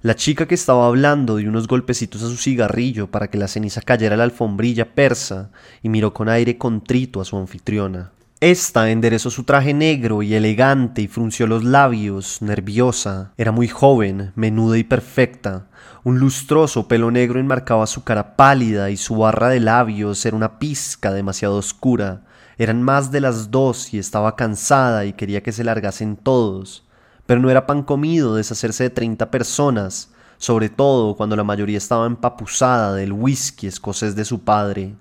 La 0.00 0.14
chica 0.14 0.48
que 0.48 0.54
estaba 0.54 0.86
hablando 0.86 1.36
dio 1.36 1.50
unos 1.50 1.68
golpecitos 1.68 2.22
a 2.22 2.28
su 2.28 2.38
cigarrillo 2.38 3.10
para 3.10 3.28
que 3.28 3.36
la 3.36 3.48
ceniza 3.48 3.82
cayera 3.82 4.14
a 4.14 4.16
la 4.16 4.24
alfombrilla 4.24 4.94
persa 4.94 5.50
y 5.82 5.90
miró 5.90 6.14
con 6.14 6.30
aire 6.30 6.56
contrito 6.56 7.20
a 7.20 7.26
su 7.26 7.36
anfitriona. 7.36 8.12
Esta 8.40 8.90
enderezó 8.90 9.30
su 9.30 9.44
traje 9.44 9.72
negro 9.72 10.22
y 10.22 10.34
elegante 10.34 11.00
y 11.00 11.08
frunció 11.08 11.46
los 11.46 11.64
labios, 11.64 12.42
nerviosa. 12.42 13.32
Era 13.38 13.50
muy 13.50 13.66
joven, 13.66 14.32
menuda 14.34 14.76
y 14.76 14.84
perfecta. 14.84 15.68
Un 16.04 16.18
lustroso 16.18 16.86
pelo 16.86 17.10
negro 17.10 17.40
enmarcaba 17.40 17.86
su 17.86 18.04
cara 18.04 18.36
pálida 18.36 18.90
y 18.90 18.98
su 18.98 19.16
barra 19.16 19.48
de 19.48 19.60
labios 19.60 20.26
era 20.26 20.36
una 20.36 20.58
pizca 20.58 21.14
demasiado 21.14 21.56
oscura. 21.56 22.24
Eran 22.58 22.82
más 22.82 23.10
de 23.10 23.22
las 23.22 23.50
dos 23.50 23.94
y 23.94 23.98
estaba 23.98 24.36
cansada 24.36 25.06
y 25.06 25.14
quería 25.14 25.42
que 25.42 25.52
se 25.52 25.64
largasen 25.64 26.14
todos. 26.14 26.84
Pero 27.24 27.40
no 27.40 27.48
era 27.48 27.66
pan 27.66 27.82
comido 27.82 28.34
deshacerse 28.34 28.84
de 28.84 28.90
treinta 28.90 29.30
personas, 29.30 30.10
sobre 30.36 30.68
todo 30.68 31.16
cuando 31.16 31.36
la 31.36 31.44
mayoría 31.44 31.78
estaba 31.78 32.04
empapuzada 32.04 32.92
del 32.92 33.14
whisky 33.14 33.66
escocés 33.66 34.14
de 34.14 34.26
su 34.26 34.40
padre. 34.40 34.94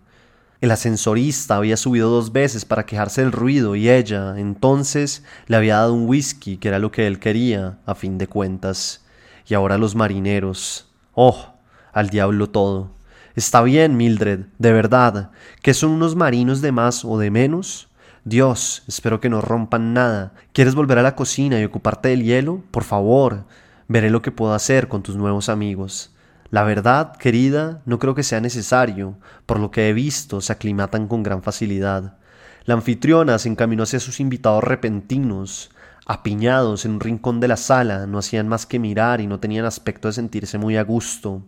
El 0.62 0.72
ascensorista 0.72 1.58
había 1.58 1.78
subido 1.78 2.10
dos 2.10 2.32
veces 2.32 2.64
para 2.64 2.86
quejarse 2.86 3.22
del 3.22 3.34
ruido 3.34 3.76
y 3.76 3.90
ella, 3.90 4.36
entonces, 4.38 5.24
le 5.48 5.58
había 5.58 5.76
dado 5.76 5.94
un 5.94 6.08
whisky, 6.08 6.58
que 6.58 6.70
era 6.70 6.80
lo 6.80 6.92
que 6.92 7.08
él 7.08 7.20
quería, 7.20 7.78
a 7.86 7.94
fin 7.94 8.18
de 8.18 8.28
cuentas. 8.28 9.04
Y 9.48 9.54
ahora 9.54 9.78
los 9.78 9.96
marineros. 9.96 10.88
Oh, 11.14 11.54
al 11.92 12.10
diablo 12.10 12.50
todo. 12.50 12.92
Está 13.36 13.62
bien, 13.62 13.98
Mildred, 13.98 14.46
de 14.58 14.72
verdad, 14.72 15.32
que 15.62 15.74
son 15.74 15.92
unos 15.92 16.16
marinos 16.16 16.62
de 16.62 16.72
más 16.72 17.04
o 17.04 17.20
de 17.20 17.32
menos. 17.32 17.90
Dios, 18.24 18.84
espero 18.88 19.20
que 19.20 19.30
no 19.30 19.42
rompan 19.42 19.94
nada. 19.94 20.34
¿Quieres 20.54 20.74
volver 20.74 20.98
a 21.00 21.04
la 21.04 21.16
cocina 21.16 21.60
y 21.60 21.66
ocuparte 21.66 22.10
del 22.10 22.24
hielo? 22.24 22.64
Por 22.72 22.86
favor, 22.86 23.44
veré 23.90 24.10
lo 24.10 24.22
que 24.22 24.32
puedo 24.32 24.54
hacer 24.54 24.88
con 24.88 25.04
tus 25.04 25.18
nuevos 25.18 25.50
amigos. 25.50 26.15
La 26.52 26.64
verdad, 26.64 27.16
querida, 27.18 27.82
no 27.86 28.00
creo 28.00 28.16
que 28.16 28.24
sea 28.24 28.40
necesario, 28.40 29.18
por 29.46 29.60
lo 29.60 29.72
que 29.72 29.90
he 29.90 29.94
visto, 29.94 30.42
se 30.42 30.54
aclimatan 30.54 31.08
con 31.08 31.24
gran 31.24 31.42
facilidad. 31.42 32.18
La 32.66 32.76
anfitriona 32.76 33.38
se 33.40 33.50
encaminó 33.50 33.84
hacia 33.84 34.00
sus 34.00 34.20
invitados 34.20 34.64
repentinos. 34.64 35.72
Apiñados 36.08 36.86
en 36.86 36.92
un 36.94 37.00
rincón 37.00 37.40
de 37.40 37.48
la 37.48 37.58
sala, 37.58 38.06
no 38.06 38.20
hacían 38.20 38.48
más 38.48 38.66
que 38.66 38.78
mirar 38.78 39.22
y 39.22 39.28
no 39.28 39.40
tenían 39.40 39.66
aspecto 39.66 40.08
de 40.08 40.14
sentirse 40.14 40.58
muy 40.60 40.78
a 40.78 40.84
gusto. 40.84 41.44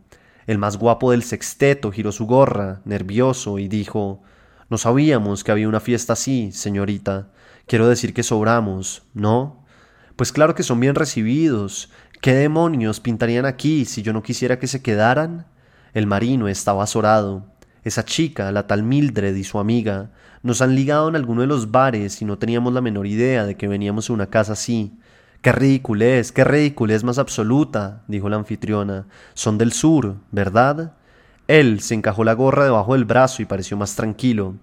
El 0.47 0.57
más 0.57 0.77
guapo 0.77 1.11
del 1.11 1.23
sexteto 1.23 1.91
giró 1.91 2.11
su 2.11 2.25
gorra, 2.25 2.81
nervioso, 2.85 3.59
y 3.59 3.67
dijo 3.67 4.23
No 4.69 4.77
sabíamos 4.77 5.43
que 5.43 5.51
había 5.51 5.67
una 5.67 5.79
fiesta 5.79 6.13
así, 6.13 6.51
señorita. 6.51 7.27
Quiero 7.67 7.87
decir 7.87 8.13
que 8.13 8.23
sobramos, 8.23 9.03
¿no? 9.13 9.65
Pues 10.15 10.31
claro 10.31 10.55
que 10.55 10.63
son 10.63 10.79
bien 10.79 10.95
recibidos, 10.95 11.91
¿Qué 12.21 12.33
demonios 12.33 12.99
pintarían 12.99 13.45
aquí 13.45 13.85
si 13.85 14.01
yo 14.01 14.11
no 14.11 14.23
quisiera 14.23 14.57
que 14.57 14.65
se 14.65 14.81
quedaran? 14.81 15.45
El 15.93 16.07
marino 16.07 16.47
estaba 16.47 16.83
azorado. 16.83 17.45
Esa 17.83 18.05
chica, 18.05 18.51
la 18.51 18.65
tal 18.65 18.81
Mildred 18.81 19.35
y 19.35 19.43
su 19.43 19.59
amiga, 19.59 20.09
nos 20.41 20.61
han 20.61 20.75
ligado 20.75 21.09
en 21.09 21.15
alguno 21.15 21.41
de 21.41 21.47
los 21.47 21.69
bares 21.69 22.21
y 22.21 22.25
no 22.25 22.39
teníamos 22.39 22.73
la 22.73 22.81
menor 22.81 23.05
idea 23.05 23.45
de 23.45 23.55
que 23.55 23.67
veníamos 23.67 24.09
a 24.09 24.13
una 24.13 24.27
casa 24.27 24.53
así. 24.53 24.97
¡Qué 25.41 25.51
ridiculez, 25.51 26.31
qué 26.31 26.43
ridiculez 26.43 27.03
más 27.03 27.19
absoluta! 27.19 28.03
dijo 28.07 28.29
la 28.29 28.37
anfitriona. 28.37 29.05
Son 29.35 29.59
del 29.59 29.71
sur, 29.71 30.15
¿verdad? 30.31 30.93
Él 31.47 31.81
se 31.81 31.93
encajó 31.93 32.23
la 32.23 32.33
gorra 32.33 32.65
debajo 32.65 32.93
del 32.93 33.05
brazo 33.05 33.43
y 33.43 33.45
pareció 33.45 33.77
más 33.77 33.95
tranquilo. 33.95 34.55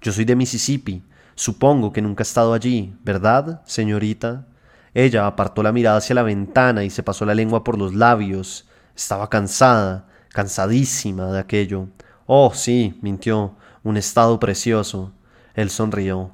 Yo 0.00 0.12
soy 0.12 0.24
de 0.24 0.34
Mississippi. 0.34 1.04
Supongo 1.34 1.92
que 1.92 2.02
nunca 2.02 2.22
he 2.22 2.24
estado 2.24 2.54
allí, 2.54 2.94
¿verdad, 3.04 3.62
señorita? 3.66 4.46
Ella 4.94 5.26
apartó 5.26 5.62
la 5.62 5.72
mirada 5.72 5.98
hacia 5.98 6.14
la 6.14 6.22
ventana 6.22 6.84
y 6.84 6.90
se 6.90 7.02
pasó 7.02 7.24
la 7.24 7.34
lengua 7.34 7.64
por 7.64 7.78
los 7.78 7.94
labios. 7.94 8.68
Estaba 8.94 9.30
cansada, 9.30 10.06
cansadísima 10.28 11.32
de 11.32 11.38
aquello. 11.38 11.88
Oh, 12.26 12.52
sí, 12.54 12.98
mintió, 13.00 13.56
un 13.82 13.96
estado 13.96 14.38
precioso. 14.38 15.12
Él 15.54 15.70
sonrió. 15.70 16.32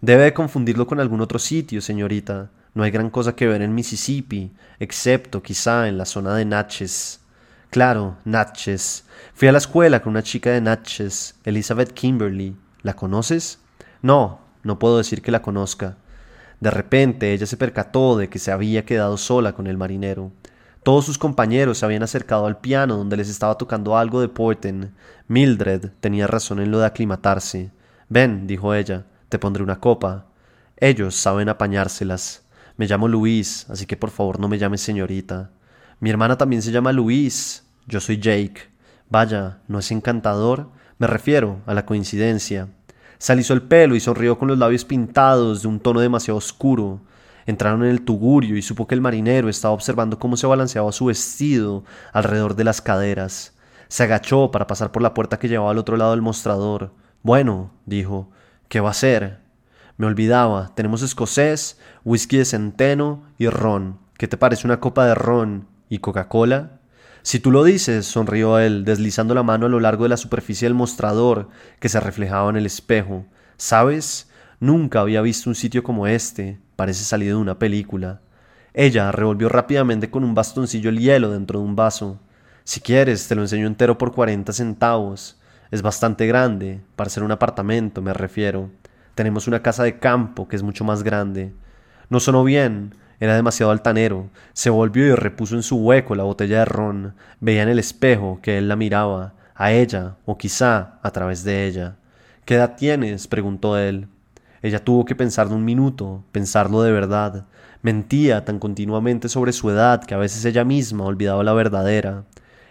Debe 0.00 0.32
confundirlo 0.32 0.86
con 0.86 0.98
algún 0.98 1.20
otro 1.20 1.38
sitio, 1.38 1.80
señorita. 1.80 2.50
No 2.74 2.82
hay 2.82 2.90
gran 2.90 3.10
cosa 3.10 3.34
que 3.34 3.46
ver 3.46 3.62
en 3.62 3.74
Mississippi, 3.74 4.52
excepto 4.78 5.42
quizá 5.42 5.88
en 5.88 5.98
la 5.98 6.04
zona 6.04 6.34
de 6.36 6.44
Natchez. 6.44 7.20
Claro, 7.70 8.16
Natchez. 8.24 9.04
Fui 9.34 9.48
a 9.48 9.52
la 9.52 9.58
escuela 9.58 10.00
con 10.02 10.10
una 10.10 10.22
chica 10.22 10.50
de 10.50 10.60
Natchez, 10.60 11.36
Elizabeth 11.44 11.92
Kimberly. 11.92 12.56
¿La 12.82 12.94
conoces? 12.94 13.58
No, 14.02 14.40
no 14.62 14.78
puedo 14.78 14.98
decir 14.98 15.22
que 15.22 15.30
la 15.30 15.42
conozca. 15.42 15.96
De 16.60 16.70
repente 16.70 17.32
ella 17.32 17.46
se 17.46 17.56
percató 17.56 18.16
de 18.16 18.28
que 18.28 18.38
se 18.38 18.52
había 18.52 18.84
quedado 18.84 19.16
sola 19.16 19.54
con 19.54 19.66
el 19.66 19.78
marinero. 19.78 20.30
Todos 20.82 21.04
sus 21.04 21.18
compañeros 21.18 21.78
se 21.78 21.84
habían 21.84 22.02
acercado 22.02 22.46
al 22.46 22.58
piano 22.58 22.96
donde 22.96 23.16
les 23.16 23.28
estaba 23.28 23.56
tocando 23.56 23.96
algo 23.96 24.20
de 24.20 24.28
Porten. 24.28 24.94
Mildred 25.28 25.90
tenía 26.00 26.26
razón 26.26 26.60
en 26.60 26.70
lo 26.70 26.78
de 26.78 26.86
aclimatarse. 26.86 27.70
Ven, 28.08 28.46
dijo 28.46 28.74
ella, 28.74 29.04
te 29.28 29.38
pondré 29.38 29.62
una 29.62 29.80
copa. 29.80 30.26
Ellos 30.76 31.14
saben 31.14 31.48
apañárselas. 31.48 32.44
Me 32.76 32.86
llamo 32.86 33.08
Luis, 33.08 33.66
así 33.68 33.84
que 33.84 33.96
por 33.96 34.10
favor 34.10 34.40
no 34.40 34.48
me 34.48 34.58
llames 34.58 34.80
señorita. 34.80 35.50
Mi 35.98 36.08
hermana 36.08 36.38
también 36.38 36.62
se 36.62 36.72
llama 36.72 36.92
Luis. 36.92 37.64
Yo 37.86 38.00
soy 38.00 38.18
Jake. 38.18 38.70
Vaya, 39.10 39.58
¿no 39.68 39.78
es 39.78 39.90
encantador? 39.90 40.70
Me 40.98 41.06
refiero 41.06 41.60
a 41.66 41.74
la 41.74 41.84
coincidencia. 41.84 42.68
Se 43.20 43.34
el 43.34 43.60
pelo 43.60 43.94
y 43.94 44.00
sonrió 44.00 44.38
con 44.38 44.48
los 44.48 44.56
labios 44.56 44.86
pintados 44.86 45.60
de 45.60 45.68
un 45.68 45.78
tono 45.78 46.00
demasiado 46.00 46.38
oscuro. 46.38 47.02
Entraron 47.44 47.84
en 47.84 47.90
el 47.90 48.00
tugurio 48.00 48.56
y 48.56 48.62
supo 48.62 48.86
que 48.86 48.94
el 48.94 49.02
marinero 49.02 49.50
estaba 49.50 49.74
observando 49.74 50.18
cómo 50.18 50.38
se 50.38 50.46
balanceaba 50.46 50.90
su 50.90 51.04
vestido 51.04 51.84
alrededor 52.14 52.56
de 52.56 52.64
las 52.64 52.80
caderas. 52.80 53.52
Se 53.88 54.04
agachó 54.04 54.50
para 54.50 54.66
pasar 54.66 54.90
por 54.90 55.02
la 55.02 55.12
puerta 55.12 55.38
que 55.38 55.48
llevaba 55.48 55.70
al 55.70 55.76
otro 55.76 55.98
lado 55.98 56.12
del 56.12 56.22
mostrador. 56.22 56.94
Bueno, 57.22 57.72
dijo, 57.84 58.30
¿qué 58.68 58.80
va 58.80 58.88
a 58.88 58.92
hacer? 58.92 59.40
Me 59.98 60.06
olvidaba, 60.06 60.74
tenemos 60.74 61.02
escocés, 61.02 61.78
whisky 62.06 62.38
de 62.38 62.46
centeno 62.46 63.24
y 63.36 63.48
ron. 63.48 63.98
¿Qué 64.16 64.28
te 64.28 64.38
parece 64.38 64.66
una 64.66 64.80
copa 64.80 65.04
de 65.04 65.14
ron 65.14 65.68
y 65.90 65.98
Coca-Cola? 65.98 66.79
Si 67.22 67.38
tú 67.40 67.50
lo 67.50 67.64
dices, 67.64 68.06
sonrió 68.06 68.58
él, 68.58 68.84
deslizando 68.84 69.34
la 69.34 69.42
mano 69.42 69.66
a 69.66 69.68
lo 69.68 69.80
largo 69.80 70.04
de 70.04 70.08
la 70.10 70.16
superficie 70.16 70.66
del 70.66 70.74
mostrador 70.74 71.48
que 71.78 71.88
se 71.88 72.00
reflejaba 72.00 72.50
en 72.50 72.56
el 72.56 72.66
espejo. 72.66 73.26
¿Sabes? 73.56 74.30
Nunca 74.58 75.00
había 75.00 75.20
visto 75.20 75.50
un 75.50 75.54
sitio 75.54 75.82
como 75.82 76.06
este. 76.06 76.58
Parece 76.76 77.04
salido 77.04 77.36
de 77.36 77.42
una 77.42 77.58
película. 77.58 78.20
Ella 78.72 79.12
revolvió 79.12 79.48
rápidamente 79.48 80.10
con 80.10 80.24
un 80.24 80.34
bastoncillo 80.34 80.90
el 80.90 80.98
hielo 80.98 81.30
dentro 81.30 81.58
de 81.58 81.66
un 81.66 81.76
vaso. 81.76 82.20
Si 82.64 82.80
quieres, 82.80 83.26
te 83.28 83.34
lo 83.34 83.42
enseño 83.42 83.66
entero 83.66 83.98
por 83.98 84.12
cuarenta 84.12 84.52
centavos. 84.52 85.38
Es 85.70 85.82
bastante 85.82 86.26
grande, 86.26 86.80
para 86.96 87.10
ser 87.10 87.22
un 87.22 87.32
apartamento, 87.32 88.00
me 88.02 88.12
refiero. 88.12 88.70
Tenemos 89.14 89.46
una 89.46 89.62
casa 89.62 89.84
de 89.84 89.98
campo 89.98 90.48
que 90.48 90.56
es 90.56 90.62
mucho 90.62 90.84
más 90.84 91.02
grande. 91.02 91.52
No 92.08 92.20
sonó 92.20 92.44
bien, 92.44 92.94
era 93.20 93.36
demasiado 93.36 93.70
altanero. 93.70 94.30
Se 94.54 94.70
volvió 94.70 95.06
y 95.06 95.14
repuso 95.14 95.54
en 95.54 95.62
su 95.62 95.76
hueco 95.76 96.14
la 96.14 96.24
botella 96.24 96.60
de 96.60 96.64
ron. 96.64 97.14
Veía 97.38 97.62
en 97.62 97.68
el 97.68 97.78
espejo 97.78 98.40
que 98.42 98.56
él 98.56 98.68
la 98.68 98.76
miraba, 98.76 99.34
a 99.54 99.72
ella, 99.72 100.16
o 100.24 100.38
quizá 100.38 100.98
a 101.02 101.10
través 101.10 101.44
de 101.44 101.66
ella. 101.66 101.96
¿Qué 102.46 102.54
edad 102.54 102.76
tienes? 102.76 103.28
preguntó 103.28 103.76
él. 103.76 104.08
Ella 104.62 104.82
tuvo 104.82 105.04
que 105.04 105.14
pensarlo 105.14 105.54
un 105.54 105.66
minuto, 105.66 106.24
pensarlo 106.32 106.80
de 106.82 106.92
verdad. 106.92 107.44
Mentía 107.82 108.44
tan 108.46 108.58
continuamente 108.58 109.28
sobre 109.28 109.52
su 109.52 109.68
edad 109.68 110.02
que 110.02 110.14
a 110.14 110.18
veces 110.18 110.44
ella 110.46 110.64
misma 110.64 111.04
olvidaba 111.04 111.44
la 111.44 111.52
verdadera. 111.52 112.24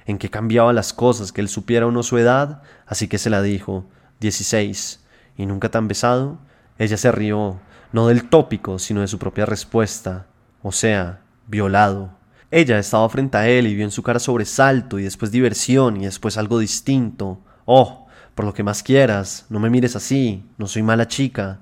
¿En 0.07 0.17
qué 0.17 0.31
cambiaban 0.31 0.75
las 0.75 0.93
cosas 0.93 1.31
que 1.31 1.41
él 1.41 1.49
supiera 1.49 1.85
o 1.85 1.91
no 1.91 2.01
su 2.01 2.17
edad? 2.17 2.63
Así 2.87 3.07
que 3.07 3.19
se 3.19 3.29
la 3.29 3.43
dijo. 3.43 3.85
Dieciséis. 4.19 5.03
¿Y 5.37 5.45
nunca 5.45 5.69
tan 5.69 5.87
besado? 5.87 6.39
Ella 6.79 6.97
se 6.97 7.11
rió, 7.11 7.59
no 7.93 8.07
del 8.07 8.29
tópico, 8.29 8.79
sino 8.79 9.01
de 9.01 9.07
su 9.07 9.19
propia 9.19 9.45
respuesta 9.45 10.25
o 10.61 10.71
sea, 10.71 11.21
violado. 11.47 12.11
Ella 12.51 12.79
estaba 12.79 13.07
frente 13.09 13.37
a 13.37 13.47
él 13.47 13.67
y 13.67 13.75
vio 13.75 13.85
en 13.85 13.91
su 13.91 14.01
cara 14.01 14.19
sobresalto 14.19 14.97
y 14.97 15.03
después 15.03 15.31
diversión 15.31 15.97
y 15.97 16.05
después 16.05 16.37
algo 16.37 16.59
distinto. 16.59 17.39
Oh, 17.65 18.07
por 18.33 18.45
lo 18.45 18.53
que 18.53 18.63
más 18.63 18.81
quieras, 18.81 19.45
no 19.49 19.59
me 19.59 19.69
mires 19.69 19.95
así, 19.95 20.43
no 20.57 20.67
soy 20.67 20.81
mala 20.81 21.07
chica. 21.07 21.59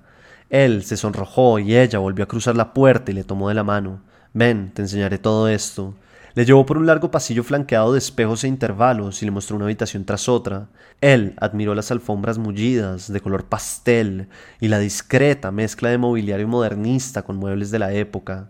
Él 0.50 0.84
se 0.84 0.96
sonrojó 0.96 1.60
y 1.60 1.76
ella 1.76 2.00
volvió 2.00 2.24
a 2.24 2.28
cruzar 2.28 2.56
la 2.56 2.74
puerta 2.74 3.12
y 3.12 3.16
le 3.16 3.24
tomó 3.24 3.50
de 3.50 3.56
la 3.56 3.64
mano. 3.64 4.02
Ven, 4.34 4.72
te 4.74 4.82
enseñaré 4.82 5.18
todo 5.18 5.50
esto. 5.50 5.96
Le 6.36 6.46
llevó 6.46 6.66
por 6.66 6.78
un 6.78 6.86
largo 6.86 7.10
pasillo 7.10 7.44
flanqueado 7.44 7.92
de 7.92 7.98
espejos 7.98 8.44
e 8.44 8.48
intervalos 8.48 9.22
y 9.22 9.26
le 9.26 9.32
mostró 9.32 9.56
una 9.56 9.66
habitación 9.66 10.06
tras 10.06 10.30
otra. 10.30 10.68
Él 11.02 11.34
admiró 11.42 11.74
las 11.74 11.90
alfombras 11.90 12.38
mullidas, 12.38 13.12
de 13.12 13.20
color 13.20 13.46
pastel, 13.46 14.30
y 14.62 14.68
la 14.68 14.78
discreta 14.78 15.52
mezcla 15.52 15.90
de 15.90 15.98
mobiliario 15.98 16.48
modernista 16.48 17.24
con 17.24 17.38
muebles 17.38 17.72
de 17.72 17.80
la 17.80 17.92
época. 17.92 18.50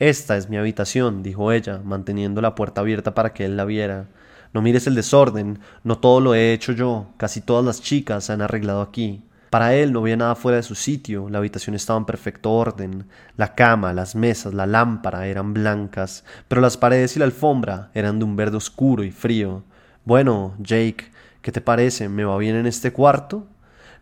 Esta 0.00 0.38
es 0.38 0.48
mi 0.48 0.56
habitación, 0.56 1.22
dijo 1.22 1.52
ella, 1.52 1.82
manteniendo 1.84 2.40
la 2.40 2.54
puerta 2.54 2.80
abierta 2.80 3.14
para 3.14 3.34
que 3.34 3.44
él 3.44 3.58
la 3.58 3.66
viera. 3.66 4.06
No 4.54 4.62
mires 4.62 4.86
el 4.86 4.94
desorden, 4.94 5.58
no 5.84 5.98
todo 5.98 6.22
lo 6.22 6.34
he 6.34 6.54
hecho 6.54 6.72
yo, 6.72 7.08
casi 7.18 7.42
todas 7.42 7.62
las 7.66 7.82
chicas 7.82 8.24
se 8.24 8.32
han 8.32 8.40
arreglado 8.40 8.80
aquí. 8.80 9.22
Para 9.50 9.74
él 9.74 9.92
no 9.92 10.00
había 10.00 10.16
nada 10.16 10.36
fuera 10.36 10.56
de 10.56 10.62
su 10.62 10.74
sitio, 10.74 11.28
la 11.28 11.36
habitación 11.36 11.76
estaba 11.76 11.98
en 11.98 12.06
perfecto 12.06 12.50
orden, 12.50 13.08
la 13.36 13.54
cama, 13.54 13.92
las 13.92 14.14
mesas, 14.14 14.54
la 14.54 14.66
lámpara 14.66 15.26
eran 15.26 15.52
blancas, 15.52 16.24
pero 16.48 16.62
las 16.62 16.78
paredes 16.78 17.16
y 17.16 17.18
la 17.18 17.26
alfombra 17.26 17.90
eran 17.92 18.18
de 18.18 18.24
un 18.24 18.36
verde 18.36 18.56
oscuro 18.56 19.04
y 19.04 19.10
frío. 19.10 19.64
Bueno, 20.06 20.54
Jake, 20.60 21.10
¿qué 21.42 21.52
te 21.52 21.60
parece? 21.60 22.08
¿Me 22.08 22.24
va 22.24 22.38
bien 22.38 22.56
en 22.56 22.64
este 22.64 22.90
cuarto? 22.90 23.46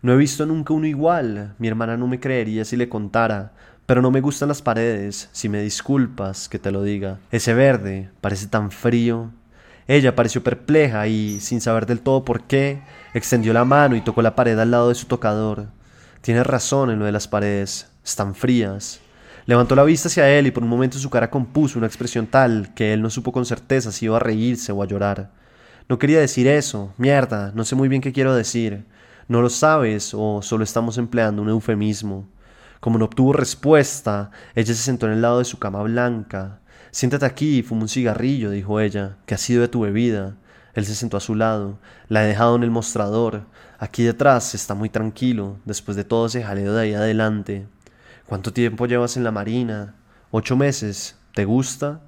No 0.01 0.13
he 0.13 0.17
visto 0.17 0.45
nunca 0.45 0.73
uno 0.73 0.87
igual. 0.87 1.55
Mi 1.57 1.67
hermana 1.67 1.97
no 1.97 2.07
me 2.07 2.21
creería 2.21 2.63
si 2.63 2.77
le 2.77 2.87
contara. 2.87 3.51
Pero 3.89 4.03
no 4.03 4.11
me 4.11 4.21
gustan 4.21 4.49
las 4.49 4.61
paredes, 4.61 5.29
si 5.31 5.49
me 5.49 5.63
disculpas 5.63 6.47
que 6.47 6.59
te 6.59 6.69
lo 6.69 6.83
diga. 6.83 7.17
Ese 7.31 7.55
verde 7.55 8.11
parece 8.21 8.45
tan 8.45 8.69
frío. 8.69 9.31
Ella 9.87 10.15
pareció 10.15 10.43
perpleja 10.43 11.07
y, 11.07 11.39
sin 11.39 11.59
saber 11.59 11.87
del 11.87 12.01
todo 12.01 12.23
por 12.23 12.43
qué, 12.43 12.83
extendió 13.15 13.51
la 13.51 13.65
mano 13.65 13.95
y 13.95 14.01
tocó 14.01 14.21
la 14.21 14.35
pared 14.35 14.59
al 14.59 14.69
lado 14.69 14.89
de 14.89 14.93
su 14.93 15.07
tocador. 15.07 15.69
Tienes 16.21 16.45
razón 16.45 16.91
en 16.91 16.99
lo 16.99 17.05
de 17.05 17.11
las 17.11 17.27
paredes, 17.27 17.89
están 18.05 18.35
frías. 18.35 18.99
Levantó 19.47 19.73
la 19.73 19.83
vista 19.83 20.07
hacia 20.07 20.29
él 20.37 20.45
y 20.45 20.51
por 20.51 20.61
un 20.61 20.69
momento 20.69 20.99
su 20.99 21.09
cara 21.09 21.31
compuso 21.31 21.79
una 21.79 21.87
expresión 21.87 22.27
tal 22.27 22.71
que 22.75 22.93
él 22.93 23.01
no 23.01 23.09
supo 23.09 23.31
con 23.31 23.47
certeza 23.47 23.91
si 23.91 24.05
iba 24.05 24.17
a 24.17 24.19
reírse 24.19 24.71
o 24.71 24.83
a 24.83 24.85
llorar. 24.85 25.31
No 25.87 25.97
quería 25.97 26.19
decir 26.19 26.47
eso, 26.47 26.93
mierda, 26.97 27.51
no 27.55 27.65
sé 27.65 27.73
muy 27.73 27.89
bien 27.89 28.03
qué 28.03 28.13
quiero 28.13 28.35
decir. 28.35 28.85
¿No 29.27 29.41
lo 29.41 29.49
sabes 29.49 30.13
o 30.13 30.43
solo 30.43 30.63
estamos 30.63 30.99
empleando 30.99 31.41
un 31.41 31.49
eufemismo? 31.49 32.27
Como 32.79 32.97
no 32.97 33.05
obtuvo 33.05 33.33
respuesta, 33.33 34.31
ella 34.55 34.73
se 34.73 34.81
sentó 34.81 35.05
en 35.07 35.13
el 35.13 35.21
lado 35.21 35.39
de 35.39 35.45
su 35.45 35.59
cama 35.59 35.83
blanca. 35.83 36.59
Siéntate 36.91 37.25
aquí 37.25 37.59
y 37.59 37.63
fuma 37.63 37.81
un 37.81 37.89
cigarrillo, 37.89 38.51
dijo 38.51 38.79
ella. 38.79 39.17
¿Qué 39.25 39.35
ha 39.35 39.37
sido 39.37 39.61
de 39.61 39.67
tu 39.67 39.81
bebida? 39.81 40.37
Él 40.73 40.85
se 40.85 40.95
sentó 40.95 41.17
a 41.17 41.21
su 41.21 41.35
lado. 41.35 41.79
La 42.07 42.23
he 42.23 42.27
dejado 42.27 42.55
en 42.55 42.63
el 42.63 42.71
mostrador. 42.71 43.43
Aquí 43.79 44.03
detrás 44.03 44.55
está 44.55 44.75
muy 44.75 44.89
tranquilo, 44.89 45.57
después 45.65 45.97
de 45.97 46.05
todo 46.05 46.27
ese 46.27 46.41
jaleo 46.41 46.73
de 46.73 46.81
ahí 46.81 46.93
adelante. 46.93 47.67
¿Cuánto 48.25 48.53
tiempo 48.53 48.85
llevas 48.85 49.17
en 49.17 49.23
la 49.23 49.31
marina? 49.31 49.95
Ocho 50.31 50.55
meses. 50.55 51.17
¿Te 51.33 51.43
gusta? 51.45 52.01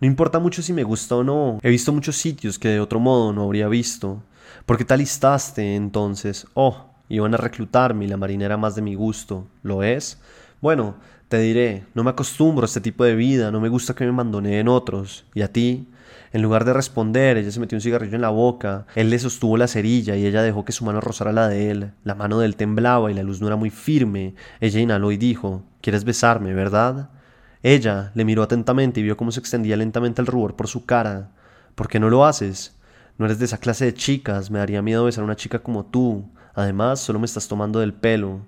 No 0.00 0.06
importa 0.06 0.38
mucho 0.38 0.62
si 0.62 0.72
me 0.72 0.84
gusta 0.84 1.16
o 1.16 1.24
no. 1.24 1.58
He 1.62 1.70
visto 1.70 1.92
muchos 1.92 2.16
sitios 2.16 2.58
que 2.58 2.68
de 2.68 2.80
otro 2.80 2.98
modo 2.98 3.32
no 3.32 3.44
habría 3.44 3.68
visto. 3.68 4.22
¿Por 4.66 4.78
qué 4.78 4.84
te 4.84 5.76
entonces? 5.76 6.46
Oh, 6.54 6.87
Iban 7.08 7.34
a 7.34 7.38
reclutarme 7.38 8.04
y 8.04 8.08
la 8.08 8.16
marina 8.16 8.44
era 8.44 8.56
más 8.56 8.74
de 8.74 8.82
mi 8.82 8.94
gusto. 8.94 9.46
¿Lo 9.62 9.82
es? 9.82 10.20
Bueno, 10.60 10.96
te 11.28 11.38
diré, 11.38 11.84
no 11.94 12.04
me 12.04 12.10
acostumbro 12.10 12.64
a 12.64 12.66
este 12.66 12.80
tipo 12.80 13.04
de 13.04 13.14
vida, 13.14 13.50
no 13.50 13.60
me 13.60 13.68
gusta 13.68 13.94
que 13.94 14.04
me 14.04 14.12
mandoneen 14.12 14.68
otros. 14.68 15.24
¿Y 15.34 15.42
a 15.42 15.52
ti? 15.52 15.86
En 16.32 16.42
lugar 16.42 16.64
de 16.64 16.72
responder, 16.72 17.36
ella 17.36 17.50
se 17.50 17.60
metió 17.60 17.76
un 17.76 17.82
cigarrillo 17.82 18.16
en 18.16 18.22
la 18.22 18.28
boca, 18.28 18.86
él 18.94 19.10
le 19.10 19.18
sostuvo 19.18 19.56
la 19.56 19.66
cerilla 19.66 20.16
y 20.16 20.26
ella 20.26 20.42
dejó 20.42 20.64
que 20.64 20.72
su 20.72 20.84
mano 20.84 21.00
rozara 21.00 21.32
la 21.32 21.48
de 21.48 21.70
él. 21.70 21.92
La 22.04 22.14
mano 22.14 22.38
de 22.38 22.46
él 22.46 22.56
temblaba 22.56 23.10
y 23.10 23.14
la 23.14 23.22
luz 23.22 23.40
no 23.40 23.46
era 23.46 23.56
muy 23.56 23.70
firme. 23.70 24.34
Ella 24.60 24.80
inhaló 24.80 25.12
y 25.12 25.16
dijo, 25.16 25.62
¿Quieres 25.80 26.04
besarme, 26.04 26.52
verdad? 26.52 27.10
Ella 27.62 28.12
le 28.14 28.24
miró 28.24 28.42
atentamente 28.42 29.00
y 29.00 29.02
vio 29.02 29.16
cómo 29.16 29.32
se 29.32 29.40
extendía 29.40 29.76
lentamente 29.76 30.20
el 30.20 30.26
rubor 30.26 30.54
por 30.54 30.68
su 30.68 30.84
cara. 30.84 31.30
¿Por 31.74 31.88
qué 31.88 32.00
no 32.00 32.10
lo 32.10 32.24
haces? 32.24 32.76
No 33.16 33.24
eres 33.24 33.38
de 33.38 33.46
esa 33.46 33.58
clase 33.58 33.84
de 33.84 33.94
chicas, 33.94 34.50
me 34.50 34.58
daría 34.58 34.82
miedo 34.82 35.04
besar 35.04 35.22
a 35.22 35.24
una 35.24 35.36
chica 35.36 35.60
como 35.60 35.86
tú. 35.86 36.24
Además, 36.54 37.00
solo 37.00 37.18
me 37.18 37.26
estás 37.26 37.48
tomando 37.48 37.80
del 37.80 37.94
pelo. 37.94 38.40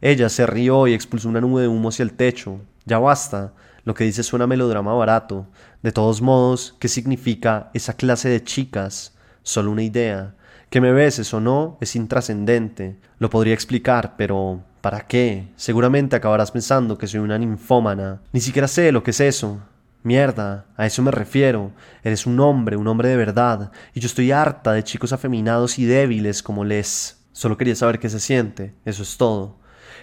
Ella 0.00 0.28
se 0.28 0.46
rió 0.46 0.86
y 0.86 0.94
expulsó 0.94 1.28
una 1.28 1.40
nube 1.40 1.62
de 1.62 1.68
humo 1.68 1.88
hacia 1.88 2.02
el 2.02 2.14
techo. 2.14 2.60
Ya 2.84 2.98
basta. 2.98 3.52
Lo 3.84 3.94
que 3.94 4.04
dice 4.04 4.22
suena 4.22 4.46
melodrama 4.46 4.94
barato. 4.94 5.46
De 5.82 5.92
todos 5.92 6.22
modos, 6.22 6.76
¿qué 6.78 6.88
significa 6.88 7.70
esa 7.74 7.94
clase 7.94 8.28
de 8.28 8.42
chicas? 8.42 9.14
Solo 9.42 9.70
una 9.70 9.82
idea. 9.82 10.34
Que 10.70 10.80
me 10.80 10.92
beses 10.92 11.32
o 11.34 11.40
no 11.40 11.78
es 11.80 11.96
intrascendente. 11.96 12.96
Lo 13.18 13.30
podría 13.30 13.54
explicar, 13.54 14.14
pero 14.16 14.62
¿para 14.80 15.06
qué? 15.06 15.48
Seguramente 15.56 16.16
acabarás 16.16 16.50
pensando 16.50 16.98
que 16.98 17.06
soy 17.06 17.20
una 17.20 17.38
ninfómana. 17.38 18.20
Ni 18.32 18.40
siquiera 18.40 18.68
sé 18.68 18.90
lo 18.90 19.02
que 19.02 19.10
es 19.10 19.20
eso. 19.20 19.60
Mierda, 20.04 20.66
a 20.76 20.86
eso 20.86 21.00
me 21.02 21.12
refiero. 21.12 21.70
Eres 22.02 22.26
un 22.26 22.40
hombre, 22.40 22.76
un 22.76 22.88
hombre 22.88 23.08
de 23.08 23.16
verdad, 23.16 23.70
y 23.94 24.00
yo 24.00 24.06
estoy 24.06 24.32
harta 24.32 24.72
de 24.72 24.82
chicos 24.82 25.12
afeminados 25.12 25.78
y 25.78 25.84
débiles 25.84 26.42
como 26.42 26.64
Les. 26.64 27.21
Solo 27.32 27.56
quería 27.56 27.74
saber 27.74 27.98
qué 27.98 28.08
se 28.08 28.20
siente, 28.20 28.74
eso 28.84 29.02
es 29.02 29.16
todo. 29.16 29.56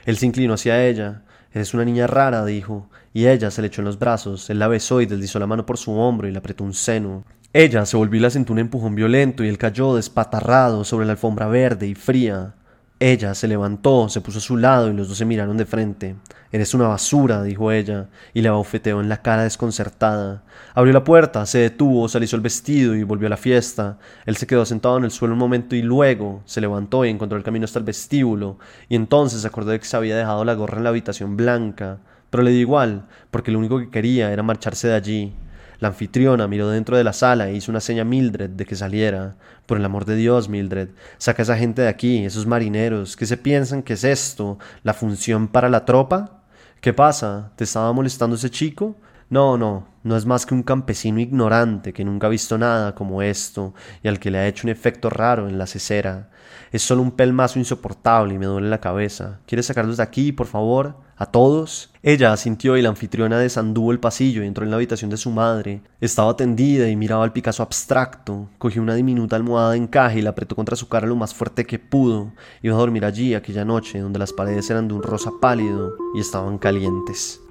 Él 0.05 0.17
se 0.17 0.25
inclinó 0.25 0.55
hacia 0.55 0.85
ella. 0.85 1.23
Eres 1.51 1.73
una 1.73 1.85
niña 1.85 2.07
rara, 2.07 2.45
dijo, 2.45 2.89
y 3.13 3.27
ella 3.27 3.51
se 3.51 3.61
le 3.61 3.67
echó 3.67 3.81
en 3.81 3.85
los 3.85 3.99
brazos. 3.99 4.49
Él 4.49 4.59
la 4.59 4.67
besó 4.67 5.01
y 5.01 5.05
deslizó 5.05 5.39
la 5.39 5.47
mano 5.47 5.65
por 5.65 5.77
su 5.77 5.93
hombro 5.93 6.27
y 6.27 6.31
le 6.31 6.37
apretó 6.37 6.63
un 6.63 6.73
seno. 6.73 7.23
Ella 7.53 7.85
se 7.85 7.97
volvió 7.97 8.19
y 8.19 8.21
la 8.21 8.29
sentó 8.29 8.53
un 8.53 8.59
empujón 8.59 8.93
violento 8.93 9.43
y 9.43 9.47
él 9.47 9.57
cayó 9.57 9.95
despatarrado 9.95 10.83
sobre 10.83 11.05
la 11.05 11.13
alfombra 11.13 11.47
verde 11.47 11.87
y 11.87 11.95
fría. 11.95 12.55
Ella 13.01 13.33
se 13.33 13.47
levantó, 13.47 14.09
se 14.09 14.19
puso 14.19 14.39
a 14.39 14.41
su 14.41 14.57
lado 14.57 14.89
y 14.89 14.93
los 14.93 15.07
dos 15.07 15.17
se 15.17 15.23
miraron 15.23 15.55
de 15.55 15.65
frente. 15.65 16.17
Eres 16.51 16.73
una 16.73 16.89
basura, 16.89 17.43
dijo 17.43 17.71
ella, 17.71 18.07
y 18.33 18.41
le 18.41 18.49
abofeteó 18.49 18.99
en 18.99 19.07
la 19.07 19.21
cara 19.21 19.43
desconcertada. 19.43 20.43
Abrió 20.73 20.91
la 20.93 21.05
puerta, 21.05 21.45
se 21.45 21.59
detuvo, 21.59 22.09
se 22.09 22.17
alisó 22.17 22.35
el 22.35 22.41
vestido 22.41 22.95
y 22.95 23.03
volvió 23.03 23.27
a 23.27 23.29
la 23.29 23.37
fiesta. 23.37 23.99
Él 24.25 24.35
se 24.35 24.47
quedó 24.47 24.65
sentado 24.65 24.97
en 24.97 25.05
el 25.05 25.11
suelo 25.11 25.33
un 25.33 25.39
momento 25.39 25.77
y 25.77 25.81
luego 25.81 26.41
se 26.43 26.59
levantó 26.59 27.05
y 27.05 27.09
encontró 27.09 27.37
el 27.37 27.43
camino 27.43 27.63
hasta 27.63 27.79
el 27.79 27.85
vestíbulo, 27.85 28.57
y 28.89 28.97
entonces 28.97 29.41
se 29.41 29.47
acordó 29.47 29.71
de 29.71 29.79
que 29.79 29.85
se 29.85 29.95
había 29.95 30.17
dejado 30.17 30.43
la 30.43 30.55
gorra 30.55 30.77
en 30.79 30.83
la 30.83 30.89
habitación 30.89 31.37
blanca. 31.37 31.99
Pero 32.29 32.43
le 32.43 32.51
dio 32.51 32.59
igual, 32.59 33.05
porque 33.31 33.51
lo 33.51 33.59
único 33.59 33.79
que 33.79 33.89
quería 33.89 34.33
era 34.33 34.43
marcharse 34.43 34.89
de 34.89 34.95
allí. 34.95 35.33
La 35.79 35.89
anfitriona 35.89 36.47
miró 36.47 36.69
dentro 36.69 36.97
de 36.97 37.03
la 37.03 37.13
sala 37.13 37.49
e 37.49 37.55
hizo 37.55 37.71
una 37.71 37.79
seña 37.79 38.01
a 38.01 38.05
Mildred 38.05 38.49
de 38.49 38.65
que 38.65 38.75
saliera. 38.75 39.35
Por 39.65 39.77
el 39.77 39.85
amor 39.85 40.05
de 40.05 40.15
Dios, 40.15 40.49
Mildred, 40.49 40.89
saca 41.17 41.41
a 41.41 41.43
esa 41.43 41.57
gente 41.57 41.81
de 41.81 41.87
aquí, 41.87 42.25
esos 42.25 42.45
marineros, 42.45 43.15
¿qué 43.15 43.25
se 43.25 43.37
piensan 43.37 43.83
que 43.83 43.93
es 43.93 44.03
esto? 44.03 44.59
¿La 44.83 44.93
función 44.93 45.47
para 45.47 45.69
la 45.69 45.85
tropa? 45.85 46.43
¿Qué 46.81 46.93
pasa? 46.93 47.51
¿Te 47.55 47.63
estaba 47.63 47.93
molestando 47.93 48.35
ese 48.35 48.49
chico? 48.49 48.97
No, 49.29 49.57
no, 49.57 49.87
no 50.03 50.17
es 50.17 50.25
más 50.25 50.47
que 50.47 50.55
un 50.55 50.63
campesino 50.63 51.19
ignorante 51.19 51.93
que 51.93 52.03
nunca 52.03 52.25
ha 52.25 52.31
visto 52.31 52.57
nada 52.57 52.95
como 52.95 53.21
esto 53.21 53.75
y 54.01 54.07
al 54.07 54.19
que 54.19 54.31
le 54.31 54.39
ha 54.39 54.47
hecho 54.47 54.65
un 54.65 54.71
efecto 54.71 55.09
raro 55.09 55.47
en 55.47 55.59
la 55.59 55.67
cesera. 55.67 56.31
Es 56.71 56.81
solo 56.81 57.03
un 57.03 57.11
pelmazo 57.11 57.59
insoportable 57.59 58.33
y 58.33 58.39
me 58.39 58.47
duele 58.47 58.69
la 58.69 58.79
cabeza. 58.79 59.39
¿Quieres 59.45 59.67
sacarlos 59.67 59.97
de 59.97 60.03
aquí, 60.03 60.31
por 60.31 60.47
favor? 60.47 60.95
¿A 61.15 61.27
todos? 61.27 61.91
Ella 62.01 62.31
asintió 62.31 62.77
y 62.77 62.81
la 62.81 62.89
anfitriona 62.89 63.37
desanduvo 63.37 63.91
el 63.91 63.99
pasillo 63.99 64.41
y 64.41 64.47
entró 64.47 64.63
en 64.63 64.71
la 64.71 64.77
habitación 64.77 65.11
de 65.11 65.17
su 65.17 65.29
madre. 65.29 65.81
Estaba 65.99 66.35
tendida 66.35 66.89
y 66.89 66.95
miraba 66.95 67.23
al 67.23 67.33
Picasso 67.33 67.61
abstracto. 67.61 68.49
Cogió 68.57 68.81
una 68.81 68.95
diminuta 68.95 69.35
almohada 69.35 69.71
de 69.71 69.77
encaje 69.77 70.19
y 70.19 70.21
la 70.21 70.29
apretó 70.31 70.55
contra 70.55 70.75
su 70.75 70.87
cara 70.87 71.07
lo 71.07 71.15
más 71.15 71.35
fuerte 71.35 71.65
que 71.65 71.77
pudo. 71.77 72.33
Iba 72.63 72.75
a 72.75 72.79
dormir 72.79 73.05
allí 73.05 73.35
aquella 73.35 73.65
noche, 73.65 73.99
donde 73.99 74.17
las 74.17 74.33
paredes 74.33 74.69
eran 74.69 74.87
de 74.87 74.93
un 74.93 75.03
rosa 75.03 75.31
pálido 75.41 75.93
y 76.15 76.21
estaban 76.21 76.57
calientes. 76.57 77.41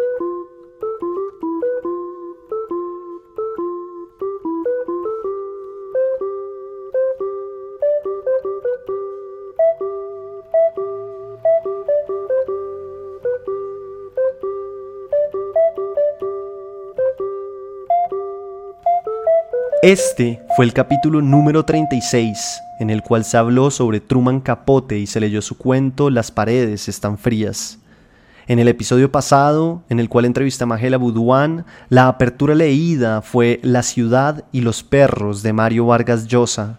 Este 19.88 20.42
fue 20.54 20.66
el 20.66 20.74
capítulo 20.74 21.22
número 21.22 21.64
36, 21.64 22.60
en 22.78 22.90
el 22.90 23.02
cual 23.02 23.24
se 23.24 23.38
habló 23.38 23.70
sobre 23.70 24.00
Truman 24.00 24.40
Capote 24.40 24.98
y 24.98 25.06
se 25.06 25.18
leyó 25.18 25.40
su 25.40 25.56
cuento 25.56 26.10
Las 26.10 26.30
paredes 26.30 26.90
están 26.90 27.16
frías. 27.16 27.78
En 28.48 28.58
el 28.58 28.68
episodio 28.68 29.10
pasado, 29.10 29.84
en 29.88 29.98
el 29.98 30.10
cual 30.10 30.26
entrevisté 30.26 30.64
a 30.64 30.66
Magela 30.66 30.98
Buduán, 30.98 31.64
la 31.88 32.08
apertura 32.08 32.54
leída 32.54 33.22
fue 33.22 33.60
La 33.62 33.82
ciudad 33.82 34.44
y 34.52 34.60
los 34.60 34.82
perros 34.82 35.42
de 35.42 35.54
Mario 35.54 35.86
Vargas 35.86 36.26
Llosa. 36.26 36.78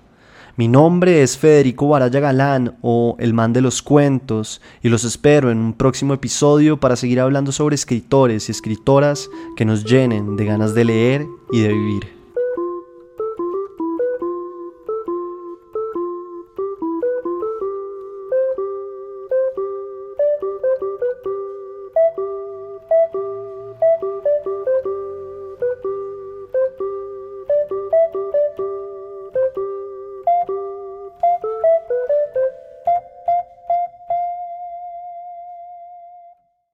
Mi 0.56 0.68
nombre 0.68 1.24
es 1.24 1.36
Federico 1.36 1.88
Baraya 1.88 2.20
Galán 2.20 2.78
o 2.84 3.16
El 3.18 3.34
Man 3.34 3.54
de 3.54 3.62
los 3.62 3.82
Cuentos 3.82 4.62
y 4.84 4.90
los 4.90 5.04
espero 5.04 5.50
en 5.50 5.58
un 5.58 5.74
próximo 5.74 6.14
episodio 6.14 6.80
para 6.80 6.96
seguir 6.96 7.22
hablando 7.22 7.52
sobre 7.52 7.74
escritores 7.74 8.50
y 8.50 8.52
escritoras 8.52 9.32
que 9.58 9.66
nos 9.66 9.84
llenen 9.84 10.36
de 10.36 10.46
ganas 10.46 10.76
de 10.76 10.86
leer 10.86 11.26
y 11.52 11.62
de 11.62 11.70
vivir. 11.70 12.19